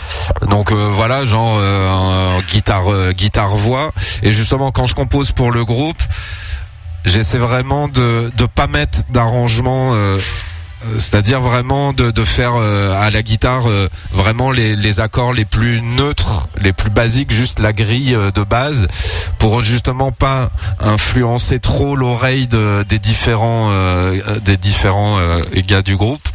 donc 0.50 0.72
euh, 0.72 0.90
voilà 0.92 1.24
genre 1.24 1.58
euh, 1.60 1.90
en 1.90 2.40
guitare 2.52 3.14
guitare 3.14 3.56
voix 3.56 3.92
et 4.24 4.32
justement 4.32 4.72
quand 4.72 4.86
je 4.86 4.96
compose 4.96 5.32
pour 5.32 5.52
le 5.52 5.64
groupe 5.66 6.02
j'essaie 7.06 7.38
vraiment 7.40 7.88
de 7.88 8.32
de 8.36 8.46
pas 8.46 8.68
mettre 8.68 9.00
d'arrangement 9.10 9.94
c'est-à-dire 10.98 11.42
vraiment 11.42 11.94
de, 11.94 12.12
de 12.12 12.24
faire 12.24 12.54
euh, 12.56 12.94
à 13.02 13.10
la 13.12 13.22
guitare 13.22 13.70
euh, 13.70 13.90
vraiment 14.12 14.52
les, 14.52 14.76
les 14.76 15.00
accords 15.00 15.34
les 15.34 15.46
plus 15.46 15.82
neutres, 15.82 16.48
les 16.62 16.72
plus 16.74 16.90
basiques, 16.90 17.32
juste 17.32 17.60
la 17.60 17.74
grille 17.74 18.16
euh, 18.16 18.32
de 18.32 18.44
base, 18.44 18.88
pour 19.40 19.62
justement 19.62 20.12
pas 20.12 20.50
influencer 20.80 21.60
trop 21.60 21.96
l'oreille 21.96 22.48
de- 22.48 22.84
des 22.88 23.00
différents 23.00 23.70
euh, 23.72 24.20
euh, 24.28 24.40
des 24.40 24.58
différents 24.58 25.18
euh, 25.20 25.44
gars 25.68 25.82
du 25.82 25.96
groupe. 25.98 26.28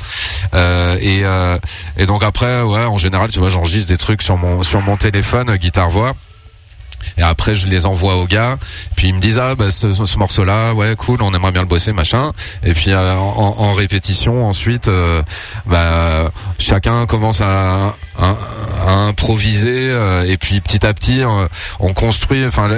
Euh, 0.54 0.96
et, 1.00 1.22
euh, 1.24 1.58
et 1.96 2.06
donc 2.06 2.22
après, 2.22 2.60
ouais, 2.62 2.84
en 2.84 2.98
général, 2.98 3.30
tu 3.30 3.38
vois, 3.38 3.48
j'enregistre 3.48 3.88
des 3.88 3.96
trucs 3.96 4.22
sur 4.22 4.36
mon 4.36 4.62
sur 4.62 4.80
mon 4.82 4.96
téléphone, 4.96 5.50
euh, 5.50 5.56
guitare 5.56 5.88
voix. 5.90 6.12
Et 7.18 7.22
après, 7.22 7.54
je 7.54 7.66
les 7.66 7.86
envoie 7.86 8.16
aux 8.16 8.26
gars. 8.26 8.56
Puis 8.96 9.08
ils 9.08 9.14
me 9.14 9.20
disent 9.20 9.38
ah 9.38 9.54
bah 9.54 9.70
ce, 9.70 9.92
ce 9.92 10.18
morceau-là, 10.18 10.72
ouais 10.74 10.94
cool, 10.96 11.22
on 11.22 11.32
aimerait 11.34 11.52
bien 11.52 11.62
le 11.62 11.68
bosser, 11.68 11.92
machin. 11.92 12.32
Et 12.62 12.72
puis 12.74 12.90
euh, 12.92 13.14
en, 13.16 13.54
en 13.58 13.72
répétition, 13.72 14.46
ensuite, 14.46 14.88
euh, 14.88 15.22
bah 15.66 16.30
chacun 16.58 17.06
commence 17.06 17.40
à, 17.40 17.94
à- 18.18 18.36
à 18.86 18.92
improviser. 19.08 19.88
euh, 19.90 20.24
et 20.26 20.36
puis 20.36 20.60
petit 20.60 20.86
à 20.86 20.92
petit, 20.94 21.22
euh, 21.22 21.46
on 21.80 21.92
construit. 21.92 22.44
Enfin, 22.46 22.68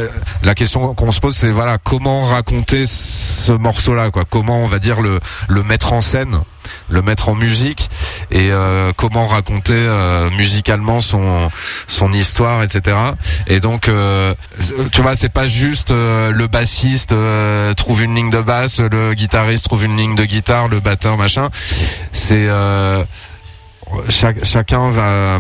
la, 0.43 0.55
question 0.55 0.95
qu'on 0.95 1.13
se 1.13 1.21
pose, 1.21 1.37
c'est 1.37 1.51
voilà 1.51 1.79
comment 1.79 2.21
raconter 2.27 2.85
ce 2.87 3.53
morceau-là, 3.53 4.11
quoi. 4.11 4.25
Comment 4.29 4.59
on 4.61 4.67
va 4.67 4.79
dire 4.79 5.01
le 5.01 5.21
le 5.49 5.63
mettre 5.63 5.93
en 5.93 6.01
scène. 6.01 6.41
Le 6.89 7.03
mettre 7.03 7.29
en 7.29 7.35
musique 7.35 7.89
et 8.31 8.51
euh, 8.51 8.93
comment 8.97 9.27
raconter 9.27 9.75
euh, 9.75 10.31
musicalement 10.31 11.01
son 11.01 11.51
son 11.87 12.13
histoire, 12.13 12.63
etc. 12.63 12.97
Et 13.47 13.61
donc, 13.61 13.89
euh, 13.89 14.35
tu 14.93 15.03
vois, 15.03 15.15
c'est 15.15 15.29
pas 15.29 15.47
juste 15.47 15.91
euh, 15.91 16.31
le 16.31 16.47
bassiste 16.47 17.13
euh, 17.13 17.75
trouve 17.75 18.03
une 18.03 18.15
ligne 18.15 18.31
de 18.31 18.41
basse, 18.41 18.81
le 18.81 19.15
guitariste 19.15 19.65
trouve 19.65 19.85
une 19.85 19.97
ligne 19.97 20.15
de 20.15 20.25
guitare, 20.25 20.69
le 20.69 20.81
batteur 20.81 21.17
machin. 21.17 21.49
C'est 22.13 22.47
euh, 22.49 23.03
chaque- 24.09 24.45
chacun 24.45 24.91
va, 24.91 25.03
euh, 25.03 25.39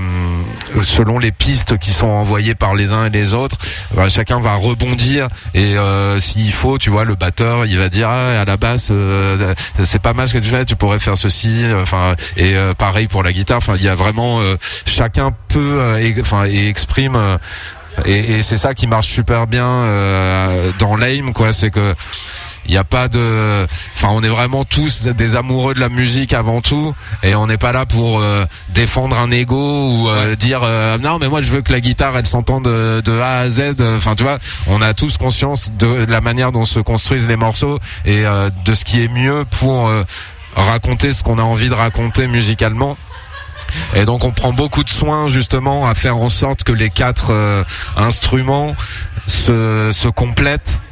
selon 0.84 1.18
les 1.18 1.32
pistes 1.32 1.78
qui 1.78 1.90
sont 1.92 2.07
envoyées 2.07 2.55
par 2.55 2.74
les 2.74 2.92
uns 2.92 3.07
et 3.07 3.11
les 3.11 3.34
autres, 3.34 3.57
bah, 3.94 4.09
chacun 4.09 4.40
va 4.40 4.55
rebondir 4.55 5.28
et 5.55 5.76
euh, 5.76 6.18
s'il 6.18 6.53
faut, 6.53 6.78
tu 6.78 6.90
vois, 6.90 7.05
le 7.05 7.14
batteur, 7.14 7.66
il 7.66 7.76
va 7.78 7.88
dire 7.88 8.09
ah, 8.09 8.40
à 8.40 8.44
la 8.44 8.57
basse, 8.57 8.88
euh, 8.90 9.55
c'est 9.82 10.01
pas 10.01 10.12
mal 10.12 10.28
ce 10.28 10.34
que 10.34 10.38
tu 10.38 10.49
fais, 10.51 10.64
tu 10.64 10.76
pourrais 10.76 10.99
faire 10.99 11.16
ceci, 11.16 11.64
euh, 11.64 11.82
enfin 11.82 12.14
et 12.36 12.57
euh, 12.57 12.74
pareil 12.74 13.09
pour 13.09 13.22
la 13.22 13.32
guitare, 13.32 13.59
enfin 13.59 13.74
il 13.76 13.82
y 13.82 13.88
a 13.88 13.94
vraiment 13.94 14.40
euh, 14.40 14.57
chacun 14.84 15.32
peut, 15.49 15.78
euh, 15.80 16.12
enfin 16.20 16.44
et 16.47 16.68
exprime. 16.68 17.16
euh, 17.16 17.36
et, 18.05 18.36
et 18.36 18.42
c'est 18.42 18.59
ça 18.59 18.74
qui 18.74 18.86
marche 18.86 19.07
super 19.07 19.47
bien 19.47 19.64
euh, 19.66 20.70
dans 20.78 20.97
l'AIM, 20.97 21.32
quoi. 21.32 21.51
C'est 21.55 21.70
que 21.70 21.94
il 22.67 22.73
n'y 22.73 22.77
a 22.77 22.85
pas 22.85 23.09
de, 23.09 23.67
enfin, 23.95 24.09
on 24.12 24.23
est 24.23 24.29
vraiment 24.29 24.64
tous 24.64 25.03
des 25.07 25.37
amoureux 25.37 25.75
de 25.75 25.81
la 25.81 25.89
musique 25.89 26.33
avant 26.33 26.61
tout, 26.61 26.95
et 27.23 27.35
on 27.35 27.47
n'est 27.47 27.57
pas 27.57 27.73
là 27.73 27.87
pour 27.87 28.21
euh, 28.21 28.45
défendre 28.71 29.19
un 29.19 29.31
ego 29.31 29.57
ou 29.57 30.09
euh, 30.09 30.37
dire 30.37 30.61
euh, 30.62 30.99
non 30.99 31.19
mais 31.19 31.29
moi 31.29 31.41
je 31.43 31.51
veux 31.51 31.62
que 31.62 31.73
la 31.73 31.81
guitare 31.81 32.17
elle 32.17 32.27
s'entende 32.27 32.64
de, 32.64 33.01
de 33.01 33.19
A 33.19 33.41
à 33.41 33.49
Z. 33.49 33.75
Enfin 33.97 34.14
tu 34.14 34.23
vois, 34.25 34.39
on 34.67 34.83
a 34.83 34.95
tous 34.95 35.17
conscience 35.17 35.71
de 35.79 36.07
la 36.09 36.21
manière 36.21 36.53
dont 36.53 36.64
se 36.64 36.81
construisent 36.81 37.29
les 37.29 37.37
morceaux 37.37 37.79
et 38.05 38.27
euh, 38.27 38.51
de 38.64 38.75
ce 38.75 38.85
qui 38.85 39.03
est 39.03 39.09
mieux 39.09 39.45
pour 39.59 39.89
euh, 39.89 40.05
raconter 40.57 41.12
ce 41.12 41.23
qu'on 41.23 41.39
a 41.39 41.43
envie 41.43 41.69
de 41.69 41.75
raconter 41.75 42.27
musicalement. 42.27 42.97
Et 43.97 44.05
donc 44.05 44.25
on 44.25 44.31
prend 44.31 44.53
beaucoup 44.53 44.85
de 44.85 44.91
soin 44.91 45.29
justement 45.29 45.89
à 45.89 45.95
faire 45.95 46.17
en 46.17 46.29
sorte 46.29 46.62
que 46.64 46.73
les 46.73 46.91
quatre 46.91 47.29
euh, 47.31 47.64
instruments 47.97 48.75
se, 49.27 49.91
se 49.93 50.09
complètent, 50.09 50.81
euh, 50.81 50.86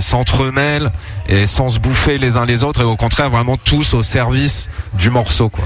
s'entremêlent 0.00 0.90
et 1.28 1.46
sans 1.46 1.68
se 1.68 1.78
bouffer 1.78 2.18
les 2.18 2.36
uns 2.36 2.44
les 2.44 2.64
autres 2.64 2.80
et 2.82 2.84
au 2.84 2.96
contraire 2.96 3.30
vraiment 3.30 3.56
tous 3.56 3.94
au 3.94 4.02
service 4.02 4.68
du 4.94 5.10
morceau 5.10 5.48
quoi. 5.48 5.64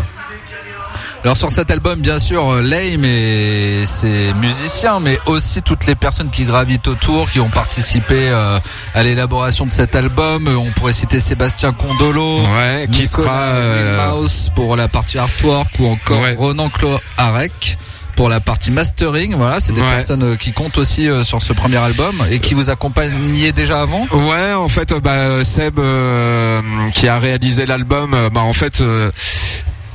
Alors 1.24 1.38
sur 1.38 1.50
cet 1.50 1.70
album, 1.70 2.00
bien 2.00 2.18
sûr, 2.18 2.50
euh, 2.52 2.60
Lame 2.60 3.02
et 3.06 3.86
ses 3.86 4.34
musiciens, 4.34 5.00
mais 5.00 5.18
aussi 5.24 5.62
toutes 5.62 5.86
les 5.86 5.94
personnes 5.94 6.28
qui 6.28 6.44
gravitent 6.44 6.86
autour, 6.86 7.30
qui 7.30 7.40
ont 7.40 7.48
participé 7.48 8.28
euh, 8.28 8.58
à 8.94 9.02
l'élaboration 9.02 9.64
de 9.64 9.70
cet 9.70 9.96
album. 9.96 10.46
Euh, 10.48 10.56
On 10.56 10.70
pourrait 10.72 10.92
citer 10.92 11.20
Sébastien 11.20 11.72
Condolo, 11.72 12.40
Ouais, 12.40 12.86
qui 12.92 13.04
Nicolas 13.04 13.24
sera 13.24 13.40
euh, 13.40 14.10
Mouse 14.10 14.50
pour 14.54 14.76
la 14.76 14.86
partie 14.88 15.16
artwork, 15.16 15.68
ou 15.78 15.86
encore 15.86 16.20
Ouais. 16.20 16.34
Ronan 16.34 16.68
Cloarec 16.68 17.78
pour 18.16 18.28
la 18.28 18.40
partie 18.40 18.70
mastering. 18.70 19.34
Voilà, 19.36 19.60
c'est 19.60 19.72
des 19.72 19.80
Ouais. 19.80 19.90
personnes 19.90 20.22
euh, 20.22 20.36
qui 20.36 20.52
comptent 20.52 20.78
aussi 20.78 21.08
euh, 21.08 21.22
sur 21.22 21.42
ce 21.42 21.52
premier 21.52 21.76
album 21.78 22.14
et 22.30 22.38
qui 22.38 22.54
vous 22.54 22.70
accompagnaient 22.70 23.52
déjà 23.52 23.80
avant? 23.80 24.06
Ouais, 24.12 24.52
en 24.54 24.68
fait, 24.68 24.92
euh, 24.92 25.00
bah, 25.00 25.44
Seb 25.44 25.78
euh, 25.78 26.60
qui 26.94 27.08
a 27.08 27.18
réalisé 27.18 27.66
l'album, 27.66 28.16
bah 28.32 28.40
en 28.42 28.52
fait. 28.52 28.80
euh, 28.80 29.10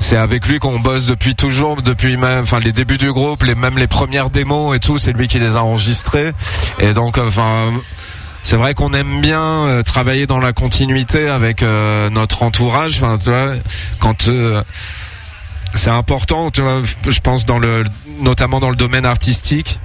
c'est 0.01 0.15
avec 0.15 0.47
lui 0.47 0.59
qu'on 0.59 0.79
bosse 0.79 1.07
depuis 1.07 1.35
toujours, 1.35 1.81
depuis 1.81 2.15
même, 2.15 2.43
enfin 2.43 2.59
les 2.59 2.71
débuts 2.71 2.97
du 2.97 3.11
groupe, 3.11 3.43
les 3.43 3.53
même 3.53 3.77
les 3.77 3.85
premières 3.87 4.29
démos 4.29 4.73
et 4.75 4.79
tout, 4.79 4.97
c'est 4.97 5.11
lui 5.11 5.27
qui 5.27 5.39
les 5.39 5.57
a 5.57 5.63
enregistrés. 5.63 6.31
Et 6.79 6.93
donc, 6.93 7.17
enfin, 7.17 7.65
c'est 8.41 8.55
vrai 8.55 8.73
qu'on 8.73 8.93
aime 8.93 9.19
bien 9.19 9.41
euh, 9.41 9.83
travailler 9.83 10.25
dans 10.25 10.39
la 10.39 10.53
continuité 10.53 11.27
avec 11.27 11.63
euh, 11.63 12.09
notre 12.11 12.43
entourage. 12.43 12.95
Enfin, 12.95 13.17
tu 13.21 13.29
vois, 13.29 13.51
quand 13.99 14.29
euh, 14.29 14.61
c'est 15.75 15.89
important, 15.89 16.51
tu 16.51 16.61
vois, 16.61 16.81
je 17.07 17.19
pense 17.19 17.45
dans 17.45 17.59
le, 17.59 17.83
notamment 18.21 18.59
dans 18.59 18.69
le 18.69 18.75
domaine 18.75 19.05
artistique 19.05 19.79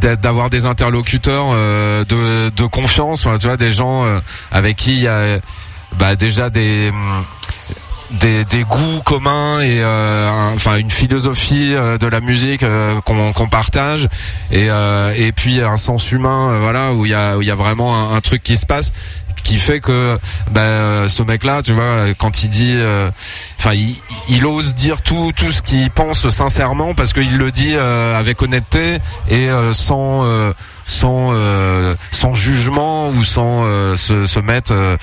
d'avoir 0.00 0.50
des 0.50 0.66
interlocuteurs 0.66 1.46
euh, 1.52 2.04
de, 2.04 2.50
de 2.50 2.66
confiance, 2.66 3.20
tu 3.40 3.46
vois, 3.46 3.56
des 3.56 3.70
gens 3.70 4.04
euh, 4.04 4.18
avec 4.50 4.76
qui 4.76 4.94
il 4.94 5.02
y 5.02 5.08
a 5.08 5.38
bah, 5.98 6.16
déjà 6.16 6.50
des 6.50 6.88
hum, 6.90 7.24
des, 8.20 8.44
des 8.44 8.64
goûts 8.64 9.00
communs 9.04 9.60
et 9.60 9.82
euh, 9.82 10.54
enfin 10.54 10.76
une 10.76 10.90
philosophie 10.90 11.74
euh, 11.74 11.98
de 11.98 12.06
la 12.06 12.20
musique 12.20 12.62
euh, 12.62 13.00
qu'on 13.00 13.48
partage 13.48 14.08
et 14.50 14.66
euh, 14.70 15.12
et 15.16 15.32
puis 15.32 15.60
un 15.60 15.76
sens 15.76 16.12
humain 16.12 16.58
voilà 16.60 16.92
où 16.92 17.06
il 17.06 17.12
y 17.12 17.14
a 17.14 17.36
où 17.36 17.42
il 17.42 17.48
y 17.48 17.50
a 17.50 17.54
vraiment 17.54 18.12
un 18.14 18.20
truc 18.20 18.42
qui 18.42 18.56
se 18.56 18.66
passe 18.66 18.92
qui 19.44 19.58
fait 19.58 19.80
que 19.80 20.18
bah, 20.50 21.06
ce 21.08 21.22
mec 21.22 21.44
là 21.44 21.62
tu 21.62 21.72
vois 21.72 22.14
quand 22.18 22.42
il 22.42 22.48
dit 22.48 22.72
euh, 22.74 23.10
enfin 23.58 23.74
il, 23.74 23.94
il 24.28 24.44
ose 24.46 24.74
dire 24.74 25.02
tout 25.02 25.32
tout 25.36 25.50
ce 25.50 25.62
qu'il 25.62 25.90
pense 25.90 26.28
sincèrement 26.30 26.94
parce 26.94 27.12
qu'il 27.12 27.36
le 27.36 27.52
dit 27.52 27.74
euh, 27.74 28.18
avec 28.18 28.42
honnêteté 28.42 28.98
et 29.28 29.50
euh, 29.50 29.72
sans 29.72 30.24
sans 30.86 31.30
euh, 31.32 31.94
sans 32.10 32.34
jugement 32.34 33.08
ou 33.10 33.24
sans 33.24 33.64
euh, 33.64 33.96
se, 33.96 34.26
se 34.26 34.40
mettre 34.40 34.72
euh, 34.72 34.96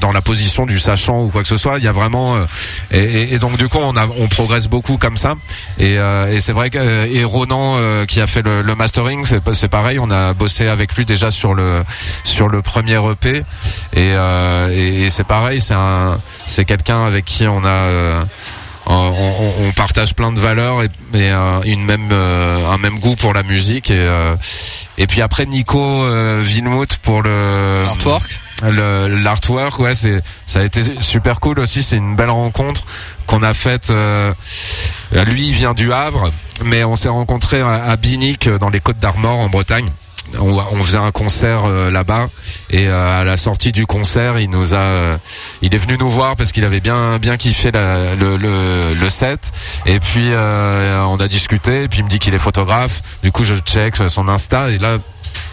dans 0.00 0.12
la 0.12 0.20
position 0.20 0.66
du 0.66 0.78
sachant 0.78 1.22
ou 1.22 1.28
quoi 1.28 1.42
que 1.42 1.48
ce 1.48 1.56
soit. 1.56 1.78
Il 1.78 1.84
y 1.84 1.88
a 1.88 1.92
vraiment 1.92 2.36
euh, 2.36 2.44
et, 2.90 3.34
et- 3.34 3.38
donc 3.38 3.56
du 3.56 3.68
coup 3.68 3.78
on 3.80 3.96
a 3.96 4.06
on 4.18 4.28
progresse 4.28 4.68
beaucoup 4.68 4.96
comme 4.98 5.16
ça. 5.16 5.34
Et, 5.78 5.98
euh, 5.98 6.32
et 6.32 6.40
c'est 6.40 6.52
vrai 6.52 6.70
que 6.70 6.78
euh, 6.78 7.06
et 7.10 7.24
Ronan 7.24 7.76
qui 8.06 8.20
a 8.20 8.26
fait 8.26 8.42
le, 8.42 8.62
le 8.62 8.74
mastering 8.74 9.24
c'est 9.24 9.40
c'est 9.54 9.68
pareil. 9.68 9.98
On 9.98 10.10
a 10.10 10.32
bossé 10.34 10.66
avec 10.68 10.94
lui 10.96 11.04
déjà 11.04 11.30
sur 11.30 11.54
le 11.54 11.82
sur 12.24 12.48
le 12.48 12.62
premier 12.62 12.98
EP 13.10 13.42
et 13.94 14.10
et, 14.72 15.10
c'est 15.10 15.24
pareil 15.24 15.60
c'est 15.60 15.74
un 15.74 16.18
c'est 16.46 16.64
quelqu'un 16.64 17.04
avec 17.06 17.24
qui 17.24 17.46
on 17.48 17.64
a 17.64 18.24
on, 18.92 19.66
on- 19.68 19.72
partage 19.72 20.14
plein 20.14 20.32
de 20.32 20.40
valeurs 20.40 20.82
et, 20.82 20.86
et, 21.14 21.30
euh, 21.30 21.60
une 21.64 21.84
même 21.84 22.08
euh, 22.12 22.66
un 22.70 22.78
même 22.78 22.98
goût 22.98 23.16
pour 23.16 23.32
la 23.32 23.42
musique 23.42 23.90
et 23.90 23.96
euh, 23.98 24.34
et 24.98 25.06
puis 25.06 25.22
après 25.22 25.46
Nico 25.46 25.78
euh, 25.80 26.40
Vinwood 26.44 26.94
pour 27.02 27.22
le 27.22 27.78
Artwork. 27.88 28.22
le 28.64 29.08
l'artwork 29.22 29.78
ouais 29.78 29.94
c'est 29.94 30.20
ça 30.46 30.60
a 30.60 30.64
été 30.64 30.82
super 31.00 31.40
cool 31.40 31.60
aussi 31.60 31.82
c'est 31.82 31.96
une 31.96 32.14
belle 32.16 32.30
rencontre 32.30 32.82
qu'on 33.26 33.42
a 33.42 33.54
faite 33.54 33.90
euh, 33.90 34.32
lui 35.12 35.46
il 35.48 35.54
vient 35.54 35.72
du 35.74 35.92
Havre 35.92 36.30
mais 36.64 36.84
on 36.84 36.96
s'est 36.96 37.08
rencontrés 37.08 37.60
à, 37.62 37.84
à 37.84 37.96
Binic 37.96 38.48
dans 38.50 38.68
les 38.68 38.80
Côtes 38.80 38.98
d'Armor 38.98 39.38
en 39.38 39.48
Bretagne 39.48 39.90
on, 40.38 40.52
on 40.56 40.84
faisait 40.84 40.98
un 40.98 41.10
concert 41.10 41.64
euh, 41.66 41.90
là-bas. 41.90 42.28
Et 42.70 42.88
euh, 42.88 43.20
à 43.20 43.24
la 43.24 43.36
sortie 43.36 43.72
du 43.72 43.86
concert 43.86 44.38
il 44.38 44.50
nous 44.50 44.74
a 44.74 44.78
euh, 44.78 45.16
il 45.62 45.74
est 45.74 45.78
venu 45.78 45.96
nous 45.98 46.08
voir 46.10 46.36
parce 46.36 46.52
qu'il 46.52 46.64
avait 46.64 46.80
bien 46.80 47.18
bien 47.18 47.36
kiffé 47.36 47.70
la- 47.70 48.14
le, 48.14 48.36
le, 48.36 48.94
le 48.94 49.10
set. 49.10 49.52
Et 49.86 49.98
puis 50.00 50.30
on 50.32 51.16
a 51.20 51.28
discuté. 51.28 51.84
Et 51.84 51.88
puis 51.88 52.00
il 52.00 52.04
me 52.04 52.10
dit 52.10 52.18
qu'il 52.18 52.34
est 52.34 52.38
photographe. 52.38 53.02
Du 53.22 53.32
coup 53.32 53.44
je 53.44 53.54
check 53.56 53.96
son 54.08 54.28
Insta. 54.28 54.70
Et 54.70 54.78
là 54.78 54.96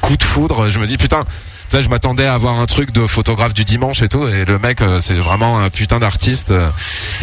coup 0.01 0.17
de 0.17 0.23
foudre 0.23 0.69
je 0.69 0.80
me 0.80 0.88
dis 0.88 0.97
putain 0.97 1.23
ça, 1.70 1.82
je 1.82 1.89
m'attendais 1.89 2.26
à 2.26 2.34
avoir 2.34 2.59
un 2.59 2.65
truc 2.65 2.91
de 2.91 3.05
photographe 3.07 3.53
du 3.53 3.63
dimanche 3.63 4.01
et 4.01 4.07
tout, 4.07 4.28
et 4.28 4.45
le 4.45 4.57
mec, 4.59 4.82
euh, 4.82 4.99
c'est 4.99 5.15
vraiment 5.15 5.59
un 5.59 5.70
putain 5.70 5.99
d'artiste. 5.99 6.51
euh, 6.51 6.70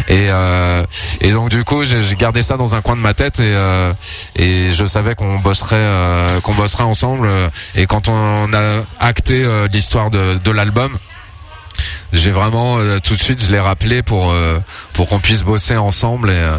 Et 0.07 0.29
euh, 0.29 0.83
et 1.21 1.31
donc 1.31 1.49
du 1.49 1.63
coup, 1.63 1.83
j'ai 1.83 1.99
gardé 2.15 2.41
ça 2.41 2.57
dans 2.57 2.75
un 2.75 2.81
coin 2.81 2.95
de 2.95 3.01
ma 3.01 3.13
tête 3.13 3.39
et 3.39 3.53
euh, 3.55 3.91
et 4.35 4.69
je 4.69 4.85
savais 4.85 5.15
qu'on 5.15 5.39
bosserait 5.39 5.75
euh, 5.77 6.39
qu'on 6.41 6.53
bosserait 6.53 6.83
ensemble. 6.83 7.27
euh, 7.27 7.49
Et 7.75 7.87
quand 7.87 8.09
on 8.09 8.53
a 8.53 8.83
acté 8.99 9.45
l'histoire 9.71 10.11
de, 10.11 10.37
de 10.43 10.51
l'album, 10.51 10.97
j'ai 12.13 12.31
vraiment 12.31 12.77
tout 13.03 13.15
de 13.15 13.21
suite, 13.21 13.43
je 13.43 13.51
l'ai 13.51 13.59
rappelé 13.59 14.01
pour 14.03 14.33
pour 14.93 15.09
qu'on 15.09 15.19
puisse 15.19 15.43
bosser 15.43 15.75
ensemble 15.75 16.29
et 16.29 16.49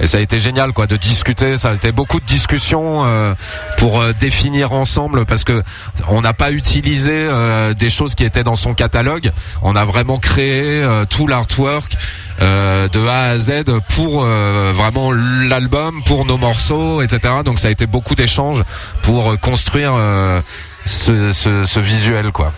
et 0.00 0.06
ça 0.06 0.18
a 0.18 0.20
été 0.20 0.40
génial 0.40 0.72
quoi 0.72 0.86
de 0.86 0.96
discuter. 0.96 1.56
Ça 1.56 1.70
a 1.70 1.74
été 1.74 1.92
beaucoup 1.92 2.20
de 2.20 2.24
discussions 2.24 3.04
euh, 3.04 3.34
pour 3.78 4.00
euh, 4.00 4.12
définir 4.18 4.72
ensemble 4.72 5.24
parce 5.24 5.44
que 5.44 5.62
on 6.08 6.20
n'a 6.20 6.32
pas 6.32 6.50
utilisé 6.50 7.12
euh, 7.12 7.74
des 7.74 7.90
choses 7.90 8.14
qui 8.14 8.24
étaient 8.24 8.42
dans 8.42 8.56
son 8.56 8.74
catalogue. 8.74 9.30
On 9.62 9.76
a 9.76 9.84
vraiment 9.84 10.18
créé 10.18 10.82
euh, 10.82 11.04
tout 11.08 11.26
l'artwork 11.26 11.92
euh, 12.40 12.88
de 12.88 13.06
A 13.06 13.30
à 13.30 13.38
Z 13.38 13.64
pour 13.94 14.24
euh, 14.24 14.72
vraiment 14.74 15.12
l'album 15.12 15.94
pour 16.06 16.26
nos 16.26 16.36
morceaux 16.36 17.00
etc 17.00 17.32
donc 17.44 17.60
ça 17.60 17.68
a 17.68 17.70
été 17.70 17.86
beaucoup 17.86 18.16
d'échanges 18.16 18.64
pour 19.02 19.30
euh, 19.30 19.36
construire 19.36 19.92
euh, 19.94 20.40
ce, 20.84 21.30
ce, 21.30 21.64
ce 21.64 21.78
visuel 21.78 22.32
quoi 22.32 22.52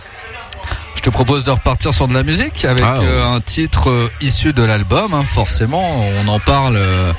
Je 0.96 1.00
te 1.02 1.10
propose 1.10 1.44
de 1.44 1.50
repartir 1.52 1.94
sur 1.94 2.08
de 2.08 2.14
la 2.14 2.22
musique 2.24 2.64
avec 2.64 2.82
Ah, 2.84 2.98
ouais. 3.00 3.06
euh, 3.06 3.24
un 3.34 3.40
titre 3.40 3.90
euh, 3.90 4.10
issu 4.20 4.52
de 4.52 4.62
l'album. 4.64 5.14
hein, 5.14 5.22
forcément, 5.24 5.84
on 6.24 6.28
en 6.28 6.40
parle. 6.40 6.76
euh, 6.76 7.12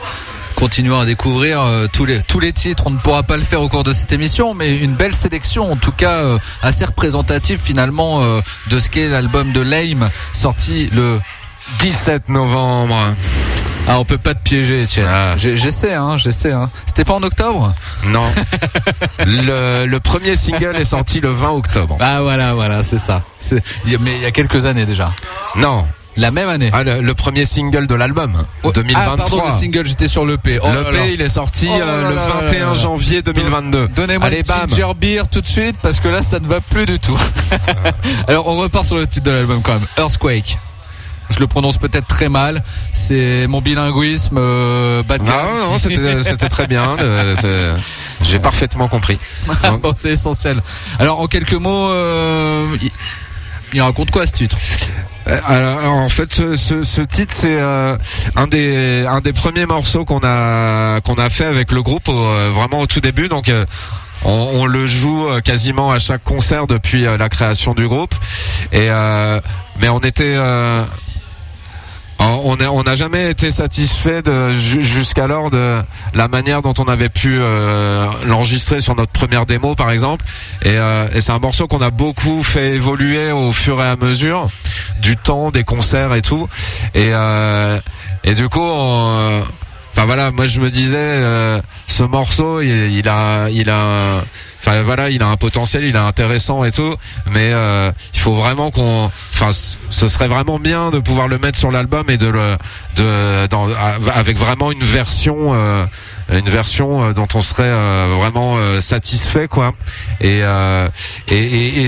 continuons 0.56 1.00
à 1.00 1.06
découvrir 1.06 1.62
tous 1.94 2.04
les 2.06 2.20
tous 2.24 2.40
les 2.40 2.52
titres. 2.52 2.86
On 2.88 2.90
ne 2.90 2.98
pourra 2.98 3.22
pas 3.22 3.38
le 3.38 3.44
faire 3.44 3.62
au 3.62 3.70
cours 3.70 3.84
de 3.84 3.94
cette 3.94 4.12
émission, 4.12 4.56
mais 4.56 4.80
une 4.80 4.96
belle 4.96 5.14
sélection, 5.14 5.72
en 5.72 5.76
tout 5.76 5.92
cas 5.92 6.20
assez 6.64 6.84
représentative 6.84 7.60
finalement 7.64 8.22
de 8.72 8.80
ce 8.80 8.90
qu'est 8.90 9.08
l'album 9.08 9.52
de 9.52 9.62
Lame 9.62 10.10
sorti 10.34 10.90
le. 10.96 11.20
17 11.82 12.30
novembre 12.30 12.96
Ah, 13.88 14.00
on 14.00 14.06
peut 14.06 14.18
pas 14.18 14.34
te 14.34 14.40
piéger, 14.44 14.84
tiens. 14.86 15.08
Ah. 15.10 15.34
J'essaie, 15.38 15.94
hein, 15.94 16.18
j'essaie. 16.18 16.52
Hein. 16.52 16.70
C'était 16.86 17.06
pas 17.06 17.14
en 17.14 17.24
octobre? 17.24 17.74
Non. 18.08 18.24
le, 19.26 19.86
le 19.86 20.00
premier 20.00 20.36
single 20.36 20.76
est 20.76 20.84
sorti 20.84 21.20
le 21.22 21.32
20 21.32 21.52
octobre. 21.52 21.98
Ah 22.02 22.22
voilà, 22.22 22.54
voilà, 22.54 22.84
c'est 22.84 22.98
ça. 22.98 23.22
Mais 23.52 24.16
il 24.18 24.22
y 24.22 24.26
a 24.26 24.32
quelques 24.32 24.66
années 24.66 24.86
déjà. 24.86 25.12
Non. 25.56 25.86
La 26.18 26.32
même 26.32 26.50
année. 26.50 26.72
Ah, 26.74 26.84
le, 26.84 27.00
le 27.02 27.14
premier 27.14 27.46
single 27.46 27.86
de 27.86 27.94
l'album, 27.94 28.44
Oh, 28.64 28.72
2023. 28.72 29.14
Ah, 29.14 29.18
pardon, 29.18 29.44
le 29.46 29.56
single, 29.58 29.86
j'étais 29.86 30.08
sur 30.08 30.26
l'EP. 30.26 30.60
Oh 30.64 30.68
le 30.68 30.82
là 30.82 30.90
P, 30.90 30.98
là. 30.98 31.06
il 31.08 31.22
est 31.22 31.30
sorti 31.30 31.68
Oh 31.70 31.80
euh, 31.80 32.10
le 32.10 32.16
là 32.16 32.22
là 32.28 32.42
21 32.42 32.68
là. 32.70 32.74
janvier 32.74 33.22
2022. 33.22 33.88
Donnez-moi 33.90 34.30
le 34.32 34.38
ginger 34.38 34.94
beer 35.00 35.28
tout 35.30 35.42
de 35.42 35.48
suite 35.48 35.76
parce 35.82 36.00
que 36.00 36.08
là 36.10 36.24
ça 36.24 36.40
ne 36.40 36.48
va 36.48 36.60
plus 36.60 36.88
du 36.88 36.98
tout. 36.98 37.18
Alors 38.28 38.48
on 38.48 38.58
repart 38.58 38.84
sur 38.84 38.96
le 38.98 39.06
titre 39.06 39.28
de 39.28 39.32
l'album 39.32 39.62
quand 39.62 39.74
même. 39.76 39.86
Earthquake. 40.00 40.58
Je 41.30 41.40
le 41.40 41.48
prononce 41.48 41.78
peut-être 41.78 42.08
très 42.08 42.30
mal. 42.30 42.64
C'est 42.94 43.48
mon 43.48 43.62
bilinguisme 43.62 44.38
euh, 44.38 45.04
bas 45.04 45.18
de 45.18 45.24
gamme 45.24 45.36
Non, 45.60 45.72
non, 45.72 45.78
c'était 45.78 46.50
très 46.50 46.68
bien. 46.68 46.96
euh, 47.00 47.78
J'ai 48.24 48.40
parfaitement 48.40 48.88
compris. 48.88 49.20
Donc, 49.64 49.82
bon, 49.82 49.94
c'est 49.96 50.12
essentiel. 50.12 50.62
Alors 51.00 51.20
en 51.20 51.28
quelques 51.28 51.54
mots, 51.54 51.90
euh, 51.92 52.66
il, 52.82 52.92
il 53.74 53.82
raconte 53.82 54.12
quoi 54.12 54.26
ce 54.26 54.32
titre? 54.32 54.58
Euh, 55.28 55.38
Alors, 55.46 55.94
en 56.02 56.10
fait, 56.10 56.34
ce, 56.34 56.56
ce, 56.56 56.84
ce 56.84 57.02
titre, 57.02 57.34
c'est 57.36 57.48
euh, 57.60 57.98
un 58.38 58.48
des 58.48 59.06
un 59.08 59.20
des 59.20 59.34
premiers 59.34 59.66
morceaux 59.66 60.06
qu'on 60.06 60.22
a 60.24 61.02
qu'on 61.02 61.16
a 61.16 61.30
fait 61.30 61.46
avec 61.46 61.74
le 61.74 61.82
groupe 61.84 62.08
euh, 62.08 62.50
vraiment 62.54 62.80
au 62.80 62.86
tout 62.86 63.02
début. 63.02 63.28
Donc, 63.28 63.50
euh, 63.50 63.66
on, 64.24 64.32
on 64.56 64.66
le 64.66 64.88
joue 64.88 65.28
quasiment 65.44 65.92
à 65.92 66.00
chaque 66.00 66.24
concert 66.24 66.66
depuis 66.68 67.04
la 67.04 67.30
création 67.30 67.74
du 67.74 67.88
groupe. 67.88 68.16
Et 68.72 68.88
euh, 68.90 69.40
mais 69.80 69.90
on 69.90 70.00
était 70.00 70.36
euh, 70.38 70.84
on 72.20 72.56
n'a 72.56 72.72
on 72.72 72.84
jamais 72.96 73.30
été 73.30 73.50
satisfait 73.52 74.22
jusqu'alors 74.52 75.52
de 75.52 75.82
la 76.14 76.28
manière 76.28 76.62
dont 76.62 76.74
on 76.80 76.86
avait 76.86 77.10
pu 77.10 77.38
euh, 77.40 78.08
l'enregistrer 78.26 78.80
sur 78.80 78.96
notre 78.96 79.12
première 79.12 79.46
démo 79.46 79.76
par 79.76 79.92
exemple. 79.92 80.26
Et, 80.64 80.78
euh, 80.78 81.08
et 81.14 81.22
c'est 81.22 81.32
un 81.32 81.40
morceau 81.40 81.68
qu'on 81.68 81.82
a 81.82 81.92
beaucoup 81.92 82.44
fait 82.44 82.74
évoluer 82.74 83.32
au 83.32 83.52
fur 83.52 83.82
et 83.82 83.88
à 83.88 83.96
mesure 83.96 84.48
du 85.02 85.16
temps 85.16 85.52
des 85.52 85.64
concerts 85.64 86.14
et 86.16 86.22
tout. 86.22 86.48
Et 86.96 87.10
euh, 87.14 87.80
et 88.24 88.34
du 88.34 88.50
coup 88.50 88.62
on, 88.62 89.44
Enfin 89.98 90.06
voilà, 90.06 90.30
moi 90.30 90.46
je 90.46 90.60
me 90.60 90.70
disais, 90.70 90.96
euh, 90.96 91.60
ce 91.88 92.04
morceau, 92.04 92.62
il 92.62 93.10
a, 93.10 93.50
il 93.50 93.68
a, 93.68 94.22
enfin 94.60 94.82
voilà, 94.82 95.10
il 95.10 95.22
a 95.24 95.28
un 95.28 95.38
potentiel, 95.38 95.84
il 95.84 95.96
est 95.96 96.00
intéressant 96.00 96.64
et 96.64 96.72
tout, 96.72 96.96
mais 97.30 97.52
euh, 97.54 97.92
il 98.14 98.20
faut 98.20 98.34
vraiment 98.34 98.72
qu'on, 98.72 99.06
enfin, 99.34 99.50
ce 99.90 100.08
serait 100.08 100.28
vraiment 100.28 100.60
bien 100.60 100.92
de 100.92 101.00
pouvoir 101.00 101.28
le 101.28 101.40
mettre 101.40 101.58
sur 101.58 101.72
l'album 101.72 102.10
et 102.10 102.18
de 102.18 102.28
le, 102.28 102.58
de, 102.96 104.10
avec 104.12 104.38
vraiment 104.38 104.72
une 104.72 104.84
version, 104.84 105.54
euh, 105.54 105.86
une 106.30 106.50
version 106.50 107.04
euh, 107.04 107.14
dont 107.14 107.28
on 107.36 107.42
serait 107.42 107.64
euh, 107.64 108.08
vraiment 108.18 108.56
euh, 108.58 108.82
satisfait 108.82 109.48
quoi. 109.48 109.74
Et 110.22 110.42
et, 111.30 111.36
et, 111.36 111.84
et 111.84 111.88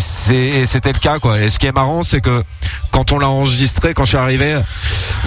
c'était 0.66 0.94
le 0.94 1.00
cas 1.00 1.20
quoi. 1.20 1.40
Et 1.40 1.50
ce 1.50 1.60
qui 1.60 1.68
est 1.68 1.76
marrant, 1.76 2.04
c'est 2.04 2.22
que 2.22 2.44
quand 2.92 3.12
on 3.12 3.20
l'a 3.20 3.30
enregistré, 3.30 3.94
quand 3.94 4.04
je 4.04 4.10
suis 4.10 4.18
arrivé 4.18 4.60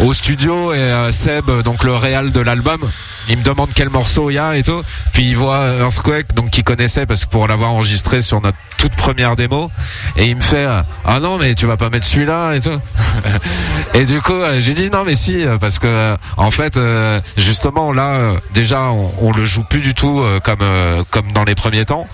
au 0.00 0.12
studio 0.12 0.72
et 0.72 1.08
Seb, 1.10 1.50
donc 1.62 1.84
le 1.84 1.94
réal 1.94 2.32
de 2.32 2.40
l'album, 2.40 2.80
il 3.28 3.38
me 3.38 3.42
demande 3.42 3.70
quel 3.74 3.90
morceau 3.90 4.30
il 4.30 4.34
y 4.34 4.38
a 4.38 4.56
et 4.56 4.62
tout. 4.62 4.82
Puis 5.12 5.28
il 5.28 5.36
voit 5.36 5.66
Earthquake, 5.80 6.34
donc 6.34 6.50
qu'il 6.50 6.64
connaissait 6.64 7.06
parce 7.06 7.24
que 7.24 7.30
pour 7.30 7.46
l'avoir 7.48 7.72
enregistré 7.72 8.20
sur 8.20 8.40
notre 8.40 8.58
toute 8.78 8.94
première 8.96 9.36
démo, 9.36 9.70
et 10.16 10.26
il 10.26 10.36
me 10.36 10.40
fait 10.40 10.66
ah 11.04 11.20
non 11.20 11.38
mais 11.38 11.54
tu 11.54 11.66
vas 11.66 11.76
pas 11.76 11.90
mettre 11.90 12.06
celui-là 12.06 12.54
et 12.54 12.60
tout. 12.60 12.80
et 13.94 14.04
du 14.04 14.20
coup 14.20 14.32
euh, 14.32 14.58
j'ai 14.60 14.74
dit 14.74 14.90
non 14.90 15.04
mais 15.04 15.14
si 15.14 15.44
euh, 15.44 15.58
parce 15.58 15.78
que 15.78 15.86
euh, 15.86 16.16
en 16.36 16.50
fait 16.50 16.78
justement 17.36 17.92
là 17.92 18.34
déjà 18.54 18.82
on, 18.90 19.12
on 19.20 19.32
le 19.32 19.44
joue 19.44 19.64
plus 19.64 19.80
du 19.80 19.94
tout 19.94 20.22
comme 20.44 20.64
comme 21.10 21.32
dans 21.32 21.44
les 21.44 21.54
premiers 21.54 21.84
temps. 21.84 22.06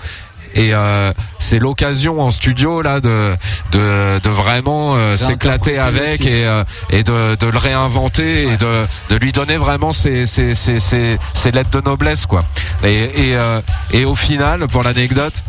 Et 0.55 0.73
euh, 0.73 1.13
c'est 1.39 1.59
l'occasion 1.59 2.21
en 2.23 2.31
studio 2.31 2.81
là 2.81 3.01
de 3.01 3.35
de, 3.71 4.19
de 4.19 4.31
vraiment 4.31 4.95
euh, 4.97 5.15
s'éclater 5.15 5.79
avec 5.79 6.25
et, 6.25 6.47
euh, 6.47 6.65
et 6.91 7.03
de, 7.03 7.35
de 7.37 7.47
le 7.47 7.59
réinventer 7.59 8.45
et 8.45 8.57
de, 8.57 8.87
de 9.11 9.17
lui 9.17 9.31
donner 9.31 9.59
vraiment 9.59 9.93
ses, 9.93 10.25
ses, 10.25 10.55
ses, 10.55 10.79
ses, 10.79 11.19
ses 11.35 11.51
lettres 11.51 11.71
de 11.71 11.83
noblesse 11.83 12.25
quoi. 12.25 12.45
Et, 12.83 13.05
et, 13.05 13.37
euh, 13.37 13.61
et 13.93 14.07
au 14.07 14.15
final, 14.17 14.67
pour 14.69 14.83
l'anecdote, 14.83 15.45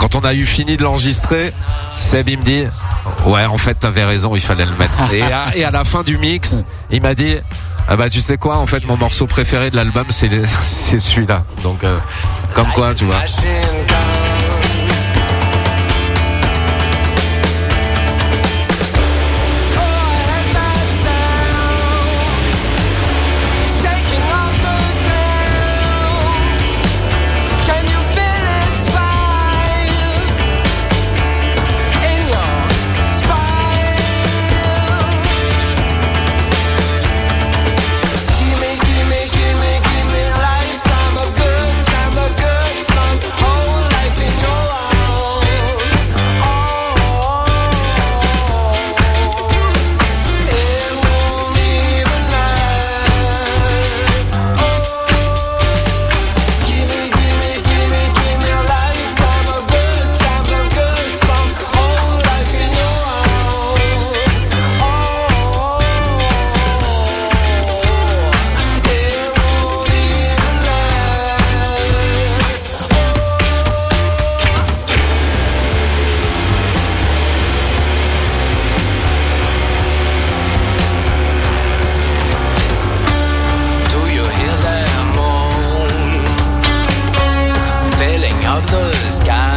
quand 0.00 0.16
on 0.16 0.20
a 0.20 0.32
eu 0.32 0.46
fini 0.46 0.78
de 0.78 0.82
l'enregistrer, 0.82 1.52
Seb 1.98 2.30
il 2.30 2.38
me 2.38 2.42
dit 2.42 2.64
ouais 3.26 3.44
en 3.44 3.58
fait 3.58 3.74
t'avais 3.74 4.04
raison, 4.04 4.34
il 4.34 4.40
fallait 4.40 4.64
le 4.64 4.74
mettre. 4.78 4.98
et, 5.12 5.22
à, 5.22 5.54
et 5.54 5.64
à 5.64 5.70
la 5.70 5.84
fin 5.84 6.02
du 6.02 6.16
mix, 6.16 6.64
il 6.90 7.02
m'a 7.02 7.14
dit 7.14 7.36
ah 7.86 7.96
bah 7.96 8.08
tu 8.08 8.20
sais 8.22 8.38
quoi 8.38 8.56
en 8.56 8.66
fait 8.66 8.86
mon 8.86 8.96
morceau 8.96 9.26
préféré 9.26 9.70
de 9.70 9.76
l'album 9.76 10.06
c'est 10.08 10.28
celui-là. 10.98 11.44
Donc 11.62 11.84
euh, 11.84 11.98
comme 12.54 12.68
quoi 12.72 12.94
tu 12.94 13.04
vois. 13.04 13.16
sky. 89.10 89.49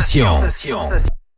Sensation. 0.00 0.40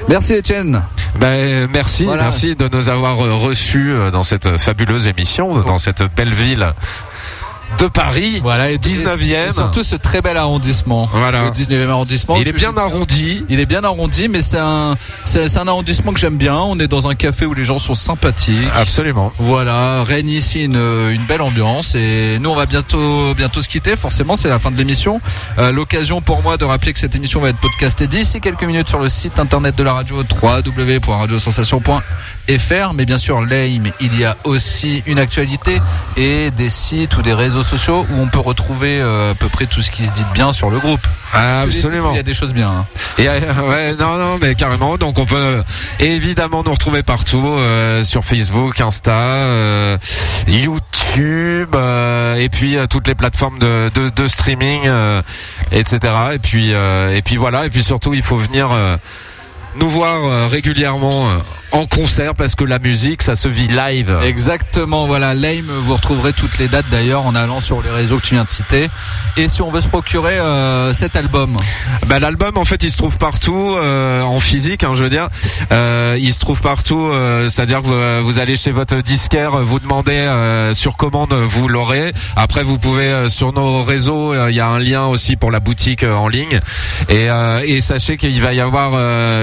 Merci 0.09 0.35
Etienne. 0.35 0.83
Ben, 1.19 1.69
merci, 1.71 2.05
Voilà. 2.05 2.25
merci 2.25 2.57
de 2.57 2.69
nous 2.69 2.89
avoir 2.89 3.21
euh, 3.21 3.35
reçus 3.35 3.91
euh, 3.93 4.11
dans 4.11 4.23
cette 4.23 4.57
fabuleuse 4.57 5.09
émission, 5.09 5.59
dans 5.61 5.77
cette 5.79 6.03
belle 6.15 6.33
ville 6.33 6.73
de 7.87 7.93
Paris. 7.93 8.41
Voilà, 8.43 8.71
et 8.71 8.79
19e. 8.79 9.49
et 9.49 9.53
surtout 9.53 9.83
ce 9.83 9.97
très 9.97 10.21
bel 10.21 10.37
arrondissement. 10.37 11.09
Voilà. 11.13 11.45
Le 11.45 11.51
19e 11.51 11.89
arrondissement. 11.89 12.37
Il 12.37 12.49
est 12.49 12.53
bien 12.53 12.77
arrondi. 12.77 13.45
Il 13.49 13.61
est 13.61 13.67
bien 13.67 13.85
arrondi, 13.85 14.29
mais 14.29 14.43
c'est 14.43 14.59
un, 14.59 14.97
c'est 15.25 15.57
un 15.57 15.69
arrondissement 15.69 16.13
que 16.13 16.21
j'aime 16.21 16.37
bien. 16.37 16.57
On 16.57 16.79
est 16.79 16.89
dans 16.89 17.09
un 17.09 17.15
café 17.15 17.47
où 17.47 17.55
les 17.55 17.65
gens 17.65 17.79
sont 17.79 17.95
sympathiques. 17.95 18.69
Absolument. 18.75 19.33
Voilà, 19.39 20.03
règne 20.05 20.29
ici 20.29 20.65
une, 20.65 20.77
une 20.77 21.25
belle 21.27 21.43
ambiance 21.43 21.95
et 21.95 22.39
nous 22.41 22.51
on 22.51 22.57
va 22.57 22.67
bientôt 22.67 23.35
bientôt 23.35 23.63
se 23.63 23.69
quitter. 23.69 23.97
Forcément, 23.97 24.37
c'est 24.37 24.49
la 24.49 24.59
fin 24.59 24.71
de 24.71 24.77
l'émission. 24.77 25.21
Euh, 25.59 25.73
L'occasion 25.73 26.21
pour 26.21 26.43
moi 26.43 26.57
de 26.57 26.65
rappeler 26.65 26.93
que 26.93 26.99
cette 26.99 27.15
émission 27.15 27.41
va 27.41 27.51
être 27.51 27.59
podcastée 27.59 28.07
d'ici 28.07 28.41
quelques 28.41 28.65
minutes 28.65 28.89
sur 28.89 28.99
le 28.99 29.09
site 29.09 29.39
internet 29.39 29.77
de 29.77 29.83
la 29.83 29.93
radio 29.93 30.17
www.radiosensation.fr. 30.43 32.93
Mais 32.95 33.05
bien 33.05 33.19
sûr, 33.19 33.41
Lame, 33.43 33.91
il 34.01 34.19
y 34.19 34.25
a 34.25 34.37
aussi 34.45 35.03
une 35.07 35.19
actualité 35.19 35.81
et 36.17 36.51
des 36.51 36.71
sites 36.71 37.17
ou 37.17 37.23
des 37.23 37.35
réseaux 37.35 37.63
sociaux 37.63 37.76
où 38.11 38.21
on 38.21 38.27
peut 38.29 38.39
retrouver 38.41 39.01
euh, 39.01 39.33
à 39.33 39.35
peu 39.35 39.49
près 39.49 39.67
tout 39.67 39.81
ce 39.83 39.91
qui 39.91 40.07
se 40.07 40.13
dit 40.13 40.23
de 40.25 40.33
bien 40.33 40.53
sur 40.53 40.71
le 40.71 40.79
groupe. 40.79 41.01
Ah, 41.35 41.61
Absolument. 41.61 42.13
Il 42.13 42.17
y 42.17 42.21
a 42.21 42.23
des 42.23 42.35
choses 42.35 42.53
bien. 42.53 42.69
hein. 42.71 42.87
Et 43.19 43.29
euh, 43.29 43.39
ouais, 43.69 43.95
non, 43.99 44.17
non, 44.19 44.39
mais 44.41 44.55
carrément. 44.55 44.97
Donc 44.97 45.19
on 45.19 45.27
peut 45.27 45.37
euh, 45.37 45.63
évidemment 46.01 46.63
nous 46.65 46.73
retrouver 46.73 47.03
partout 47.03 47.45
euh, 47.47 48.03
sur 48.03 48.25
Facebook, 48.25 48.81
Insta, 48.81 49.99
YouTube, 50.49 51.75
et 52.39 52.49
puis 52.51 52.77
toutes 52.91 53.09
les 53.09 53.15
plateformes 53.15 53.59
de, 53.59 53.91
de, 53.95 54.09
de 54.09 54.29
streaming, 54.29 54.89
etc. 55.73 55.99
Et 56.35 56.39
puis 56.39 56.71
et 56.71 57.23
puis 57.25 57.37
voilà. 57.37 57.67
Et 57.67 57.71
puis 57.71 57.83
surtout, 57.83 58.15
il 58.15 58.23
faut 58.23 58.37
venir 58.37 58.69
nous 59.77 59.89
voir 59.89 60.49
régulièrement 60.49 61.29
en 61.73 61.87
concert 61.87 62.35
parce 62.35 62.55
que 62.55 62.65
la 62.65 62.79
musique, 62.79 63.23
ça 63.23 63.35
se 63.35 63.49
vit 63.49 63.69
live. 63.69 64.17
Exactement, 64.25 65.07
voilà, 65.07 65.35
Lame, 65.35 65.67
vous 65.83 65.95
retrouverez 65.95 66.33
toutes 66.33 66.59
les 66.59 66.69
dates 66.69 66.87
d'ailleurs 66.91 67.27
en 67.27 67.35
allant 67.35 67.61
sur 67.61 67.83
les 67.83 67.91
réseaux 67.91 68.19
que 68.19 68.23
tu 68.23 68.35
viens 68.35 68.45
de 68.45 68.49
citer. 68.49 68.87
Et 69.37 69.49
si 69.49 69.63
on 69.63 69.71
veut 69.71 69.81
se 69.81 69.89
procurer 69.89 70.35
euh, 70.35 70.93
cet 70.93 71.17
album, 71.17 71.57
Bah, 72.07 72.19
l'album 72.19 72.57
en 72.57 72.65
fait 72.65 72.83
il 72.85 72.91
se 72.91 72.97
trouve 72.97 73.19
partout 73.19 73.75
euh, 73.77 74.23
en 74.23 74.39
physique 74.41 74.85
hein, 74.85 74.93
je 74.95 75.05
veux 75.05 75.11
dire. 75.11 75.29
Euh, 75.73 76.17
il 76.21 76.33
se 76.33 76.39
trouve 76.39 76.61
partout 76.61 77.09
euh, 77.11 77.49
c'est 77.49 77.63
à 77.63 77.67
dire 77.67 77.83
que 77.83 78.21
vous, 78.21 78.27
vous 78.27 78.39
allez 78.39 78.57
chez 78.57 78.71
votre 78.71 78.97
disquaire 79.03 79.59
vous 79.59 79.81
demandez 79.81 80.25
sur 80.75 80.97
commande 80.97 81.35
vous 81.35 81.69
l'aurez. 81.69 82.13
Après 82.37 82.63
vous 82.63 82.79
pouvez 82.79 83.29
sur 83.29 83.53
nos 83.53 83.83
réseaux 83.83 84.35
il 84.49 84.55
y 84.55 84.61
a 84.61 84.69
un 84.69 84.79
lien 84.79 85.07
aussi 85.07 85.37
pour 85.37 85.51
la 85.51 85.61
boutique 85.61 86.05
en 86.05 86.29
ligne. 86.29 86.61
Et, 87.09 87.29
et 87.65 87.81
sachez 87.81 88.17
qu'il 88.17 88.41
va 88.41 88.53
y 88.53 88.61
avoir 88.61 88.95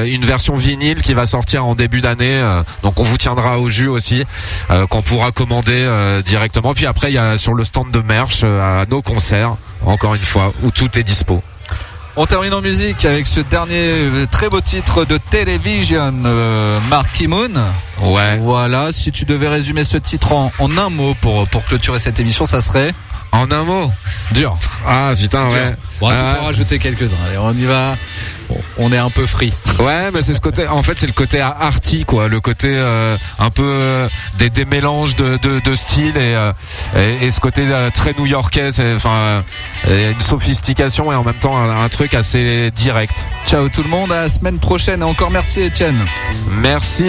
une 0.06 0.26
version 0.26 0.56
vinyle 0.56 1.02
qui 1.02 1.14
va 1.14 1.26
sortir 1.26 1.66
en 1.66 1.76
début 1.76 2.02
d'année 2.02 2.13
euh, 2.22 2.62
donc 2.84 3.00
on 3.00 3.04
vous 3.04 3.18
tiendra 3.18 3.60
au 3.60 3.70
jus 3.70 3.88
aussi 3.88 4.24
euh, 4.72 4.86
qu'on 4.88 5.02
pourra 5.02 5.32
commander 5.32 5.72
euh, 5.82 6.22
directement 6.22 6.74
puis 6.74 6.86
après 6.86 7.12
il 7.12 7.16
y 7.16 7.18
a 7.18 7.38
sur 7.38 7.54
le 7.54 7.64
stand 7.64 7.92
de 7.92 8.00
merch 8.02 8.44
à 8.44 8.86
nos 8.90 9.02
concerts 9.02 9.56
encore 9.86 10.16
une 10.16 10.26
fois 10.26 10.54
où 10.64 10.72
tout 10.72 10.98
est 11.00 11.04
dispo 11.04 11.42
on 12.16 12.28
termine 12.28 12.54
en 12.54 12.62
musique 12.62 13.06
avec 13.06 13.26
ce 13.26 13.40
dernier 13.40 13.96
très 14.32 14.48
beau 14.48 14.62
titre 14.62 15.04
de 15.04 15.18
Television, 15.32 16.14
euh, 16.26 16.80
Marky 16.88 17.26
Moon. 17.28 17.50
ouais 18.04 18.38
Voilà, 18.38 18.92
si 18.92 19.12
tu 19.12 19.26
devais 19.26 19.48
résumer 19.48 19.84
ce 19.84 19.98
titre 19.98 20.32
en, 20.32 20.52
en 20.60 20.78
un 20.78 20.90
mot 20.92 21.16
pour, 21.22 21.48
pour 21.48 21.64
clôturer 21.66 21.98
cette 21.98 22.20
émission, 22.20 22.46
ça 22.46 22.62
serait 22.62 22.94
En 23.32 23.50
un 23.50 23.64
mot 23.64 23.92
dur. 24.36 24.54
Ah 24.88 25.14
putain 25.20 25.48
Dur. 25.48 25.56
ouais. 25.58 25.76
Bon, 26.00 26.10
tu 26.10 26.16
peux 26.16 26.42
en 26.42 26.46
rajouter 26.46 26.78
quelques-uns. 26.78 27.18
Allez, 27.26 27.38
on 27.40 27.52
y 27.54 27.66
va. 27.66 27.96
On 28.78 28.92
est 28.92 28.98
un 28.98 29.10
peu 29.10 29.26
free. 29.26 29.54
ouais, 29.80 30.12
mais 30.14 30.22
c'est 30.22 30.34
ce 30.34 30.42
côté. 30.42 30.68
En 30.68 30.84
fait, 30.84 31.00
c'est 31.00 31.08
le 31.08 31.14
côté 31.14 31.40
arty 31.42 32.06
quoi, 32.06 32.28
le 32.28 32.40
côté 32.42 32.70
euh, 32.72 33.18
un 33.40 33.50
peu 33.50 33.64
euh, 33.66 34.08
des, 34.38 34.50
des 34.50 34.66
mélanges 34.66 35.16
de, 35.16 35.38
de, 35.38 35.60
de 35.64 35.76
styles 35.76 36.18
et, 36.18 36.36
euh, 36.36 36.52
et 36.98 37.26
et 37.26 37.32
ce 37.32 37.40
côté 37.40 37.64
très 37.94 38.14
new-yorkais. 38.18 38.70
Enfin, 38.96 39.44
une 39.88 40.22
sophistication 40.22 41.12
et 41.12 41.16
en 41.16 41.24
même 41.24 41.34
temps 41.36 41.58
un, 41.58 41.84
un 41.84 41.90
truc 41.90 42.14
assez 42.14 42.72
direct. 42.72 43.30
Ciao 43.48 43.70
tout 43.70 43.84
le 43.84 43.90
monde, 43.90 44.12
à 44.12 44.24
la 44.24 44.30
semaine 44.30 44.60
prochaine. 44.60 45.02
Et 45.02 45.06
encore 45.06 45.32
merci 45.32 45.62
Étienne. 45.62 46.00
Merci. 46.62 47.06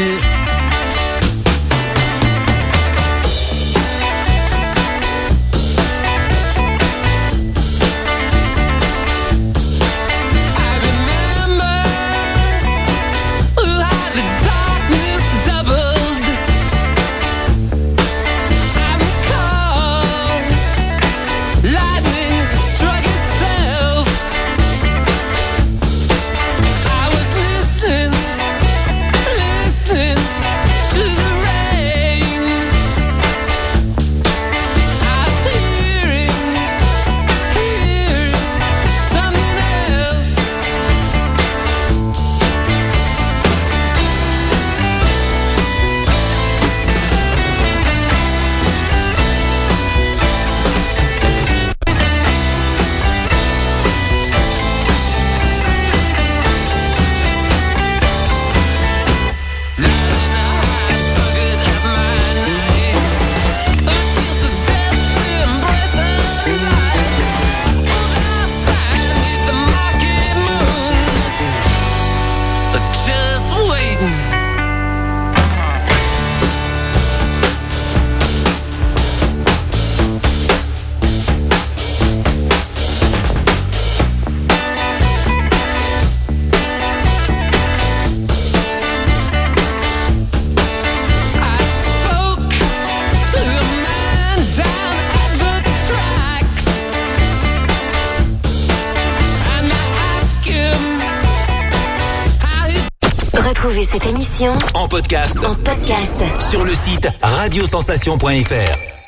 Sur 106.50 106.64
le 106.64 106.74
site 106.74 107.08
radiosensation.fr. 107.22 109.03